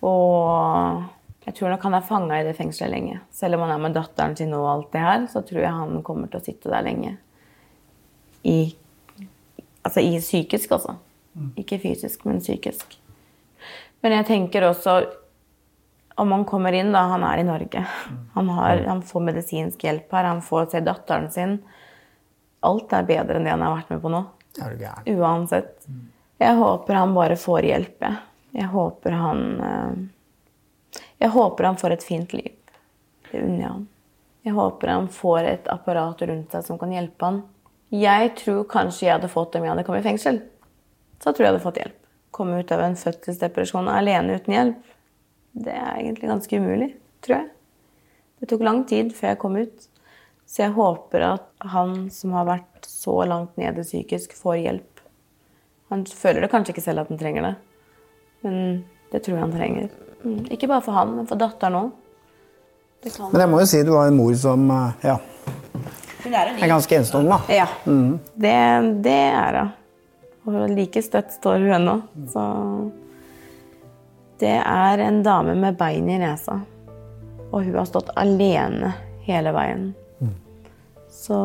Og 0.06 1.02
jeg 1.44 1.56
tror 1.56 1.72
nok 1.72 1.84
han 1.88 1.96
er 1.96 2.06
fanga 2.06 2.38
i 2.40 2.44
det 2.46 2.54
fengselet 2.56 2.92
lenge. 2.94 3.18
Selv 3.34 3.56
om 3.56 3.64
han 3.66 3.74
er 3.74 3.82
med 3.82 3.96
datteren 3.96 4.36
sin 4.38 4.54
og 4.56 4.68
alt 4.70 4.92
det 4.94 5.04
her, 5.04 5.26
så 5.32 5.42
tror 5.46 5.64
jeg 5.64 5.76
han 5.76 6.02
kommer 6.06 6.30
til 6.30 6.40
å 6.40 6.44
sitte 6.44 6.72
der 6.72 6.84
lenge. 6.86 7.16
I, 8.46 8.72
altså 9.84 10.04
i 10.04 10.14
psykisk, 10.20 10.76
altså. 10.76 10.96
Ikke 11.60 11.78
fysisk, 11.80 12.24
men 12.28 12.40
psykisk. 12.42 12.96
Men 14.00 14.16
jeg 14.18 14.28
tenker 14.28 14.68
også 14.68 15.00
om 16.20 16.32
han 16.34 16.44
kommer 16.48 16.76
inn, 16.76 16.92
da. 16.92 17.06
Han 17.12 17.24
er 17.24 17.40
i 17.40 17.48
Norge. 17.48 17.84
Han, 18.36 18.48
har, 18.56 18.84
han 18.88 19.02
får 19.04 19.26
medisinsk 19.30 19.84
hjelp 19.84 20.12
her. 20.12 20.28
Han 20.28 20.42
får 20.44 20.70
se 20.72 20.84
datteren 20.84 21.30
sin. 21.32 21.58
Alt 22.66 22.92
er 22.92 23.06
bedre 23.08 23.38
enn 23.38 23.46
det 23.46 23.54
han 23.54 23.64
har 23.64 23.78
vært 23.78 23.92
med 23.94 24.02
på 24.02 24.12
nå. 24.12 24.24
Uansett. 25.16 25.86
Jeg 26.40 26.56
håper 26.56 26.98
han 26.98 27.14
bare 27.16 27.36
får 27.40 27.68
hjelp, 27.68 27.96
jeg. 28.04 28.18
Jeg 28.60 28.66
håper 28.72 29.14
han 29.14 29.40
eh, 29.62 31.00
Jeg 31.22 31.30
håper 31.36 31.68
han 31.68 31.78
får 31.78 31.94
et 31.94 32.04
fint 32.04 32.32
liv. 32.34 32.52
Det 33.30 33.42
unner 33.44 33.60
jeg 33.60 33.68
han. 33.68 33.88
Jeg 34.42 34.56
håper 34.56 34.88
han 34.88 35.08
får 35.12 35.46
et 35.46 35.68
apparat 35.70 36.22
rundt 36.26 36.54
seg 36.56 36.64
som 36.66 36.78
kan 36.80 36.92
hjelpe 36.92 37.28
han. 37.28 37.42
Jeg 37.94 38.32
tror 38.40 38.64
kanskje 38.70 39.06
jeg 39.06 39.16
hadde 39.18 39.30
fått 39.30 39.52
det 39.52 39.60
om 39.60 39.66
jeg 39.66 39.74
hadde 39.74 39.84
kommet 39.86 40.04
i 40.04 40.08
fengsel. 40.08 40.40
Så 41.20 41.32
tror 41.32 41.44
jeg 41.44 41.48
jeg 41.48 41.54
hadde 41.54 41.66
fått 41.66 41.80
hjelp. 41.82 41.96
Komme 42.34 42.60
ut 42.62 42.72
av 42.72 42.82
en 42.84 42.96
fødselsdepresjon 42.96 43.90
alene 43.90 44.38
uten 44.38 44.54
hjelp, 44.54 44.90
det 45.52 45.74
er 45.74 45.96
egentlig 45.98 46.30
ganske 46.30 46.60
umulig, 46.62 46.92
tror 47.24 47.40
jeg. 47.40 47.48
Det 48.40 48.48
tok 48.52 48.62
lang 48.64 48.84
tid 48.88 49.10
før 49.16 49.32
jeg 49.32 49.40
kom 49.42 49.56
ut. 49.58 49.88
Så 50.50 50.64
jeg 50.64 50.74
håper 50.74 51.22
at 51.22 51.44
han 51.70 52.08
som 52.10 52.32
har 52.34 52.48
vært 52.48 52.86
så 52.90 53.20
langt 53.28 53.56
nede 53.60 53.84
psykisk, 53.86 54.32
får 54.34 54.56
hjelp. 54.64 55.02
Han 55.92 56.02
føler 56.06 56.42
det 56.42 56.50
kanskje 56.50 56.74
ikke 56.74 56.82
selv 56.84 57.04
at 57.04 57.10
han 57.12 57.18
trenger 57.20 57.46
det, 57.46 57.54
men 58.42 58.56
det 59.12 59.20
tror 59.22 59.36
jeg 59.36 59.44
han 59.44 59.54
trenger. 59.54 59.90
Mm. 60.24 60.40
Ikke 60.50 60.68
bare 60.70 60.82
for 60.84 60.96
han, 60.98 61.14
men 61.16 61.28
for 61.30 61.38
datteren 61.40 61.78
òg. 61.78 61.90
Men 63.32 63.40
jeg 63.40 63.48
må 63.48 63.60
jo 63.62 63.68
si 63.70 63.78
du 63.86 63.94
har 63.96 64.10
en 64.10 64.18
mor 64.18 64.34
som 64.36 64.66
eh, 64.74 65.06
ja, 65.08 65.14
er 66.28 66.68
ganske 66.68 66.98
enestående, 66.98 67.38
da. 67.38 67.54
Ja, 67.62 67.68
Mm. 67.86 68.18
det, 68.34 68.56
det 69.06 69.14
er 69.30 69.60
hun. 69.62 69.70
Og 70.50 70.74
like 70.74 71.00
støtt 71.04 71.32
står 71.32 71.62
hun 71.62 71.72
ennå. 71.78 71.94
Så 72.32 72.42
det 74.40 74.56
er 74.58 74.98
en 75.04 75.22
dame 75.22 75.54
med 75.54 75.76
bein 75.78 76.08
i 76.10 76.18
nesa. 76.18 76.58
Og 77.50 77.64
hun 77.64 77.74
har 77.76 77.88
stått 77.88 78.10
alene 78.16 78.92
hele 79.26 79.52
veien. 79.52 79.90
Så 81.20 81.38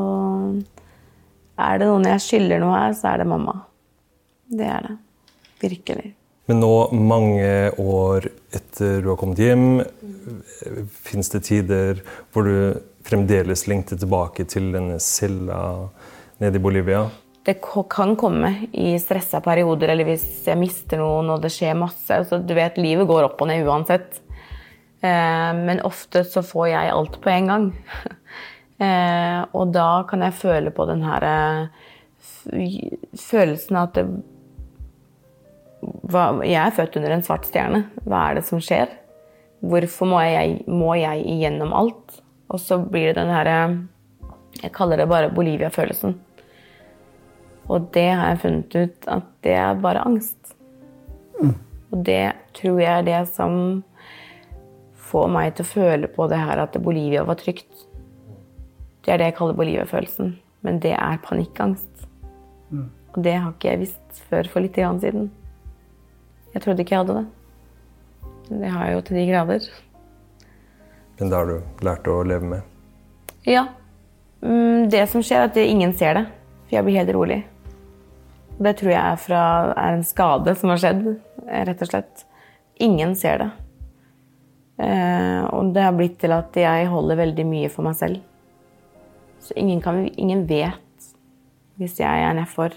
er 1.59 1.79
det 1.79 1.89
noen 1.89 2.07
jeg 2.07 2.23
skylder 2.23 2.61
noe 2.63 2.77
her, 2.77 2.95
så 2.95 3.11
er 3.11 3.23
det 3.23 3.31
mamma. 3.31 3.57
Det 4.55 4.69
er 4.69 4.87
det. 4.87 4.95
Virkelig. 5.65 6.13
Men 6.45 6.59
nå, 6.61 6.73
mange 6.93 7.51
år 7.81 8.27
etter 8.53 8.99
du 9.01 9.09
har 9.09 9.17
kommet 9.17 9.41
hjem, 9.41 9.69
fins 11.05 11.31
det 11.33 11.41
tider 11.47 12.01
hvor 12.33 12.45
du 12.45 12.57
fremdeles 13.05 13.65
lengter 13.69 13.97
tilbake 14.01 14.45
til 14.49 14.71
denne 14.73 14.99
cella 15.01 15.59
nede 16.41 16.59
i 16.59 16.61
Bolivia? 16.61 17.05
Det 17.45 17.59
kan 17.61 18.15
komme 18.17 18.51
i 18.73 18.95
stressa 19.01 19.41
perioder, 19.45 19.91
eller 19.93 20.07
hvis 20.07 20.45
jeg 20.47 20.57
mister 20.57 21.01
noen 21.01 21.29
og 21.33 21.43
det 21.43 21.51
skjer 21.53 21.77
masse. 21.77 22.21
Så 22.29 22.39
du 22.41 22.55
vet, 22.57 22.79
livet 22.81 23.05
går 23.09 23.27
opp 23.27 23.41
og 23.41 23.51
ned 23.51 23.67
uansett. 23.69 24.21
Eh, 25.05 25.51
men 25.59 25.83
ofte 25.85 26.23
så 26.25 26.41
får 26.45 26.71
jeg 26.71 26.93
alt 26.93 27.19
på 27.21 27.33
en 27.33 27.51
gang. 27.51 27.67
Eh, 28.81 29.41
og 29.55 29.71
da 29.71 30.03
kan 30.09 30.25
jeg 30.25 30.35
føle 30.35 30.71
på 30.75 30.85
den 30.89 31.03
her 31.05 31.23
eh, 31.23 31.85
følelsen 33.15 33.79
at 33.79 33.95
det, 33.95 34.03
hva, 36.09 36.41
Jeg 36.43 36.59
er 36.59 36.75
født 36.75 36.97
under 36.99 37.15
en 37.15 37.25
svart 37.25 37.47
stjerne. 37.47 37.85
Hva 38.03 38.29
er 38.29 38.39
det 38.39 38.45
som 38.49 38.61
skjer? 38.63 38.91
Hvorfor 39.65 40.09
må 40.11 40.21
jeg, 40.25 40.61
må 40.67 40.93
jeg 40.99 41.23
igjennom 41.23 41.73
alt? 41.77 42.19
Og 42.51 42.61
så 42.61 42.77
blir 42.81 43.11
det 43.11 43.19
den 43.21 43.33
herre 43.33 43.57
Jeg 44.61 44.73
kaller 44.75 45.01
det 45.01 45.09
bare 45.11 45.33
Bolivia-følelsen. 45.33 46.15
Og 47.65 47.89
det 47.95 48.09
har 48.11 48.33
jeg 48.33 48.41
funnet 48.43 48.75
ut 48.75 49.07
at 49.09 49.29
det 49.43 49.55
er 49.57 49.81
bare 49.81 50.03
angst. 50.05 50.53
Og 51.41 52.03
det 52.05 52.35
tror 52.57 52.79
jeg 52.79 52.91
er 52.91 53.07
det 53.07 53.21
som 53.31 53.83
får 55.09 55.27
meg 55.31 55.55
til 55.55 55.65
å 55.65 55.69
føle 55.69 56.09
på 56.11 56.27
det 56.29 56.39
her 56.41 56.61
at 56.65 56.77
Bolivia 56.83 57.25
var 57.27 57.39
trygt. 57.39 57.84
Det 59.05 59.13
er 59.13 59.21
det 59.21 59.29
jeg 59.29 59.37
kaller 59.37 59.57
Bolivia-følelsen. 59.57 60.35
Men 60.65 60.79
det 60.81 60.95
er 60.97 61.21
panikkangst. 61.21 62.05
Og 63.15 63.23
det 63.23 63.37
har 63.37 63.53
ikke 63.53 63.71
jeg 63.71 63.83
visst 63.85 64.21
før 64.29 64.49
for 64.51 64.65
litt 64.65 64.75
grann 64.75 64.99
siden. 64.99 65.29
Jeg 66.55 66.63
trodde 66.63 66.83
ikke 66.83 66.95
jeg 66.95 67.03
hadde 67.05 67.17
det. 67.21 67.25
Men 68.49 68.61
det 68.63 68.71
har 68.73 68.85
jeg 68.85 68.95
jo 68.95 69.03
til 69.05 69.19
de 69.19 69.25
grader. 69.29 69.67
Men 71.19 71.31
det 71.31 71.37
har 71.37 71.49
du 71.49 71.85
lært 71.85 72.09
å 72.11 72.19
leve 72.27 72.49
med. 72.55 72.71
Ja. 73.47 73.67
Mm, 74.41 74.89
Det 74.91 75.05
som 75.09 75.23
skjer, 75.23 75.45
er 75.45 75.51
at 75.51 75.57
ingen 75.57 75.93
ser 75.93 76.19
det. 76.19 76.25
For 76.65 76.77
jeg 76.77 76.87
blir 76.87 76.99
helt 76.99 77.15
rolig. 77.15 77.41
Og 78.57 78.63
Det 78.63 78.77
tror 78.79 78.91
jeg 78.91 79.01
er, 79.01 79.15
fra, 79.19 79.41
er 79.75 79.93
en 79.95 80.03
skade 80.03 80.55
som 80.55 80.69
har 80.69 80.81
skjedd, 80.81 81.19
eh, 81.47 81.65
rett 81.69 81.81
og 81.81 81.91
slett. 81.91 82.25
Ingen 82.79 83.15
ser 83.15 83.37
det. 83.37 83.51
Eh, 84.79 85.43
og 85.55 85.73
det 85.73 85.83
har 85.83 85.95
blitt 85.95 86.19
til 86.19 86.31
at 86.35 86.55
jeg 86.55 86.87
holder 86.91 87.15
veldig 87.15 87.45
mye 87.47 87.69
for 87.71 87.87
meg 87.87 87.95
selv. 87.95 88.19
Så 89.45 89.53
ingen, 89.59 89.81
kan, 89.81 90.07
ingen 90.17 90.45
vet 90.49 91.09
hvis 91.77 91.99
jeg 92.01 92.25
er 92.25 92.33
nedfor. 92.33 92.73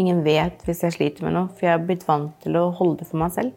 Ingen 0.00 0.22
vet 0.24 0.62
hvis 0.64 0.84
jeg 0.86 0.96
sliter 0.96 1.26
med 1.26 1.34
noe, 1.36 1.50
for 1.52 1.66
jeg 1.66 1.76
har 1.76 1.84
blitt 1.84 2.06
vant 2.08 2.32
til 2.40 2.56
å 2.56 2.70
holde 2.78 3.02
det 3.02 3.08
for 3.10 3.20
meg 3.20 3.34
selv. 3.34 3.56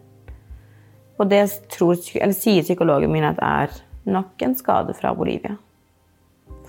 Og 1.22 1.30
det 1.30 1.44
tror, 1.72 1.96
eller 2.18 2.36
sier 2.36 2.66
psykologen 2.66 3.14
min 3.14 3.28
at 3.28 3.40
er 3.46 3.76
nok 4.10 4.42
en 4.44 4.56
skade 4.60 4.96
fra 4.98 5.14
Bolivia. 5.16 5.56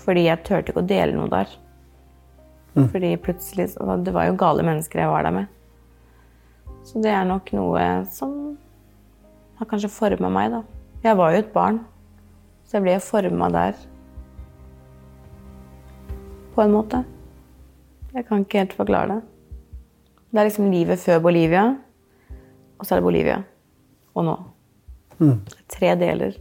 Fordi 0.05 0.27
jeg 0.29 0.45
turte 0.47 0.71
ikke 0.71 0.85
å 0.85 0.87
dele 0.87 1.17
noe 1.17 1.33
der. 1.33 1.51
Fordi 2.75 3.15
plutselig 3.23 3.69
Det 4.05 4.13
var 4.13 4.27
jo 4.27 4.39
gale 4.39 4.63
mennesker 4.67 5.01
jeg 5.01 5.11
var 5.11 5.23
der 5.23 5.31
med. 5.31 5.47
Så 6.85 7.01
det 7.03 7.11
er 7.15 7.25
nok 7.25 7.51
noe 7.57 8.05
som 8.13 8.57
har 9.59 9.69
kanskje 9.71 9.93
forma 9.93 10.29
meg, 10.29 10.53
da. 10.53 10.63
Jeg 11.05 11.17
var 11.17 11.33
jo 11.33 11.41
et 11.41 11.53
barn, 11.55 11.79
så 12.67 12.77
jeg 12.77 12.85
ble 12.85 12.97
forma 13.01 13.49
der. 13.55 13.79
På 16.55 16.63
en 16.63 16.75
måte. 16.75 17.03
Jeg 18.15 18.27
kan 18.29 18.45
ikke 18.45 18.61
helt 18.63 18.77
forklare 18.79 19.17
det. 19.17 19.23
Det 20.31 20.41
er 20.41 20.49
liksom 20.49 20.71
livet 20.71 20.99
før 20.99 21.21
Bolivia, 21.23 21.65
og 22.79 22.87
så 22.87 22.95
er 22.95 23.01
det 23.01 23.07
Bolivia. 23.07 23.41
Og 24.15 24.27
nå. 24.27 24.35
Tre 25.71 25.95
deler. 25.99 26.37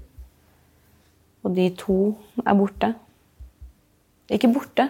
Og 1.43 1.53
de 1.57 1.67
to 1.77 1.97
er 2.45 2.57
borte. 2.57 2.93
Ikke 4.33 4.49
borte, 4.53 4.87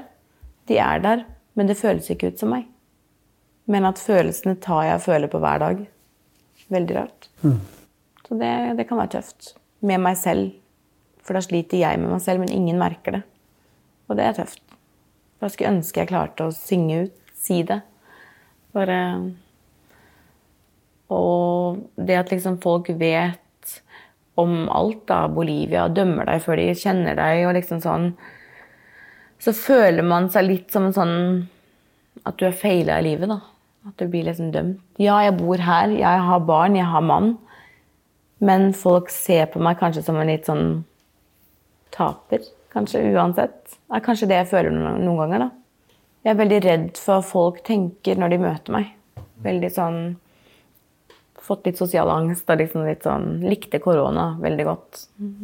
de 0.70 0.78
er 0.80 1.00
der, 1.04 1.24
men 1.56 1.68
det 1.68 1.80
føles 1.80 2.10
ikke 2.14 2.32
ut 2.32 2.40
som 2.40 2.52
meg. 2.54 2.68
Men 3.68 3.88
at 3.88 4.00
følelsene 4.00 4.56
tar 4.60 4.84
jeg 4.88 5.00
og 5.00 5.06
føler 5.06 5.32
på 5.32 5.40
hver 5.44 5.64
dag. 5.64 5.86
Veldig 6.72 6.96
rart. 7.00 7.30
Så 8.28 8.36
det, 8.40 8.52
det 8.78 8.88
kan 8.88 9.00
være 9.00 9.16
tøft. 9.18 9.54
Med 9.84 10.00
meg 10.04 10.18
selv. 10.20 10.52
For 11.24 11.36
da 11.36 11.44
sliter 11.44 11.80
jeg 11.80 12.00
med 12.00 12.12
meg 12.12 12.22
selv, 12.24 12.44
men 12.44 12.52
ingen 12.52 12.80
merker 12.80 13.20
det. 13.20 13.24
Og 14.08 14.20
det 14.20 14.28
er 14.28 14.40
tøft. 14.42 14.64
For 15.44 15.50
jeg 15.50 15.58
skulle 15.58 15.72
ønske 15.74 16.00
jeg 16.00 16.08
klarte 16.08 16.46
å 16.48 16.56
synge 16.56 16.98
ut, 17.04 17.16
si 17.36 17.58
det. 17.68 17.82
Bare 18.72 19.00
Og 21.12 21.82
det 22.00 22.16
at 22.16 22.32
liksom 22.32 22.62
folk 22.64 22.88
vet 22.96 23.74
om 24.40 24.70
alt, 24.72 25.02
da, 25.12 25.26
Bolivia, 25.28 25.90
dømmer 25.92 26.32
deg 26.32 26.46
før 26.46 26.62
de 26.62 26.70
kjenner 26.80 27.20
deg, 27.20 27.44
og 27.44 27.58
liksom 27.58 27.84
sånn 27.84 28.08
Så 29.44 29.52
føler 29.52 30.08
man 30.08 30.32
seg 30.32 30.48
litt 30.48 30.72
som 30.72 30.88
en 30.88 30.96
sånn 30.96 31.18
At 32.24 32.40
du 32.40 32.48
har 32.48 32.56
feila 32.56 33.02
i 33.02 33.10
livet, 33.12 33.28
da. 33.28 33.42
At 33.84 34.00
du 34.00 34.08
blir 34.08 34.24
liksom 34.24 34.56
dømt. 34.56 34.80
Ja, 34.96 35.20
jeg 35.28 35.36
bor 35.44 35.60
her, 35.60 35.92
jeg 35.92 36.24
har 36.24 36.48
barn, 36.48 36.80
jeg 36.80 36.88
har 36.88 37.04
mann. 37.04 37.34
Men 38.40 38.72
folk 38.72 39.12
ser 39.12 39.52
på 39.52 39.60
meg 39.60 39.76
kanskje 39.82 40.06
som 40.08 40.16
en 40.24 40.32
litt 40.32 40.48
sånn 40.48 40.86
taper. 41.92 42.48
Kanskje 42.74 43.04
uansett. 43.14 43.60
Det 43.76 44.00
er 44.00 44.04
kanskje 44.06 44.28
det 44.32 44.38
jeg 44.42 44.50
føler 44.50 44.74
noen, 44.74 45.18
ganger, 45.20 45.46
da. 45.46 45.50
Jeg 46.24 46.34
er 46.34 46.40
veldig 46.40 46.60
redd 46.64 46.90
for 46.98 47.18
hva 47.20 47.24
folk 47.28 47.64
tenker 47.68 48.18
når 48.18 48.30
de 48.34 48.38
møter 48.46 48.74
meg. 48.78 48.92
Veldig 49.44 49.72
sånn 49.76 50.04
Fått 51.44 51.66
litt 51.68 51.76
sosial 51.76 52.08
angst 52.08 52.48
og 52.48 52.56
liksom 52.62 52.86
litt 52.88 53.04
sånn 53.04 53.42
Likte 53.44 53.82
korona 53.84 54.30
veldig 54.40 54.64
godt. 54.64 55.02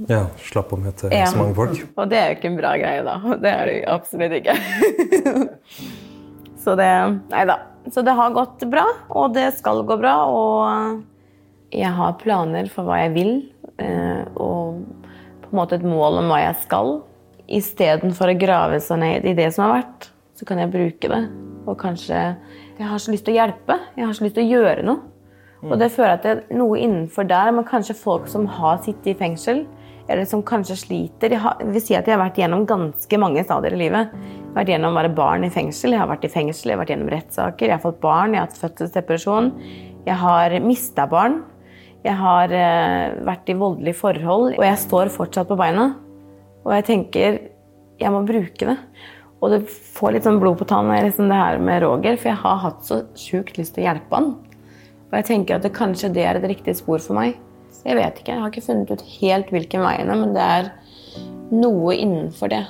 Ja, 0.08 0.22
Slapp 0.40 0.72
å 0.72 0.78
møte 0.80 1.10
Ja. 1.12 1.26
så 1.28 1.42
mange 1.42 1.58
folk. 1.58 1.82
Og 2.00 2.08
det 2.08 2.18
er 2.22 2.30
jo 2.30 2.38
ikke 2.38 2.48
en 2.54 2.56
bra 2.62 2.72
greie, 2.80 3.02
da. 3.04 3.18
Det 3.36 3.52
er 3.52 3.66
det 3.68 3.74
jo 3.82 3.90
absolutt 3.98 4.38
ikke. 4.38 4.56
Så 6.64 6.76
det 6.80 6.88
Nei 7.34 7.44
da. 7.50 7.58
Så 7.92 8.02
det 8.06 8.14
har 8.16 8.32
gått 8.36 8.64
bra, 8.72 8.86
og 9.10 9.34
det 9.36 9.50
skal 9.58 9.84
gå 9.88 9.96
bra. 10.00 10.16
Og 10.30 11.04
jeg 11.74 11.92
har 12.00 12.16
planer 12.22 12.68
for 12.72 12.86
hva 12.88 13.00
jeg 13.04 13.14
vil, 13.16 13.32
eh, 13.82 14.24
og 14.36 14.80
på 15.44 15.52
en 15.52 15.58
måte 15.58 15.80
et 15.80 15.86
mål 15.88 16.20
om 16.22 16.30
hva 16.32 16.40
jeg 16.44 16.60
skal. 16.64 17.00
Istedenfor 17.50 18.30
å 18.30 18.38
grave 18.38 18.80
seg 18.84 19.02
ned 19.02 19.26
i 19.26 19.36
det 19.38 19.48
som 19.56 19.66
har 19.66 19.80
vært, 19.80 20.10
så 20.38 20.46
kan 20.46 20.62
jeg 20.62 20.72
bruke 20.74 21.12
det. 21.12 21.24
Og 21.70 21.78
kanskje 21.80 22.20
Jeg 22.80 22.88
har 22.88 23.02
så 23.04 23.12
lyst 23.12 23.26
til 23.28 23.36
å 23.36 23.42
hjelpe. 23.42 23.76
Jeg 23.98 24.06
har 24.08 24.14
så 24.16 24.24
lyst 24.24 24.38
til 24.38 24.46
å 24.46 24.52
gjøre 24.56 24.84
noe. 24.88 25.02
Og 25.68 25.76
det 25.82 25.90
føler 25.92 26.14
at 26.14 26.24
det 26.24 26.32
er 26.32 26.56
noe 26.56 26.78
innenfor 26.80 27.28
der, 27.28 27.52
men 27.52 27.68
kanskje 27.68 27.98
folk 28.00 28.30
som 28.32 28.46
har 28.48 28.80
sittet 28.86 29.12
i 29.12 29.18
fengsel, 29.20 29.66
eller 30.08 30.24
som 30.26 30.42
kanskje 30.46 30.78
sliter. 30.80 31.36
Jeg, 31.36 31.42
har, 31.44 31.60
vil 31.60 31.84
si 31.84 31.98
at 31.98 32.08
jeg 32.08 32.16
har 32.16 32.22
vært 32.22 32.40
gjennom 32.40 32.64
ganske 32.70 33.20
mange 33.20 33.44
stadier 33.44 33.76
i 33.76 33.82
livet. 33.84 34.16
Jeg 34.16 34.48
har 34.48 34.58
vært 34.62 34.72
gjennom 34.72 34.96
å 34.96 35.00
være 35.02 35.14
barn 35.20 35.46
i 35.46 35.52
fengsel, 35.54 35.94
jeg 35.94 36.02
har 36.02 36.10
vært 36.10 36.26
i 36.26 36.32
fengsel, 36.32 36.72
jeg 36.72 36.78
har 36.78 36.84
vært 36.86 36.94
gjennom 36.96 37.12
rettssaker, 37.12 37.68
jeg 37.68 37.76
har 37.76 37.84
fått 37.84 38.00
barn, 38.06 38.34
jeg 38.34 38.42
har 38.42 38.48
hatt 38.48 38.62
fødselsdepresjon, 38.64 39.52
jeg 40.08 40.20
har 40.24 40.60
mista 40.64 41.06
barn. 41.12 41.42
Jeg 42.00 42.16
har 42.16 42.54
eh, 42.56 43.18
vært 43.28 43.50
i 43.52 43.58
voldelige 43.60 44.00
forhold, 44.00 44.54
og 44.56 44.64
jeg 44.64 44.80
står 44.86 45.12
fortsatt 45.12 45.50
på 45.50 45.60
beina. 45.60 45.92
Og 46.66 46.76
jeg 46.76 46.86
tenker 46.90 47.40
jeg 48.00 48.14
må 48.14 48.22
bruke 48.28 48.68
det. 48.70 48.78
Og 49.40 49.54
det 49.54 49.60
får 49.70 50.16
litt 50.16 50.26
sånn 50.28 50.40
blod 50.42 50.58
på 50.60 50.68
tann 50.68 50.90
liksom 50.92 51.30
det 51.32 51.40
her 51.40 51.60
med 51.64 51.84
Roger, 51.84 52.18
for 52.20 52.32
jeg 52.32 52.42
har 52.42 52.64
hatt 52.64 52.82
så 52.88 53.02
sjukt 53.20 53.60
lyst 53.60 53.76
til 53.76 53.86
å 53.86 53.88
hjelpe 53.90 54.18
han. 54.18 54.34
Og 55.10 55.16
jeg 55.16 55.28
tenker 55.30 55.58
at 55.58 55.66
det, 55.66 55.72
kanskje 55.76 56.12
det 56.16 56.26
er 56.28 56.40
et 56.40 56.50
riktig 56.52 56.76
spor 56.78 57.00
for 57.04 57.18
meg. 57.18 57.38
Jeg 57.86 57.96
vet 57.96 58.20
ikke, 58.20 58.34
jeg 58.34 58.44
har 58.44 58.52
ikke 58.52 58.66
funnet 58.66 58.92
ut 58.92 59.06
helt 59.22 59.54
hvilken 59.56 59.86
vei 59.86 59.96
det 60.02 60.12
er, 60.12 60.20
men 60.20 60.36
det 60.36 60.44
er 60.44 60.68
noe 61.56 61.96
innenfor 61.96 62.52
det. 62.52 62.66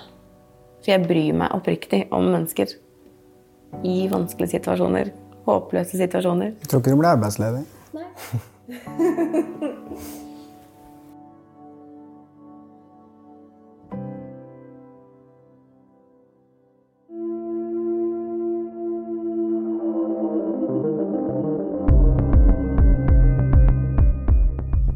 For 0.84 0.94
jeg 0.94 1.08
bryr 1.10 1.34
meg 1.42 1.58
oppriktig 1.58 2.06
om 2.16 2.30
mennesker. 2.30 2.78
I 3.86 4.08
vanskelige 4.10 4.56
situasjoner. 4.56 5.12
Håpløse 5.50 5.98
situasjoner. 5.98 6.54
Jeg 6.62 6.70
tror 6.70 6.82
ikke 6.82 6.94
du 6.94 7.02
blir 7.02 7.14
arbeidsledig. 7.16 7.66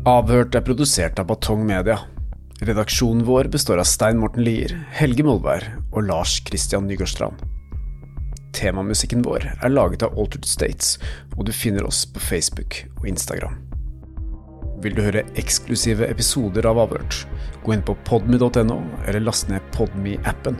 Avhørt 0.04 0.52
er 0.52 0.66
produsert 0.68 1.20
av 1.22 1.30
Batong 1.30 1.62
Media. 1.64 1.96
Redaksjonen 2.68 3.22
vår 3.24 3.48
består 3.54 3.80
av 3.80 3.88
Stein 3.88 4.18
Morten 4.20 4.44
Lier, 4.44 4.74
Helge 4.92 5.24
Molvær 5.24 5.64
og 5.94 6.10
Lars 6.10 6.34
Christian 6.44 6.90
Nygårdstrand. 6.90 7.40
Temamusikken 8.52 9.24
vår 9.24 9.48
er 9.54 9.72
laget 9.72 10.04
av 10.04 10.20
Altered 10.20 10.44
States, 10.44 10.98
og 11.38 11.48
du 11.48 11.54
finner 11.56 11.88
oss 11.88 12.04
på 12.04 12.20
Facebook 12.20 12.82
og 12.98 13.08
Instagram. 13.14 13.56
Vil 14.84 15.00
du 15.00 15.06
høre 15.06 15.24
eksklusive 15.40 16.12
episoder 16.12 16.68
av 16.68 16.84
Avhørt, 16.84 17.24
gå 17.64 17.72
inn 17.72 17.88
på 17.88 17.96
podmy.no, 18.04 18.82
eller 19.08 19.24
last 19.24 19.48
ned 19.48 19.64
Podmy-appen. 19.72 20.60